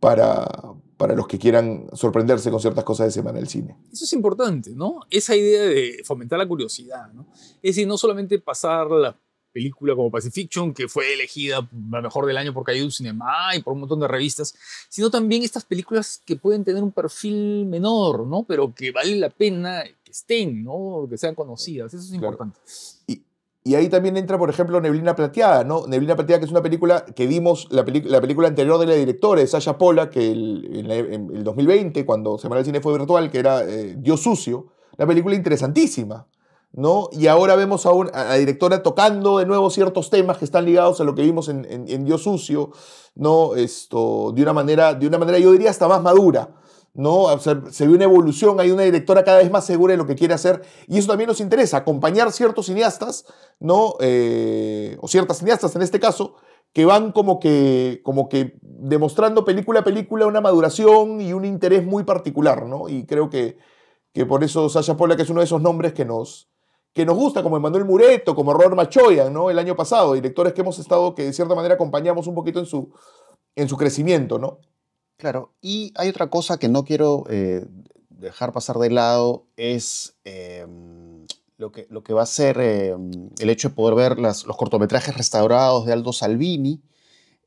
para, 0.04 0.46
para 0.98 1.14
los 1.14 1.26
que 1.26 1.38
quieran 1.38 1.86
sorprenderse 1.94 2.50
con 2.50 2.60
ciertas 2.60 2.84
cosas 2.84 3.06
de 3.06 3.12
semana 3.12 3.38
del 3.38 3.48
cine. 3.48 3.74
Eso 3.90 4.04
es 4.04 4.12
importante, 4.12 4.72
¿no? 4.74 5.00
Esa 5.08 5.34
idea 5.34 5.62
de 5.62 6.02
fomentar 6.04 6.38
la 6.38 6.46
curiosidad, 6.46 7.10
¿no? 7.14 7.26
Es 7.62 7.74
decir, 7.74 7.88
no 7.88 7.96
solamente 7.96 8.38
pasar 8.38 8.90
la 8.90 9.18
película 9.50 9.96
como 9.96 10.10
Pacifiction, 10.10 10.74
que 10.74 10.88
fue 10.88 11.14
elegida 11.14 11.66
la 11.90 12.02
mejor 12.02 12.26
del 12.26 12.36
año 12.36 12.52
por 12.52 12.64
Caillou 12.64 12.90
Cinema 12.90 13.56
y 13.56 13.62
por 13.62 13.72
un 13.72 13.80
montón 13.80 14.00
de 14.00 14.06
revistas, 14.06 14.54
sino 14.90 15.10
también 15.10 15.42
estas 15.42 15.64
películas 15.64 16.20
que 16.22 16.36
pueden 16.36 16.64
tener 16.64 16.82
un 16.82 16.92
perfil 16.92 17.64
menor, 17.64 18.26
¿no? 18.26 18.42
Pero 18.42 18.74
que 18.74 18.90
vale 18.90 19.16
la 19.16 19.30
pena 19.30 19.84
que 20.04 20.10
estén, 20.10 20.62
¿no? 20.62 21.06
Que 21.08 21.16
sean 21.16 21.34
conocidas. 21.34 21.94
Eso 21.94 22.04
es 22.04 22.12
importante. 22.12 22.60
Y, 23.66 23.74
ahí 23.76 23.88
también 23.88 24.18
entra, 24.18 24.36
por 24.36 24.50
ejemplo, 24.50 24.78
Neblina 24.80 25.16
Plateada, 25.16 25.64
¿no? 25.64 25.86
Neblina 25.86 26.14
Plateada, 26.14 26.38
que 26.38 26.44
es 26.44 26.50
una 26.50 26.62
película 26.62 27.06
que 27.06 27.26
vimos, 27.26 27.66
la, 27.70 27.82
la 27.82 28.20
película 28.20 28.46
anterior 28.46 28.78
de 28.78 28.86
la 28.86 28.92
directora, 28.92 29.40
de 29.40 29.46
Sasha 29.46 29.78
Pola, 29.78 30.10
que 30.10 30.30
el, 30.30 30.90
en, 30.90 31.30
el 31.34 31.42
2020, 31.44 32.04
cuando 32.04 32.36
Semana 32.36 32.58
del 32.58 32.66
Cine 32.66 32.80
fue 32.82 32.96
virtual, 32.98 33.30
que 33.30 33.38
era 33.38 33.62
eh, 33.64 33.96
Dios 33.96 34.20
Sucio, 34.20 34.66
una 34.98 35.06
película 35.06 35.34
interesantísima, 35.34 36.26
¿no? 36.72 37.08
Y 37.12 37.26
ahora 37.28 37.56
vemos 37.56 37.86
a, 37.86 37.90
a, 37.90 38.24
la 38.24 38.34
directora 38.34 38.82
tocando 38.82 39.38
de 39.38 39.46
nuevo 39.46 39.70
ciertos 39.70 40.10
temas 40.10 40.36
que 40.36 40.44
están 40.44 40.66
ligados 40.66 41.00
a 41.00 41.04
lo 41.04 41.14
que 41.14 41.22
vimos 41.22 41.48
en, 41.48 41.64
en, 41.66 42.04
Dios 42.04 42.22
Sucio, 42.24 42.70
¿no? 43.14 43.54
Esto, 43.54 44.32
de 44.34 44.42
una 44.42 44.52
manera, 44.52 44.92
de 44.92 45.06
una 45.06 45.16
manera, 45.18 45.38
yo 45.38 45.52
diría, 45.52 45.70
hasta 45.70 45.88
más 45.88 46.02
madura, 46.02 46.50
¿no? 46.94 47.38
se 47.38 47.86
ve 47.86 47.92
una 47.92 48.04
evolución, 48.04 48.60
hay 48.60 48.70
una 48.70 48.84
directora 48.84 49.24
cada 49.24 49.38
vez 49.38 49.50
más 49.50 49.66
segura 49.66 49.92
de 49.92 49.98
lo 49.98 50.06
que 50.06 50.14
quiere 50.14 50.32
hacer 50.32 50.62
y 50.86 50.98
eso 50.98 51.08
también 51.08 51.28
nos 51.28 51.40
interesa, 51.40 51.78
acompañar 51.78 52.30
ciertos 52.32 52.66
cineastas, 52.66 53.26
¿no? 53.58 53.94
Eh, 54.00 54.96
o 55.00 55.08
ciertas 55.08 55.38
cineastas 55.38 55.74
en 55.74 55.82
este 55.82 55.98
caso, 55.98 56.36
que 56.72 56.84
van 56.84 57.12
como 57.12 57.40
que, 57.40 58.00
como 58.04 58.28
que 58.28 58.58
demostrando 58.62 59.44
película 59.44 59.80
a 59.80 59.84
película 59.84 60.26
una 60.26 60.40
maduración 60.40 61.20
y 61.20 61.32
un 61.32 61.44
interés 61.44 61.84
muy 61.84 62.04
particular, 62.04 62.66
¿no? 62.66 62.88
Y 62.88 63.06
creo 63.06 63.28
que, 63.28 63.58
que 64.12 64.24
por 64.26 64.44
eso 64.44 64.68
Sasha 64.68 64.96
Pola, 64.96 65.16
que 65.16 65.22
es 65.22 65.30
uno 65.30 65.40
de 65.40 65.46
esos 65.46 65.60
nombres 65.60 65.92
que 65.92 66.04
nos, 66.04 66.48
que 66.92 67.04
nos 67.04 67.16
gusta, 67.16 67.42
como 67.42 67.56
Emanuel 67.56 67.84
Mureto, 67.84 68.34
como 68.34 68.52
Robert 68.54 68.76
Machoyan, 68.76 69.32
¿no? 69.32 69.50
El 69.50 69.58
año 69.58 69.74
pasado, 69.74 70.14
directores 70.14 70.52
que 70.52 70.60
hemos 70.60 70.78
estado, 70.78 71.14
que 71.14 71.24
de 71.24 71.32
cierta 71.32 71.54
manera 71.54 71.74
acompañamos 71.74 72.28
un 72.28 72.34
poquito 72.34 72.60
en 72.60 72.66
su, 72.66 72.92
en 73.56 73.68
su 73.68 73.76
crecimiento, 73.76 74.38
¿no? 74.38 74.60
Claro, 75.16 75.52
y 75.62 75.92
hay 75.96 76.08
otra 76.08 76.28
cosa 76.28 76.58
que 76.58 76.68
no 76.68 76.84
quiero 76.84 77.24
eh, 77.30 77.64
dejar 78.10 78.52
pasar 78.52 78.78
de 78.78 78.90
lado, 78.90 79.46
es 79.56 80.16
em, 80.24 81.24
lo, 81.56 81.70
que, 81.72 81.86
lo 81.88 82.02
que 82.02 82.12
va 82.12 82.22
a 82.22 82.26
ser 82.26 82.58
em, 82.60 83.30
el 83.38 83.50
hecho 83.50 83.68
de 83.68 83.74
poder 83.74 83.94
ver 83.94 84.18
los 84.18 84.44
cortometrajes 84.56 85.16
restaurados 85.16 85.86
de 85.86 85.92
Aldo 85.92 86.12
Salvini, 86.12 86.82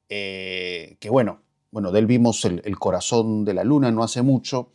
eh, 0.10 0.98
que 1.00 1.10
bueno, 1.10 1.42
bueno, 1.72 1.92
de 1.92 2.00
él 2.00 2.06
vimos 2.06 2.46
el, 2.46 2.80
Corazón 2.80 3.44
de 3.44 3.54
la 3.54 3.64
Luna 3.66 3.92
no 3.92 4.04
hace 4.04 4.22
mucho, 4.22 4.72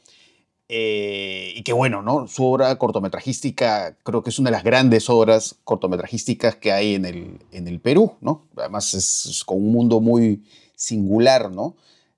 eh, 0.69 1.53
y 1.57 1.63
que 1.63 1.73
bueno, 1.73 2.03
¿no? 2.03 2.29
Su 2.29 2.45
obra 2.45 2.77
cortometrajística 2.79 3.97
creo 4.03 4.23
que 4.23 4.31
es 4.31 4.39
una 4.39 4.51
de 4.51 4.57
las 4.57 4.65
grandes 4.65 5.09
obras 5.11 5.57
cortometrajísticas 5.65 6.57
que 6.57 6.73
hay 6.73 6.95
en 6.95 7.05
el, 7.07 7.39
en 7.53 7.69
el 7.69 7.81
Perú, 7.81 8.13
¿no? 8.21 8.47
Además 8.57 8.93
es, 8.95 9.27
es 9.27 9.45
con 9.45 9.59
un 9.59 9.73
mundo 9.73 10.01
muy 10.01 10.45
singular, 10.75 11.51
¿no? 11.51 11.77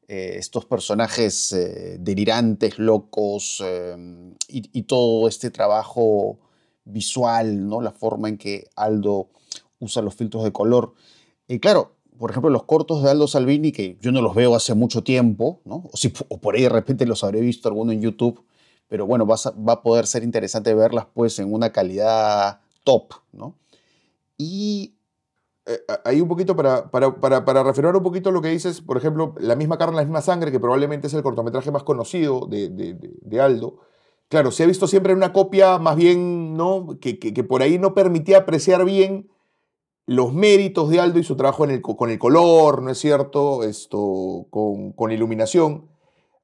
Eh, 0.09 0.37
estos 0.37 0.67
personajes 0.67 1.53
eh, 1.53 1.97
delirantes, 1.99 2.79
locos, 2.79 3.63
em, 3.65 4.35
y, 4.49 4.83
todo 4.83 5.29
este 5.29 5.51
trabajo 5.51 6.39
visual, 6.85 7.67
¿no? 7.67 7.81
la 7.81 7.93
forma 7.93 8.29
en 8.29 8.37
que 8.37 8.69
Aldo 8.77 9.31
usa 9.79 10.03
los 10.03 10.15
filtros 10.15 10.45
de 10.45 10.53
color. 10.53 10.95
Y 11.49 11.59
claro, 11.59 11.97
por 12.19 12.31
ejemplo, 12.31 12.51
los 12.51 12.65
cortos 12.65 13.03
de 13.03 13.11
Aldo 13.11 13.27
Salvini, 13.27 13.73
que 13.73 13.97
yo 14.01 14.13
no 14.13 14.21
los 14.21 14.35
veo 14.35 14.55
hace 14.55 14.75
mucho 14.75 15.03
tiempo, 15.03 15.61
¿no? 15.65 15.89
o, 15.91 15.97
si, 15.97 16.13
o 16.29 16.39
por 16.39 16.55
ahí 16.55 16.63
de 16.63 16.69
repente 16.69 17.07
los 17.07 17.25
habré 17.25 17.41
visto 17.41 17.69
alguno 17.69 17.93
en 17.93 18.03
YouTube, 18.03 18.45
pero 18.89 19.07
bueno, 19.07 19.27
va 19.27 19.37
a, 19.37 19.51
va 19.53 19.73
a 19.75 19.83
poder 19.83 20.07
ser 20.07 20.23
interesante 20.23 20.75
verlas 20.75 21.07
pues 21.15 21.39
en 21.39 21.53
una 21.53 21.73
calidad 21.73 22.61
top, 22.85 23.15
¿no? 23.33 23.57
Y 24.37 24.94
eh, 25.67 25.81
ahí 26.05 26.21
un 26.21 26.29
poquito 26.29 26.55
para, 26.55 26.91
para, 26.91 27.15
para, 27.21 27.45
para, 27.45 27.63
referir 27.63 27.91
un 27.91 28.03
poquito 28.03 28.31
lo 28.31 28.43
que 28.43 28.49
dices, 28.49 28.83
por 28.83 28.99
ejemplo, 28.99 29.35
La 29.39 29.57
misma 29.57 29.79
carne, 29.79 29.97
la 29.97 30.03
misma 30.03 30.21
sangre, 30.21 30.53
que 30.53 30.61
probablemente 30.61 31.07
es 31.07 31.15
el 31.15 31.23
cortometraje 31.23 31.71
más 31.71 31.85
conocido 31.85 32.47
de, 32.47 32.69
de, 32.69 32.97
de 32.99 33.41
Aldo. 33.41 33.79
Claro, 34.29 34.51
se 34.51 34.65
ha 34.65 34.67
visto 34.67 34.87
siempre 34.87 35.15
una 35.15 35.33
copia 35.33 35.79
más 35.79 35.97
bien, 35.97 36.57
¿no? 36.57 36.99
Que, 37.01 37.19
que, 37.19 37.33
que, 37.33 37.45
por 37.45 37.63
ahí 37.63 37.79
no 37.79 37.95
permitía 37.95 38.39
apreciar 38.39 38.85
bien 38.85 39.31
los 40.07 40.35
méritos 40.35 40.91
de 40.91 41.01
Aldo 41.01 41.19
y 41.19 41.25
su 41.25 41.37
trabajo 41.37 41.65
en 41.65 41.71
el, 41.71 41.83
con 41.83 42.11
el 42.11 42.19
color, 42.19 42.83
¿no 42.83 42.91
es 42.91 42.99
cierto? 42.99 43.63
Esto, 43.63 44.47
con, 44.51 44.93
con 44.93 45.13
iluminación. 45.13 45.89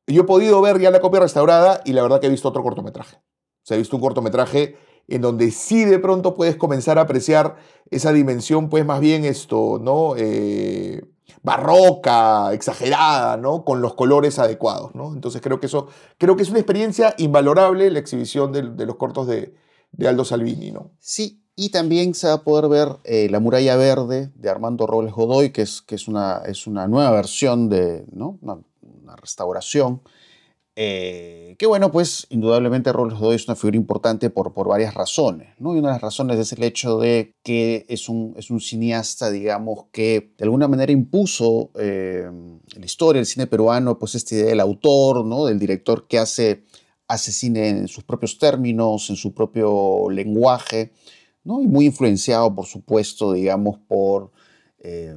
Yo 0.07 0.23
he 0.23 0.25
podido 0.25 0.61
ver 0.63 0.81
ya 0.81 0.91
la 0.91 1.01
copia 1.01 1.21
restaurada 1.21 1.83
y 1.85 1.93
la 1.93 2.03
verdad 2.03 2.21
que 2.21 2.27
he 2.27 2.31
visto 2.31 2.49
otro 2.49 2.63
cortometraje. 2.63 3.17
O 3.17 3.65
sea, 3.65 3.77
he 3.77 3.79
visto 3.79 3.97
un 3.97 4.03
cortometraje 4.03 4.77
en 5.11 5.23
donde 5.23 5.51
sí 5.51 5.85
de 5.85 5.99
pronto 5.99 6.35
puedes 6.35 6.57
comenzar 6.57 6.99
a 6.99 7.03
apreciar 7.03 7.57
esa 7.91 8.13
dimensión, 8.13 8.69
pues 8.69 8.87
más 8.87 9.01
bien 9.01 9.25
esto, 9.25 9.79
¿no? 9.83 10.15
Eh, 10.17 11.03
barroca, 11.43 12.53
exagerada, 12.53 13.37
¿no? 13.37 13.65
Con 13.65 13.81
los 13.81 13.95
colores 13.95 14.39
adecuados, 14.39 14.95
¿no? 14.95 15.13
Entonces 15.13 15.43
creo 15.43 15.61
que 15.61 15.67
eso, 15.67 15.89
creo 16.19 16.37
que 16.37 16.43
es 16.43 16.51
una 16.51 16.59
experiencia 16.59 17.15
invalorable 17.19 17.91
la 17.91 17.99
exhibición 17.99 18.53
de, 18.53 18.63
los 18.87 18.97
cortos 18.97 19.27
de, 19.27 19.55
Aldo 20.07 20.25
Salvini, 20.25 20.71
¿no? 20.71 20.93
Sí, 20.99 21.43
y 21.57 21.71
también 21.71 22.15
se 22.15 22.29
va 22.29 22.35
a 22.35 22.45
poder 22.45 22.69
ver 22.69 22.97
eh, 23.05 23.29
La 23.31 23.41
muralla 23.41 23.77
verde 23.77 24.31
de 24.35 24.49
Armando 24.49 24.87
Robles 24.87 25.13
Godoy, 25.13 25.51
que 25.51 25.63
es, 25.63 25.83
que 25.83 25.97
es, 25.97 26.09
una, 26.09 26.43
es 26.47 26.67
una 26.67 26.87
nueva 26.87 27.11
versión 27.11 27.69
de, 27.69 28.07
¿no? 28.13 28.39
una 28.41 29.17
restauración 29.17 30.03
eh, 30.83 31.57
que 31.59 31.67
bueno, 31.67 31.93
pues 31.93 32.27
indudablemente 32.31 32.91
Robles 32.91 33.19
Godoy 33.19 33.37
es 33.37 33.47
una 33.47 33.55
figura 33.55 33.77
importante 33.77 34.31
por, 34.31 34.55
por 34.55 34.67
varias 34.67 34.95
razones, 34.95 35.51
¿no? 35.59 35.75
Y 35.75 35.79
una 35.79 35.89
de 35.89 35.95
las 35.97 36.01
razones 36.01 36.39
es 36.39 36.55
el 36.55 36.63
hecho 36.63 36.99
de 36.99 37.35
que 37.43 37.85
es 37.91 38.09
un, 38.09 38.33
es 38.39 38.51
un 38.51 38.61
cineasta, 38.61 39.31
digamos, 39.31 39.89
que 39.93 40.33
de 40.39 40.45
alguna 40.45 40.69
manera 40.69 40.91
impuso 40.91 41.71
eh, 41.79 42.31
la 42.75 42.87
historia 42.87 43.19
del 43.19 43.27
cine 43.27 43.47
peruano, 43.47 43.99
pues 43.99 44.15
esta 44.15 44.35
idea 44.35 44.47
del 44.47 44.61
autor, 44.61 45.27
¿no? 45.27 45.45
Del 45.45 45.59
director 45.59 46.07
que 46.09 46.19
hace, 46.19 46.65
hace 47.09 47.31
cine 47.31 47.69
en 47.69 47.87
sus 47.87 48.03
propios 48.05 48.39
términos, 48.39 49.11
en 49.11 49.17
su 49.17 49.35
propio 49.35 50.09
lenguaje, 50.09 50.93
¿no? 51.45 51.61
Y 51.61 51.67
muy 51.67 51.85
influenciado, 51.85 52.55
por 52.55 52.65
supuesto, 52.65 53.35
digamos, 53.35 53.79
por 53.87 54.31
eh, 54.79 55.15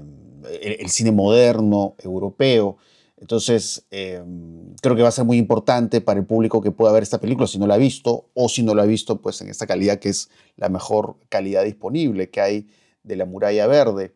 el 0.62 0.90
cine 0.90 1.14
moderno 1.14 1.96
europeo. 2.00 2.80
Entonces, 3.18 3.86
em, 3.92 4.76
creo 4.82 4.96
que 4.96 5.02
va 5.02 5.10
a 5.10 5.12
ser 5.12 5.26
muy 5.26 5.38
importante 5.38 6.02
para 6.02 6.20
el 6.20 6.26
público 6.26 6.62
que 6.62 6.72
pueda 6.72 6.92
ver 6.92 7.04
esta 7.04 7.20
película 7.20 7.48
si 7.48 7.60
no 7.60 7.68
la 7.68 7.76
ha 7.76 7.78
visto, 7.78 8.30
o 8.34 8.50
si 8.50 8.64
no 8.64 8.76
la 8.76 8.84
ha 8.84 8.86
visto, 8.86 9.22
pues 9.22 9.42
en 9.42 9.50
esta 9.50 9.68
calidad 9.68 10.00
que 10.00 10.10
es 10.10 10.30
la 10.58 10.70
mejor 10.70 11.18
calidad 11.30 11.64
disponible 11.64 12.30
que 12.30 12.42
hay 12.42 12.68
de 13.04 13.16
la 13.16 13.26
muralla 13.26 13.68
verde. 13.68 14.14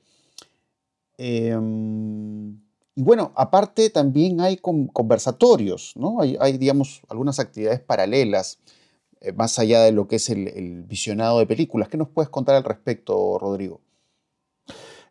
Em, 1.18 2.60
y 2.96 3.04
bueno, 3.04 3.32
aparte 3.36 3.90
también 3.90 4.42
hay 4.42 4.58
conversatorios, 4.58 5.94
¿no? 5.96 6.18
Hay, 6.22 6.58
digamos, 6.58 7.02
algunas 7.10 7.40
actividades 7.40 7.80
paralelas, 7.80 8.60
eh, 9.22 9.32
más 9.34 9.60
allá 9.60 9.82
de 9.84 9.92
lo 9.92 10.08
que 10.08 10.18
es 10.18 10.30
el 10.30 10.84
visionado 10.84 11.40
de 11.40 11.48
películas. 11.48 11.90
¿Qué 11.90 11.98
nos 11.98 12.10
puedes 12.10 12.30
contar 12.30 12.56
al 12.56 12.64
respecto, 12.64 13.38
Rodrigo? 13.40 13.82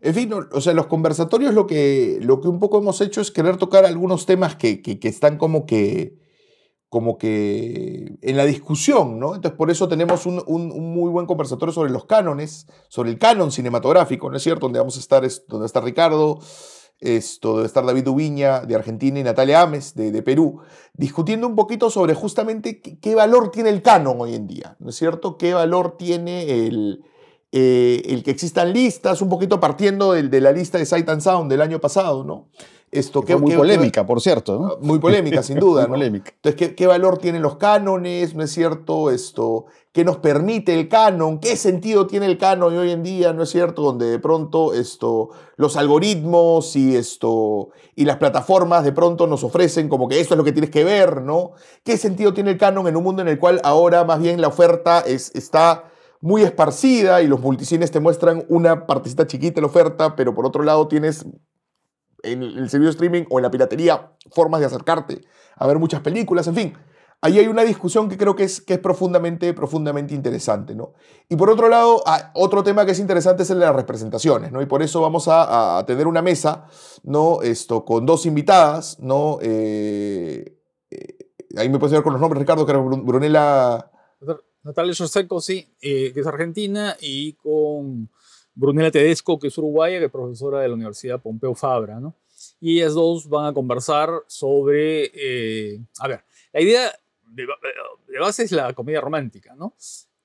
En 0.00 0.14
fin, 0.14 0.30
o 0.32 0.60
sea, 0.60 0.74
los 0.74 0.86
conversatorios 0.86 1.54
lo 1.54 1.66
que, 1.66 2.18
lo 2.20 2.40
que 2.40 2.48
un 2.48 2.58
poco 2.58 2.78
hemos 2.78 3.00
hecho 3.00 3.20
es 3.20 3.30
querer 3.30 3.56
tocar 3.56 3.84
algunos 3.84 4.26
temas 4.26 4.56
que, 4.56 4.82
están 5.02 5.38
como 5.38 5.64
que, 5.64 6.18
como 6.88 7.16
que 7.16 8.18
en 8.20 8.36
la 8.36 8.44
discusión, 8.44 9.18
¿no? 9.18 9.34
Entonces, 9.34 9.56
por 9.56 9.70
eso 9.70 9.88
tenemos 9.88 10.26
un, 10.26 10.44
muy 10.92 11.10
buen 11.10 11.26
conversatorio 11.26 11.72
sobre 11.72 11.90
los 11.90 12.04
cánones, 12.04 12.66
sobre 12.88 13.10
el 13.10 13.18
canon 13.18 13.50
cinematográfico, 13.50 14.30
¿no 14.30 14.36
es 14.36 14.42
cierto? 14.42 14.66
Donde 14.66 14.80
vamos 14.80 14.96
a 14.96 15.00
estar, 15.00 15.26
donde 15.48 15.66
está 15.66 15.80
Ricardo, 15.80 16.40
esto, 16.98 17.56
debe 17.56 17.66
estar 17.66 17.84
David 17.84 18.08
Ubiña 18.08 18.60
de 18.60 18.74
Argentina 18.74 19.18
y 19.18 19.22
Natalia 19.22 19.62
Ames 19.62 19.94
de, 19.94 20.22
Perú, 20.22 20.60
discutiendo 20.94 21.46
un 21.46 21.56
poquito 21.56 21.90
sobre 21.90 22.14
justamente 22.14 22.80
qué, 22.80 22.98
qué, 22.98 23.14
valor 23.14 23.50
tiene 23.50 23.70
el 23.70 23.82
canon 23.82 24.20
hoy 24.20 24.34
en 24.34 24.46
día, 24.46 24.76
¿no 24.78 24.90
es 24.90 24.96
cierto? 24.96 25.36
¿Qué 25.36 25.52
valor 25.52 25.96
tiene 25.98 26.66
el, 26.66 27.04
eh, 27.58 28.02
el 28.12 28.22
que 28.22 28.32
existan 28.32 28.70
listas, 28.74 29.22
un 29.22 29.30
poquito 29.30 29.58
partiendo 29.58 30.12
de, 30.12 30.24
de 30.24 30.40
la 30.42 30.52
lista 30.52 30.76
de 30.76 30.84
Sight 30.84 31.08
and 31.08 31.22
Sound 31.22 31.50
del 31.50 31.62
año 31.62 31.80
pasado, 31.80 32.22
¿no? 32.22 32.48
Esto, 32.92 33.22
que, 33.22 33.34
muy 33.34 33.54
polémica, 33.54 34.04
por 34.04 34.20
cierto. 34.20 34.60
¿no? 34.60 34.76
Muy 34.86 34.98
polémica, 34.98 35.42
sin 35.42 35.58
duda. 35.58 35.86
polémica. 35.88 36.32
Entonces, 36.42 36.74
¿qué, 36.74 36.86
valor 36.86 37.16
tienen 37.18 37.40
los 37.42 37.56
cánones? 37.56 38.34
¿No 38.34 38.44
es 38.44 38.52
cierto? 38.52 39.10
Esto, 39.10 39.66
¿Qué 39.92 40.04
nos 40.04 40.18
permite 40.18 40.78
el 40.78 40.88
canon? 40.88 41.40
¿Qué 41.40 41.56
sentido 41.56 42.06
tiene 42.06 42.26
el 42.26 42.36
canon 42.36 42.76
hoy 42.76 42.90
en 42.90 43.02
día? 43.02 43.32
¿No 43.32 43.42
es 43.42 43.50
cierto? 43.50 43.82
Donde 43.82 44.06
de 44.06 44.18
pronto 44.18 44.74
esto, 44.74 45.30
los 45.56 45.76
algoritmos 45.78 46.76
y, 46.76 46.94
esto, 46.94 47.70
y 47.94 48.04
las 48.04 48.18
plataformas 48.18 48.84
de 48.84 48.92
pronto 48.92 49.26
nos 49.26 49.42
ofrecen 49.44 49.88
como 49.88 50.08
que 50.08 50.20
esto 50.20 50.34
es 50.34 50.38
lo 50.38 50.44
que 50.44 50.52
tienes 50.52 50.70
que 50.70 50.84
ver, 50.84 51.22
¿no? 51.22 51.52
¿Qué 51.82 51.96
sentido 51.96 52.34
tiene 52.34 52.50
el 52.50 52.58
canon 52.58 52.86
en 52.86 52.96
un 52.96 53.02
mundo 53.02 53.22
en 53.22 53.28
el 53.28 53.38
cual 53.38 53.60
ahora 53.64 54.04
más 54.04 54.20
bien 54.20 54.40
la 54.40 54.48
oferta 54.48 55.00
es, 55.00 55.34
está 55.34 55.84
muy 56.26 56.42
esparcida 56.42 57.22
y 57.22 57.28
los 57.28 57.40
multicines 57.40 57.92
te 57.92 58.00
muestran 58.00 58.44
una 58.48 58.84
partecita 58.88 59.28
chiquita 59.28 59.60
en 59.60 59.62
la 59.62 59.68
oferta, 59.68 60.16
pero 60.16 60.34
por 60.34 60.44
otro 60.44 60.64
lado 60.64 60.88
tienes 60.88 61.24
en 62.24 62.42
el 62.42 62.68
servicio 62.68 62.86
de 62.86 62.90
streaming 62.90 63.22
o 63.30 63.38
en 63.38 63.44
la 63.44 63.50
piratería 63.52 64.10
formas 64.32 64.58
de 64.58 64.66
acercarte 64.66 65.20
a 65.54 65.68
ver 65.68 65.78
muchas 65.78 66.00
películas, 66.00 66.48
en 66.48 66.56
fin. 66.56 66.74
Ahí 67.20 67.38
hay 67.38 67.46
una 67.46 67.62
discusión 67.62 68.08
que 68.08 68.18
creo 68.18 68.34
que 68.34 68.42
es, 68.42 68.60
que 68.60 68.74
es 68.74 68.80
profundamente, 68.80 69.54
profundamente 69.54 70.14
interesante, 70.14 70.74
¿no? 70.74 70.94
Y 71.28 71.36
por 71.36 71.48
otro 71.48 71.68
lado, 71.68 72.02
ah, 72.06 72.32
otro 72.34 72.64
tema 72.64 72.84
que 72.84 72.90
es 72.90 72.98
interesante 72.98 73.44
es 73.44 73.50
el 73.50 73.60
de 73.60 73.66
las 73.66 73.76
representaciones, 73.76 74.50
¿no? 74.50 74.60
Y 74.60 74.66
por 74.66 74.82
eso 74.82 75.00
vamos 75.00 75.28
a, 75.28 75.82
tener 75.86 76.08
una 76.08 76.22
mesa, 76.22 76.66
¿no? 77.04 77.40
Esto, 77.40 77.84
con 77.84 78.04
dos 78.04 78.26
invitadas, 78.26 78.98
¿no? 78.98 79.38
Eh, 79.42 80.58
eh, 80.90 81.18
ahí 81.56 81.68
me 81.68 81.78
puedes 81.78 81.92
ver 81.92 82.02
con 82.02 82.14
los 82.14 82.20
nombres, 82.20 82.40
Ricardo, 82.40 82.66
que 82.66 82.72
Brunella... 82.72 83.92
Natalia 84.66 84.94
Joseco, 84.98 85.40
sí, 85.40 85.64
eh, 85.80 86.12
que 86.12 86.20
es 86.20 86.26
argentina, 86.26 86.96
y 87.00 87.34
con 87.34 88.08
Brunella 88.52 88.90
Tedesco, 88.90 89.38
que 89.38 89.46
es 89.46 89.56
uruguaya, 89.58 90.00
que 90.00 90.06
es 90.06 90.10
profesora 90.10 90.60
de 90.60 90.66
la 90.66 90.74
Universidad 90.74 91.22
Pompeu 91.22 91.54
Fabra, 91.54 92.00
¿no? 92.00 92.16
Y 92.60 92.78
ellas 92.78 92.94
dos 92.94 93.28
van 93.28 93.46
a 93.46 93.54
conversar 93.54 94.10
sobre, 94.26 95.12
eh, 95.14 95.78
a 96.00 96.08
ver, 96.08 96.24
la 96.52 96.60
idea 96.60 96.92
de, 97.28 97.46
base 98.18 98.42
es 98.42 98.50
la 98.50 98.72
comedia 98.72 99.00
romántica, 99.00 99.54
¿no? 99.54 99.74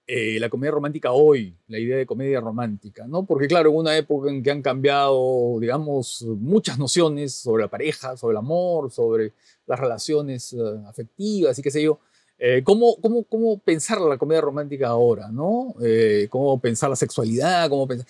Eh, 0.07 0.39
la 0.39 0.49
comedia 0.49 0.71
romántica 0.71 1.11
hoy, 1.11 1.55
la 1.67 1.77
idea 1.77 1.97
de 1.97 2.07
comedia 2.07 2.39
romántica, 2.39 3.05
¿no? 3.05 3.23
Porque 3.23 3.47
claro, 3.47 3.69
en 3.69 3.75
una 3.75 3.95
época 3.95 4.31
en 4.31 4.41
que 4.41 4.49
han 4.49 4.63
cambiado, 4.63 5.59
digamos, 5.59 6.23
muchas 6.23 6.79
nociones 6.79 7.35
sobre 7.35 7.61
la 7.61 7.69
pareja, 7.69 8.17
sobre 8.17 8.31
el 8.31 8.37
amor, 8.37 8.89
sobre 8.89 9.33
las 9.67 9.79
relaciones 9.79 10.55
afectivas 10.87 11.59
y 11.59 11.61
qué 11.61 11.69
sé 11.69 11.83
yo, 11.83 11.99
eh, 12.43 12.63
¿cómo, 12.63 12.95
cómo, 12.99 13.23
cómo, 13.25 13.59
pensar 13.59 14.01
la 14.01 14.17
comedia 14.17 14.41
romántica 14.41 14.87
ahora? 14.87 15.29
¿no? 15.29 15.75
Eh, 15.79 16.25
¿Cómo 16.31 16.59
pensar 16.59 16.89
la 16.89 16.95
sexualidad? 16.95 17.69
¿Cómo 17.69 17.87
pensar? 17.87 18.07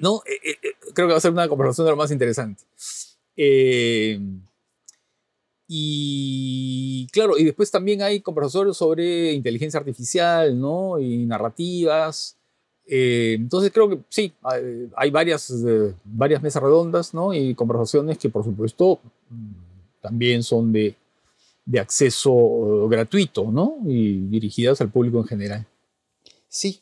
¿no? 0.00 0.22
Eh, 0.24 0.56
creo 0.94 1.08
que 1.08 1.12
va 1.14 1.16
a 1.16 1.20
ser 1.20 1.32
una 1.32 1.48
conversación 1.48 1.84
de 1.84 1.90
lo 1.90 1.96
más 1.96 2.12
interesante. 2.12 2.62
y 5.66 7.08
claro, 7.10 7.36
y 7.36 7.42
después 7.42 7.72
también 7.72 8.02
hay 8.02 8.20
conversatorios 8.20 8.76
sobre 8.76 9.32
inteligencia 9.32 9.80
artificial 9.80 10.56
¿no? 10.58 11.00
y 11.00 11.26
narrativas. 11.26 12.36
entonces 12.86 13.72
creo 13.72 13.90
que 13.90 13.98
sí, 14.10 14.32
hay, 14.94 15.10
varias, 15.10 15.52
varias 16.04 16.40
mesas 16.40 16.62
redondas 16.62 17.14
¿no? 17.14 17.34
y 17.34 17.56
conversaciones 17.56 18.16
que 18.16 18.28
por 18.28 18.44
supuesto 18.44 19.00
mm, 19.28 20.00
también 20.02 20.44
son 20.44 20.72
de, 20.72 20.94
de 21.70 21.78
acceso 21.78 22.32
eh, 22.32 22.88
gratuito, 22.88 23.50
¿no? 23.50 23.76
Y 23.86 24.26
dirigidas 24.28 24.80
al 24.80 24.90
público 24.90 25.18
en 25.18 25.24
general. 25.24 25.66
Sí. 26.48 26.80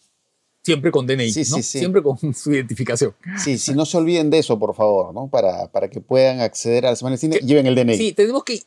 Siempre 0.62 0.91
con 0.91 1.07
DNI, 1.07 1.30
sí, 1.30 1.43
¿no? 1.51 1.62
Siempre 1.62 2.03
con 2.03 2.16
su 2.34 2.53
identificación. 2.53 3.14
Sí, 3.43 3.59
sí, 3.59 3.74
no 3.74 3.84
se 3.84 3.99
olviden 3.99 4.30
de 4.30 4.39
eso, 4.39 4.59
por 4.59 4.74
favor, 4.74 5.12
¿no? 5.12 5.28
Para, 5.28 5.70
para 5.70 5.89
que 5.91 6.01
puedan 6.01 6.41
acceder 6.41 6.86
a 6.86 6.91
la 6.91 6.97
Semana 6.97 7.14
de 7.14 7.18
Cine, 7.18 7.39
lleven 7.39 7.66
el 7.66 7.74
DNI. 7.74 7.97
Sí, 7.97 8.12
tenemos 8.12 8.45
que 8.45 8.62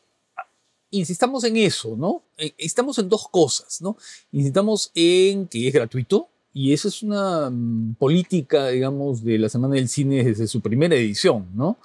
insistamos 0.91 1.43
en 1.43 1.57
eso, 1.57 1.95
¿no? 1.97 2.23
Eh, 2.37 2.53
estamos 2.57 2.99
en 2.99 3.09
dos 3.09 3.27
cosas, 3.27 3.81
¿no? 3.81 3.97
Insistamos 4.31 4.91
en 4.93 5.47
que 5.47 5.67
es 5.67 5.73
gratuito, 5.73 6.29
y 6.53 6.73
eso 6.73 6.87
es 6.87 7.01
una 7.01 7.49
mm, 7.49 7.95
política, 7.95 8.67
digamos, 8.67 9.23
de 9.23 9.39
la 9.39 9.49
Semana 9.49 9.75
del 9.75 9.89
Cine 9.89 10.23
desde 10.23 10.47
su 10.47 10.61
primera 10.61 10.95
edición, 10.95 11.47
¿no? 11.55 11.77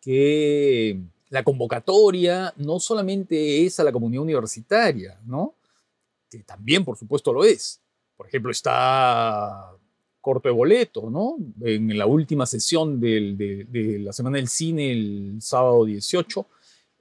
Que 0.00 0.98
la 1.30 1.42
convocatoria 1.42 2.52
no 2.56 2.78
solamente 2.78 3.64
es 3.64 3.80
a 3.80 3.84
la 3.84 3.92
comunidad 3.92 4.22
universitaria, 4.22 5.20
¿no? 5.24 5.54
Que 6.30 6.38
también, 6.40 6.84
por 6.84 6.96
supuesto, 6.96 7.32
lo 7.32 7.44
es. 7.44 7.80
Por 8.16 8.28
ejemplo, 8.28 8.50
está 8.50 9.72
corto 10.20 10.48
de 10.48 10.54
boleto, 10.54 11.08
¿no? 11.10 11.36
En 11.60 11.96
la 11.96 12.06
última 12.06 12.46
sesión 12.46 13.00
de, 13.00 13.98
la 14.00 14.12
Semana 14.12 14.38
del 14.38 14.48
Cine, 14.48 14.90
el 14.90 15.36
sábado 15.40 15.84
18, 15.84 16.46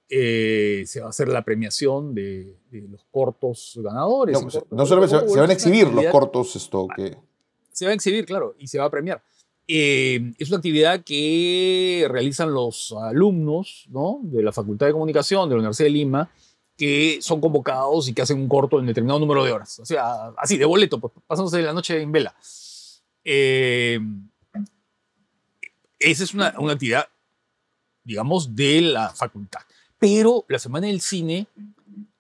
eh, 0.10 0.84
se 0.86 1.00
va 1.00 1.08
a 1.08 1.10
hacer 1.10 1.30
la 1.30 1.44
premiación 1.44 2.14
de, 2.14 2.58
los 2.72 3.04
cortos 3.10 3.80
ganadores. 3.82 4.38
No, 4.70 4.86
solamente 4.86 5.28
se, 5.28 5.40
van 5.40 5.50
a 5.50 5.54
exhibir 5.54 5.88
los 5.88 6.06
cortos, 6.08 6.56
esto 6.56 6.88
que... 6.96 7.18
Se 7.72 7.86
va 7.86 7.92
a 7.92 7.96
exhibir, 7.96 8.26
claro, 8.26 8.56
y 8.58 8.68
se 8.68 8.78
va 8.78 8.86
a 8.86 8.90
premiar. 8.90 9.22
Eh, 9.68 10.34
es 10.38 10.49
una 10.49 10.57
actividad 10.57 11.03
que 11.03 12.07
realizan 12.09 12.53
los 12.53 12.93
alumnos 12.93 13.88
¿no? 13.89 14.20
de 14.22 14.43
la 14.43 14.51
Facultad 14.51 14.86
de 14.86 14.91
Comunicación 14.91 15.49
de 15.49 15.55
la 15.55 15.59
Universidad 15.59 15.88
de 15.88 15.91
Lima, 15.91 16.30
que 16.78 17.20
son 17.22 17.41
convocados 17.41 18.07
y 18.07 18.13
que 18.13 18.22
hacen 18.22 18.39
un 18.39 18.47
corto 18.47 18.80
en 18.80 18.86
determinado 18.86 19.20
número 19.20 19.43
de 19.43 19.51
horas. 19.51 19.80
O 19.80 19.86
sea, 19.86 20.28
así, 20.38 20.57
de 20.57 20.66
boleto, 20.66 20.99
pues, 20.99 21.13
pasándose 21.26 21.61
la 21.61 21.74
noche 21.74 22.01
en 22.01 22.11
vela. 22.11 22.36
Eh, 23.24 23.99
esa 25.97 26.24
es 26.24 26.34
una, 26.34 26.53
una 26.59 26.74
actividad, 26.74 27.07
digamos, 28.03 28.55
de 28.55 28.82
la 28.82 29.09
facultad. 29.09 29.61
Pero 29.97 30.45
la 30.47 30.59
Semana 30.59 30.88
del 30.88 31.01
Cine 31.01 31.47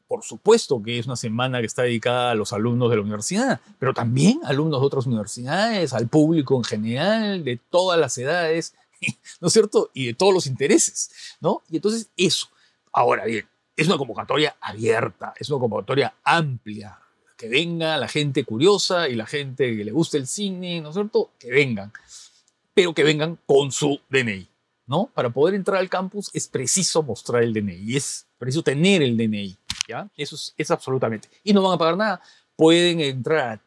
por 0.07 0.23
supuesto 0.23 0.81
que 0.83 0.99
es 0.99 1.05
una 1.05 1.15
semana 1.15 1.59
que 1.59 1.65
está 1.65 1.83
dedicada 1.83 2.31
a 2.31 2.35
los 2.35 2.53
alumnos 2.53 2.89
de 2.89 2.97
la 2.97 3.01
universidad, 3.01 3.61
pero 3.79 3.93
también 3.93 4.39
alumnos 4.43 4.79
de 4.81 4.87
otras 4.87 5.07
universidades, 5.07 5.93
al 5.93 6.07
público 6.07 6.55
en 6.55 6.63
general, 6.63 7.43
de 7.43 7.57
todas 7.57 7.99
las 7.99 8.17
edades, 8.17 8.75
¿no 9.41 9.47
es 9.47 9.53
cierto? 9.53 9.89
Y 9.93 10.07
de 10.07 10.13
todos 10.13 10.33
los 10.33 10.47
intereses, 10.47 11.35
¿no? 11.39 11.63
Y 11.69 11.77
entonces 11.77 12.09
eso. 12.17 12.47
Ahora 12.91 13.25
bien, 13.25 13.47
es 13.75 13.87
una 13.87 13.97
convocatoria 13.97 14.55
abierta, 14.61 15.33
es 15.37 15.49
una 15.49 15.59
convocatoria 15.59 16.15
amplia. 16.23 16.99
Que 17.37 17.49
venga 17.49 17.97
la 17.97 18.07
gente 18.07 18.45
curiosa 18.45 19.09
y 19.09 19.15
la 19.15 19.25
gente 19.25 19.75
que 19.75 19.83
le 19.83 19.91
guste 19.91 20.17
el 20.17 20.25
cine, 20.25 20.79
¿no 20.79 20.89
es 20.89 20.95
cierto? 20.95 21.31
Que 21.37 21.51
vengan, 21.51 21.91
pero 22.73 22.93
que 22.93 23.03
vengan 23.03 23.37
con 23.45 23.73
su 23.73 23.99
DNI, 24.09 24.47
¿no? 24.87 25.09
Para 25.13 25.29
poder 25.31 25.53
entrar 25.53 25.79
al 25.79 25.89
campus 25.89 26.31
es 26.33 26.47
preciso 26.47 27.03
mostrar 27.03 27.43
el 27.43 27.53
DNI, 27.53 27.97
es 27.97 28.25
preciso 28.37 28.63
tener 28.63 29.01
el 29.01 29.17
DNI. 29.17 29.57
¿Ya? 29.87 30.09
Eso 30.15 30.35
es, 30.57 30.71
absolutamente. 30.71 31.29
Y 31.43 31.53
no 31.53 31.61
van 31.61 31.73
a 31.73 31.77
pagar 31.77 31.97
nada. 31.97 32.21
Pueden 32.55 33.01
entrar 33.01 33.61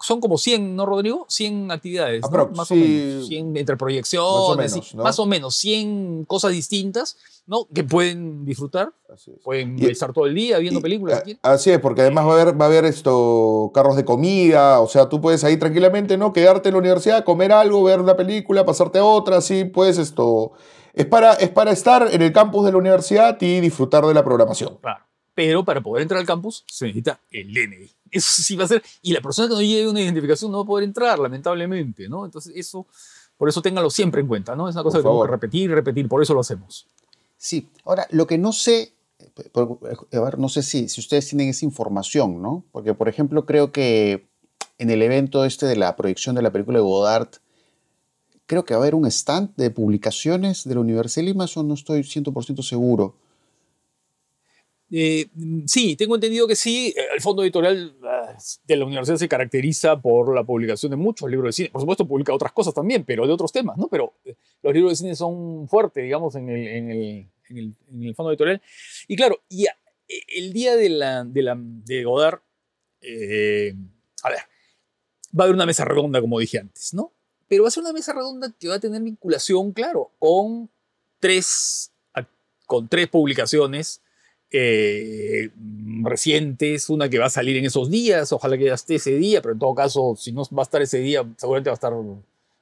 son 0.00 0.20
como 0.20 0.38
100, 0.38 0.74
¿no, 0.74 0.86
Rodrigo? 0.86 1.26
100 1.28 1.70
actividades, 1.70 2.22
más 2.54 2.70
o 2.70 2.74
menos. 2.74 3.28
100 3.28 3.56
entre 3.56 3.76
proyecciones, 3.76 4.94
más 4.94 5.18
o, 5.18 5.26
menos, 5.26 5.54
100 5.56 6.24
cosas 6.26 6.52
distintas, 6.52 7.16
¿no? 7.46 7.66
Que 7.72 7.84
pueden 7.84 8.44
disfrutar. 8.44 8.92
Pueden 9.44 9.78
estar 9.84 10.12
todo 10.12 10.26
el 10.26 10.34
día 10.34 10.58
viendo 10.58 10.80
películas. 10.80 11.22
así 11.42 11.70
es, 11.70 11.78
porque 11.78 12.02
además 12.02 12.26
va 12.26 12.30
a 12.30 12.40
haber, 12.40 12.60
va 12.60 12.64
a 12.64 12.68
haber 12.68 12.84
esto, 12.84 13.70
carros 13.72 13.96
de 13.96 14.04
comida, 14.04 14.80
o 14.80 14.88
sea, 14.88 15.08
tú 15.08 15.20
puedes 15.20 15.44
ahí 15.44 15.56
tranquilamente, 15.56 16.16
¿no? 16.16 16.32
Quedarte 16.32 16.70
en 16.70 16.74
la 16.74 16.80
universidad, 16.80 17.24
comer 17.24 17.52
algo, 17.52 17.84
ver 17.84 18.00
una 18.00 18.16
película, 18.16 18.66
pasarte 18.66 18.98
a 18.98 19.04
otra, 19.04 19.38
así, 19.38 19.64
puedes 19.64 19.98
esto... 19.98 20.52
Es 20.94 21.06
para, 21.06 21.34
es 21.34 21.50
para 21.50 21.70
estar 21.70 22.08
en 22.10 22.22
el 22.22 22.32
campus 22.32 22.64
de 22.64 22.72
la 22.72 22.78
universidad 22.78 23.40
y 23.40 23.60
disfrutar 23.60 24.04
de 24.04 24.14
la 24.14 24.24
programación. 24.24 24.78
Claro 24.80 25.07
pero 25.38 25.64
para 25.64 25.80
poder 25.80 26.02
entrar 26.02 26.18
al 26.18 26.26
campus 26.26 26.64
se 26.66 26.86
necesita 26.86 27.20
el 27.30 27.54
DNI. 27.54 27.88
Eso 28.10 28.42
sí 28.42 28.56
va 28.56 28.64
a 28.64 28.66
ser, 28.66 28.82
y 29.02 29.12
la 29.12 29.20
persona 29.20 29.46
que 29.46 29.54
no 29.54 29.62
lleve 29.62 29.88
una 29.88 30.00
identificación 30.00 30.50
no 30.50 30.58
va 30.58 30.64
a 30.64 30.66
poder 30.66 30.82
entrar, 30.82 31.16
lamentablemente, 31.16 32.08
¿no? 32.08 32.24
Entonces 32.24 32.52
eso, 32.56 32.88
por 33.36 33.48
eso 33.48 33.62
ténganlo 33.62 33.88
siempre 33.88 34.20
en 34.20 34.26
cuenta, 34.26 34.56
¿no? 34.56 34.68
Es 34.68 34.74
una 34.74 34.82
cosa 34.82 34.98
que 34.98 35.04
tenemos 35.04 35.24
que 35.24 35.30
repetir 35.30 35.70
y 35.70 35.74
repetir, 35.74 36.08
por 36.08 36.20
eso 36.20 36.34
lo 36.34 36.40
hacemos. 36.40 36.88
Sí, 37.36 37.68
ahora, 37.84 38.08
lo 38.10 38.26
que 38.26 38.36
no 38.36 38.52
sé, 38.52 38.94
a 40.12 40.20
ver, 40.20 40.40
no 40.40 40.48
sé 40.48 40.64
si, 40.64 40.88
si 40.88 41.00
ustedes 41.00 41.28
tienen 41.28 41.50
esa 41.50 41.64
información, 41.64 42.42
¿no? 42.42 42.64
Porque, 42.72 42.94
por 42.94 43.08
ejemplo, 43.08 43.46
creo 43.46 43.70
que 43.70 44.26
en 44.78 44.90
el 44.90 45.02
evento 45.02 45.44
este 45.44 45.66
de 45.66 45.76
la 45.76 45.94
proyección 45.94 46.34
de 46.34 46.42
la 46.42 46.50
película 46.50 46.78
de 46.78 46.84
Godard, 46.84 47.28
creo 48.46 48.64
que 48.64 48.74
va 48.74 48.80
a 48.80 48.82
haber 48.82 48.96
un 48.96 49.06
stand 49.06 49.54
de 49.54 49.70
publicaciones 49.70 50.64
de 50.64 50.74
la 50.74 50.80
Universidad 50.80 51.22
de 51.22 51.30
Lima, 51.30 51.44
eso 51.44 51.62
no 51.62 51.74
estoy 51.74 52.00
100% 52.00 52.60
seguro. 52.64 53.14
Eh, 54.90 55.28
sí, 55.66 55.96
tengo 55.96 56.14
entendido 56.14 56.46
que 56.46 56.56
sí. 56.56 56.94
Eh, 56.96 57.02
el 57.14 57.20
fondo 57.20 57.42
editorial 57.42 57.94
ah, 58.04 58.36
de 58.66 58.76
la 58.76 58.84
universidad 58.84 59.16
se 59.16 59.28
caracteriza 59.28 60.00
por 60.00 60.34
la 60.34 60.44
publicación 60.44 60.90
de 60.90 60.96
muchos 60.96 61.30
libros 61.30 61.48
de 61.48 61.52
cine. 61.52 61.70
Por 61.70 61.82
supuesto, 61.82 62.06
publica 62.06 62.32
otras 62.32 62.52
cosas 62.52 62.72
también, 62.72 63.04
pero 63.04 63.26
de 63.26 63.32
otros 63.32 63.52
temas, 63.52 63.76
¿no? 63.76 63.88
Pero 63.88 64.14
eh, 64.24 64.34
los 64.62 64.72
libros 64.72 64.92
de 64.92 64.96
cine 64.96 65.14
son 65.14 65.68
fuertes, 65.68 66.02
digamos, 66.02 66.34
en 66.36 66.48
el, 66.48 68.14
fondo 68.14 68.30
editorial. 68.30 68.62
Y 69.06 69.16
claro, 69.16 69.40
el 69.48 70.52
día 70.52 70.76
de, 70.76 70.88
la, 70.88 71.24
de 71.24 72.04
Godard, 72.04 72.40
a 73.02 74.30
ver, 74.30 74.40
va 75.38 75.40
a 75.40 75.42
haber 75.44 75.54
una 75.54 75.66
mesa 75.66 75.84
redonda, 75.84 76.20
como 76.20 76.38
dije 76.38 76.58
antes, 76.58 76.94
¿no? 76.94 77.12
Pero 77.46 77.62
va 77.62 77.68
a 77.68 77.70
ser 77.70 77.82
una 77.82 77.92
mesa 77.92 78.12
redonda 78.12 78.54
que 78.58 78.68
va 78.68 78.74
a 78.74 78.80
tener 78.80 79.00
vinculación, 79.02 79.72
claro, 79.72 80.10
con 80.18 80.70
tres, 81.20 81.92
con 82.66 82.88
tres 82.88 83.08
publicaciones 83.08 84.02
eh, 84.50 85.50
recientes, 86.02 86.88
una 86.88 87.08
que 87.08 87.18
va 87.18 87.26
a 87.26 87.30
salir 87.30 87.56
en 87.56 87.66
esos 87.66 87.90
días, 87.90 88.32
ojalá 88.32 88.56
que 88.56 88.64
ya 88.64 88.74
esté 88.74 88.94
ese 88.96 89.14
día, 89.16 89.42
pero 89.42 89.52
en 89.52 89.58
todo 89.58 89.74
caso, 89.74 90.14
si 90.16 90.32
no 90.32 90.42
va 90.56 90.62
a 90.62 90.64
estar 90.64 90.80
ese 90.80 90.98
día, 90.98 91.26
seguramente 91.36 91.70
va 91.70 91.74
a 91.74 91.80
estar, 91.80 91.92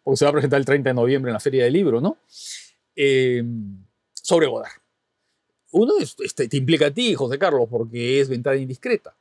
porque 0.03 0.17
se 0.17 0.25
va 0.25 0.31
a 0.31 0.33
presentar 0.33 0.59
el 0.59 0.67
30 0.67 0.91
de 0.91 0.95
noviembre 0.95 1.31
en 1.31 1.35
la 1.35 1.41
Feria 1.41 1.65
del 1.65 1.73
Libro, 1.73 2.01
¿no? 2.01 2.19
Eh, 2.95 3.45
sobre 4.13 4.47
Godard. 4.47 4.73
Uno 5.73 5.95
este, 6.01 6.49
te 6.49 6.57
implica 6.57 6.87
a 6.87 6.91
ti, 6.91 7.15
José 7.15 7.39
Carlos, 7.39 7.69
porque 7.71 8.21
es 8.21 8.29
Ventana 8.29 8.57
Indiscreta, 8.57 9.15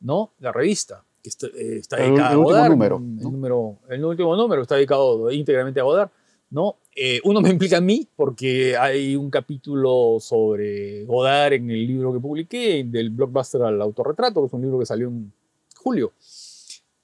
¿no? 0.00 0.32
La 0.40 0.52
revista, 0.52 1.04
que 1.22 1.28
está, 1.28 1.46
eh, 1.48 1.82
dedicada 1.82 2.30
a 2.30 2.34
Godard. 2.36 2.70
Número, 2.70 2.96
el, 2.96 3.22
número, 3.22 3.78
el 3.88 4.04
último 4.04 4.36
número 4.36 4.62
está 4.62 4.76
dedicado 4.76 5.30
íntegramente 5.30 5.80
a 5.80 5.84
Godard. 5.84 6.10
¿No? 6.52 6.76
Eh, 6.94 7.20
uno 7.24 7.40
me 7.40 7.48
implica 7.48 7.78
a 7.78 7.80
mí 7.80 8.06
porque 8.14 8.76
hay 8.76 9.16
un 9.16 9.30
capítulo 9.30 10.18
sobre 10.20 11.04
Godard 11.06 11.54
en 11.54 11.70
el 11.70 11.86
libro 11.86 12.12
que 12.12 12.20
publiqué, 12.20 12.84
del 12.84 13.08
blockbuster 13.08 13.62
al 13.62 13.80
autorretrato, 13.80 14.42
que 14.42 14.46
es 14.48 14.52
un 14.52 14.60
libro 14.60 14.78
que 14.78 14.86
salió 14.86 15.08
en 15.08 15.32
julio. 15.74 16.12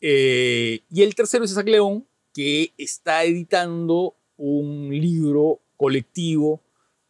Eh, 0.03 0.83
y 0.91 1.03
el 1.03 1.15
tercero 1.15 1.45
es 1.45 1.51
Isaac 1.51 1.67
León, 1.67 2.07
que 2.35 2.73
está 2.77 3.25
editando 3.25 4.15
un 4.37 4.91
libro 4.91 5.61
colectivo 5.79 6.61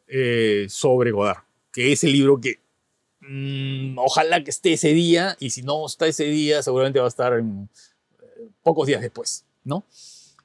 eh, 0.07 0.67
sobre 0.69 1.11
Godard, 1.11 1.43
que 1.73 1.91
es 1.91 2.05
el 2.05 2.13
libro 2.13 2.41
que 2.41 2.61
mm, 3.21 3.99
ojalá 3.99 4.45
que 4.45 4.51
esté 4.51 4.75
ese 4.75 4.93
día, 4.93 5.37
y 5.41 5.51
si 5.51 5.63
no 5.63 5.85
está 5.85 6.07
ese 6.07 6.25
día, 6.27 6.63
seguramente 6.63 7.01
va 7.01 7.07
a 7.07 7.09
estar 7.09 7.33
en, 7.33 7.69
pocos 8.63 8.87
días 8.87 9.03
después, 9.03 9.45
¿no? 9.65 9.85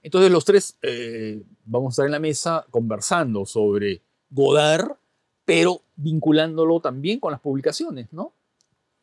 Entonces 0.04 0.30
los 0.30 0.44
tres 0.46 0.76
eh, 0.82 1.42
vamos 1.66 1.92
a 1.92 1.94
estar 1.94 2.06
en 2.06 2.12
la 2.12 2.20
mesa 2.20 2.66
conversando 2.70 3.46
sobre 3.46 4.02
Godard, 4.30 4.98
pero 5.46 5.82
vinculándolo 5.96 6.80
también 6.82 7.20
con 7.20 7.32
las 7.32 7.40
publicaciones, 7.40 8.08
¿no? 8.12 8.34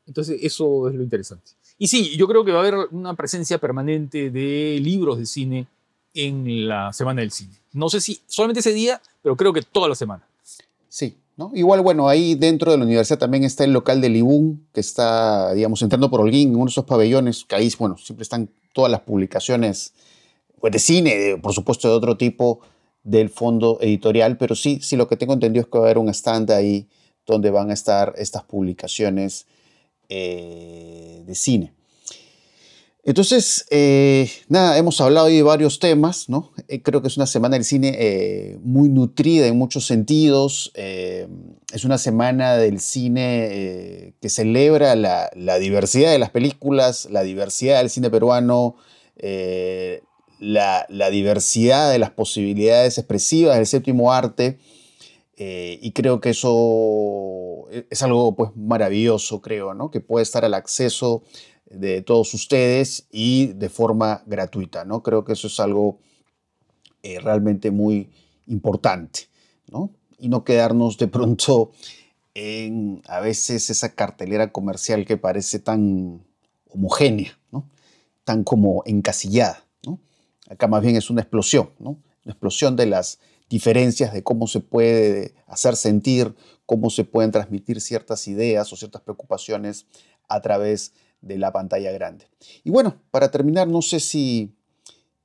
Entonces 0.06 0.38
eso 0.42 0.88
es 0.88 0.94
lo 0.94 1.02
interesante. 1.02 1.52
Y 1.78 1.88
sí, 1.88 2.16
yo 2.16 2.28
creo 2.28 2.44
que 2.44 2.52
va 2.52 2.58
a 2.58 2.60
haber 2.60 2.88
una 2.90 3.14
presencia 3.14 3.58
permanente 3.58 4.30
de 4.30 4.78
libros 4.82 5.18
de 5.18 5.24
cine 5.24 5.66
en 6.12 6.68
la 6.68 6.92
Semana 6.92 7.22
del 7.22 7.30
Cine. 7.30 7.54
No 7.72 7.88
sé 7.88 8.00
si 8.00 8.20
solamente 8.26 8.60
ese 8.60 8.74
día, 8.74 9.00
pero 9.22 9.36
creo 9.36 9.52
que 9.52 9.62
toda 9.62 9.88
la 9.88 9.94
semana. 9.94 10.26
Sí, 10.88 11.16
¿no? 11.36 11.52
Igual, 11.54 11.80
bueno, 11.80 12.08
ahí 12.08 12.34
dentro 12.34 12.72
de 12.72 12.78
la 12.78 12.84
universidad 12.84 13.18
también 13.18 13.44
está 13.44 13.64
el 13.64 13.72
local 13.72 14.00
de 14.00 14.10
Libún, 14.10 14.66
que 14.74 14.80
está, 14.80 15.54
digamos, 15.54 15.80
entrando 15.80 16.10
por 16.10 16.20
Holguín, 16.20 16.50
en 16.50 16.56
uno 16.56 16.66
de 16.66 16.70
esos 16.70 16.84
pabellones, 16.84 17.44
que 17.44 17.54
ahí, 17.54 17.72
bueno, 17.78 17.96
siempre 17.96 18.24
están 18.24 18.50
todas 18.74 18.90
las 18.90 19.00
publicaciones 19.00 19.94
pues 20.60 20.72
de 20.72 20.78
cine, 20.78 21.38
por 21.42 21.52
supuesto 21.54 21.88
de 21.88 21.94
otro 21.94 22.16
tipo 22.16 22.60
del 23.02 23.30
fondo 23.30 23.78
editorial, 23.80 24.36
pero 24.36 24.54
sí, 24.54 24.80
sí 24.82 24.96
lo 24.96 25.08
que 25.08 25.16
tengo 25.16 25.32
entendido 25.32 25.62
es 25.62 25.68
que 25.70 25.78
va 25.78 25.84
a 25.84 25.86
haber 25.88 25.98
un 25.98 26.08
stand 26.10 26.50
ahí 26.50 26.86
donde 27.26 27.50
van 27.50 27.70
a 27.70 27.74
estar 27.74 28.14
estas 28.16 28.42
publicaciones 28.42 29.46
eh, 30.08 31.22
de 31.24 31.34
cine. 31.34 31.72
Entonces, 33.02 33.64
eh, 33.70 34.30
nada, 34.48 34.76
hemos 34.76 35.00
hablado 35.00 35.26
hoy 35.26 35.36
de 35.36 35.42
varios 35.42 35.78
temas, 35.78 36.28
¿no? 36.28 36.52
Eh, 36.68 36.82
creo 36.82 37.00
que 37.00 37.08
es 37.08 37.16
una 37.16 37.26
semana 37.26 37.56
del 37.56 37.64
cine 37.64 38.58
muy 38.62 38.90
nutrida 38.90 39.46
en 39.46 39.56
muchos 39.56 39.86
sentidos. 39.86 40.72
es 40.74 41.84
una 41.84 41.96
semana 41.96 42.56
del 42.56 42.80
cine 42.80 44.14
que 44.20 44.28
celebra 44.28 44.96
la, 44.96 45.30
la, 45.34 45.58
diversidad 45.58 46.10
de 46.10 46.18
las 46.18 46.30
películas, 46.30 47.08
la 47.10 47.22
diversidad 47.22 47.78
del 47.78 47.88
cine 47.88 48.10
peruano, 48.10 48.76
la, 50.40 50.86
diversidad 51.10 51.92
de 51.92 51.98
las 51.98 52.10
posibilidades 52.10 52.98
expresivas 52.98 53.56
del 53.56 53.66
séptimo 53.66 54.12
arte. 54.12 54.58
Eh, 55.36 55.78
y 55.80 55.92
creo 55.92 56.20
que 56.20 56.30
eso 56.30 57.66
es 57.88 58.02
algo 58.02 58.34
pues, 58.34 58.50
maravilloso, 58.56 59.40
creo, 59.40 59.72
¿no? 59.72 59.90
que 59.90 60.00
puede 60.00 60.24
estar 60.24 60.44
al 60.44 60.54
acceso 60.54 61.22
de 61.66 62.02
todos 62.02 62.34
ustedes 62.34 63.06
y 63.12 63.46
de 63.54 63.68
forma 63.68 64.22
gratuita. 64.26 64.84
¿no? 64.84 65.02
Creo 65.02 65.24
que 65.24 65.32
eso 65.34 65.46
es 65.46 65.60
algo 65.60 65.98
eh, 67.02 67.20
realmente 67.20 67.70
muy 67.70 68.10
importante. 68.46 69.28
¿no? 69.70 69.90
y 70.20 70.28
no 70.28 70.44
quedarnos 70.44 70.98
de 70.98 71.08
pronto 71.08 71.72
en 72.34 73.02
a 73.08 73.20
veces 73.20 73.70
esa 73.70 73.94
cartelera 73.94 74.52
comercial 74.52 75.04
que 75.04 75.16
parece 75.16 75.58
tan 75.58 76.22
homogénea, 76.68 77.38
¿no? 77.50 77.68
tan 78.24 78.44
como 78.44 78.82
encasillada. 78.86 79.64
Acá 80.50 80.66
más 80.66 80.82
bien 80.82 80.96
es 80.96 81.08
una 81.10 81.22
explosión, 81.22 81.70
¿no? 81.78 81.90
una 82.24 82.32
explosión 82.32 82.76
de 82.76 82.86
las 82.86 83.20
diferencias 83.48 84.12
de 84.12 84.22
cómo 84.22 84.46
se 84.46 84.60
puede 84.60 85.34
hacer 85.46 85.76
sentir, 85.76 86.34
cómo 86.66 86.90
se 86.90 87.04
pueden 87.04 87.30
transmitir 87.30 87.80
ciertas 87.80 88.28
ideas 88.28 88.72
o 88.72 88.76
ciertas 88.76 89.00
preocupaciones 89.02 89.86
a 90.28 90.40
través 90.40 90.92
de 91.20 91.38
la 91.38 91.52
pantalla 91.52 91.92
grande. 91.92 92.28
Y 92.64 92.70
bueno, 92.70 92.96
para 93.10 93.30
terminar, 93.30 93.68
no 93.68 93.80
sé 93.80 94.00
si, 94.00 94.56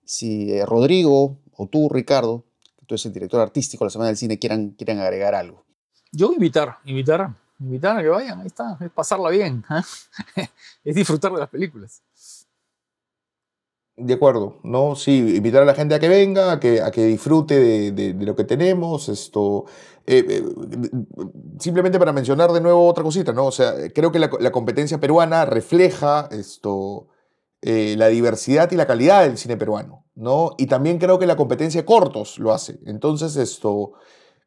si 0.04 0.52
eh, 0.52 0.66
Rodrigo 0.66 1.40
o 1.56 1.68
tú, 1.68 1.90
Ricardo, 1.90 2.46
que 2.78 2.86
tú 2.86 2.96
eres 2.96 3.06
el 3.06 3.14
director 3.14 3.42
artístico 3.42 3.84
de 3.84 3.88
la 3.88 3.92
Semana 3.92 4.08
del 4.10 4.18
Cine, 4.18 4.38
quieran, 4.40 4.72
quieran 4.72 5.00
agregar 5.00 5.34
algo. 5.34 5.66
Yo 6.12 6.32
invitar, 6.34 6.78
invitar, 6.86 7.36
invitar 7.60 7.98
a 7.98 8.02
que 8.02 8.10
vayan, 8.10 8.42
ahí 8.42 8.48
está, 8.48 8.78
es 8.80 8.92
pasarla 8.92 9.30
bien, 9.30 9.64
¿eh? 10.38 10.48
es 10.84 10.96
disfrutar 10.96 11.32
de 11.32 11.40
las 11.40 11.50
películas. 11.50 12.02
De 13.98 14.14
acuerdo, 14.16 14.58
¿no? 14.64 14.96
Sí, 14.98 15.36
invitar 15.38 15.62
a 15.62 15.66
la 15.66 15.74
gente 15.74 15.96
a 15.96 16.00
que 16.00 16.10
venga, 16.10 16.52
a 16.52 16.60
que, 16.60 16.82
a 16.82 16.92
que 16.92 17.06
disfrute 17.06 17.58
de, 17.58 17.92
de- 17.94 18.14
de 18.14 18.26
lo 18.26 18.36
que 18.36 18.44
tenemos, 18.44 19.08
esto... 19.08 19.66
eh, 20.06 20.26
eh, 20.28 20.44
simplemente 21.60 21.98
para 21.98 22.12
mencionar 22.12 22.52
de 22.52 22.60
nuevo 22.60 22.86
otra 22.88 23.04
cosita, 23.06 23.32
¿no? 23.32 23.46
O 23.46 23.52
sea, 23.52 23.74
creo 23.94 24.12
que 24.12 24.20
la, 24.20 24.30
la 24.40 24.52
competencia 24.52 25.00
peruana 25.00 25.46
refleja 25.46 26.28
esto, 26.32 27.08
eh, 27.62 27.96
la 27.98 28.08
diversidad 28.08 28.70
y 28.72 28.76
la 28.76 28.86
calidad 28.88 29.24
del 29.24 29.38
cine 29.38 29.56
peruano, 29.58 30.06
¿no? 30.16 30.52
Y 30.58 30.68
también 30.68 30.98
creo 31.00 31.18
que 31.18 31.26
la 31.26 31.38
competencia 31.38 31.86
cortos 31.86 32.38
lo 32.40 32.52
hace. 32.54 32.80
Entonces, 32.86 33.36
esto... 33.38 33.94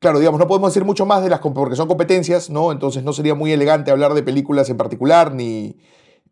Claro, 0.00 0.20
digamos, 0.20 0.38
no 0.38 0.46
podemos 0.46 0.70
decir 0.72 0.84
mucho 0.84 1.06
más 1.06 1.24
de 1.24 1.28
las 1.30 1.40
porque 1.40 1.74
son 1.74 1.88
competencias, 1.88 2.50
¿no? 2.50 2.70
Entonces 2.70 3.02
no 3.02 3.12
sería 3.12 3.34
muy 3.34 3.50
elegante 3.52 3.90
hablar 3.90 4.14
de 4.14 4.22
películas 4.22 4.70
en 4.70 4.76
particular, 4.76 5.34
ni, 5.34 5.76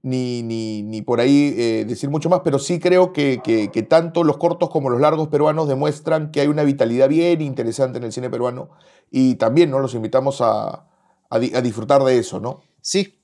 ni, 0.02 0.42
ni, 0.42 0.82
ni 0.82 1.02
por 1.02 1.20
ahí 1.20 1.54
eh, 1.56 1.84
decir 1.86 2.10
mucho 2.10 2.28
más, 2.28 2.40
pero 2.44 2.58
sí 2.58 2.78
creo 2.78 3.12
que, 3.12 3.40
que- 3.42 3.82
tanto 3.82 4.22
los 4.24 4.36
cortos 4.36 4.70
como 4.70 4.90
los 4.90 5.00
largos 5.00 5.28
peruanos 5.28 5.68
demuestran 5.68 6.30
que 6.30 6.40
hay 6.40 6.48
una 6.48 6.62
vitalidad 6.64 7.08
bien 7.08 7.40
interesante 7.40 7.98
en 7.98 8.04
el 8.04 8.12
cine 8.12 8.30
peruano 8.30 8.70
y 9.10 9.34
también 9.36 9.70
¿no? 9.70 9.78
los 9.80 9.94
invitamos 9.94 10.40
a, 10.40 10.68
a 10.68 10.86
a 11.30 11.38
disfrutar 11.38 12.02
de 12.04 12.18
eso, 12.18 12.40
¿no? 12.40 12.62
Sí. 12.80 13.18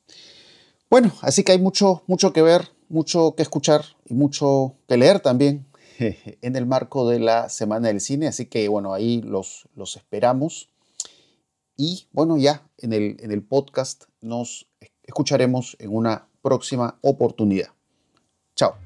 Bueno, 0.91 1.13
así 1.23 1.43
que 1.45 1.53
hay 1.53 1.59
mucho, 1.59 2.03
mucho 2.07 2.33
que 2.33 2.43
ver, 2.43 2.69
mucho 2.89 3.35
que 3.37 3.43
escuchar 3.43 3.83
y 4.05 4.15
mucho 4.15 4.75
que 4.89 4.97
leer 4.97 5.21
también 5.21 5.67
en 5.99 6.57
el 6.57 6.67
marco 6.67 7.09
de 7.09 7.19
la 7.21 7.49
Semana 7.49 7.89
del 7.89 8.01
Cine. 8.01 8.27
Así 8.27 8.47
que 8.47 8.69
bueno, 8.69 8.93
ahí 8.93 9.23
los, 9.23 9.69
los 9.75 9.97
esperamos. 9.97 10.69
Y 11.77 12.07
bueno, 12.13 12.37
ya 12.37 12.67
en 12.79 12.93
el, 12.93 13.17
en 13.21 13.33
el 13.33 13.43
podcast 13.43 14.05
nos 14.21 14.67
escucharemos 15.05 15.77
en 15.81 15.95
una 15.97 16.29
próxima 16.43 16.99
oportunidad. 17.01 17.69
Chao. 18.55 18.82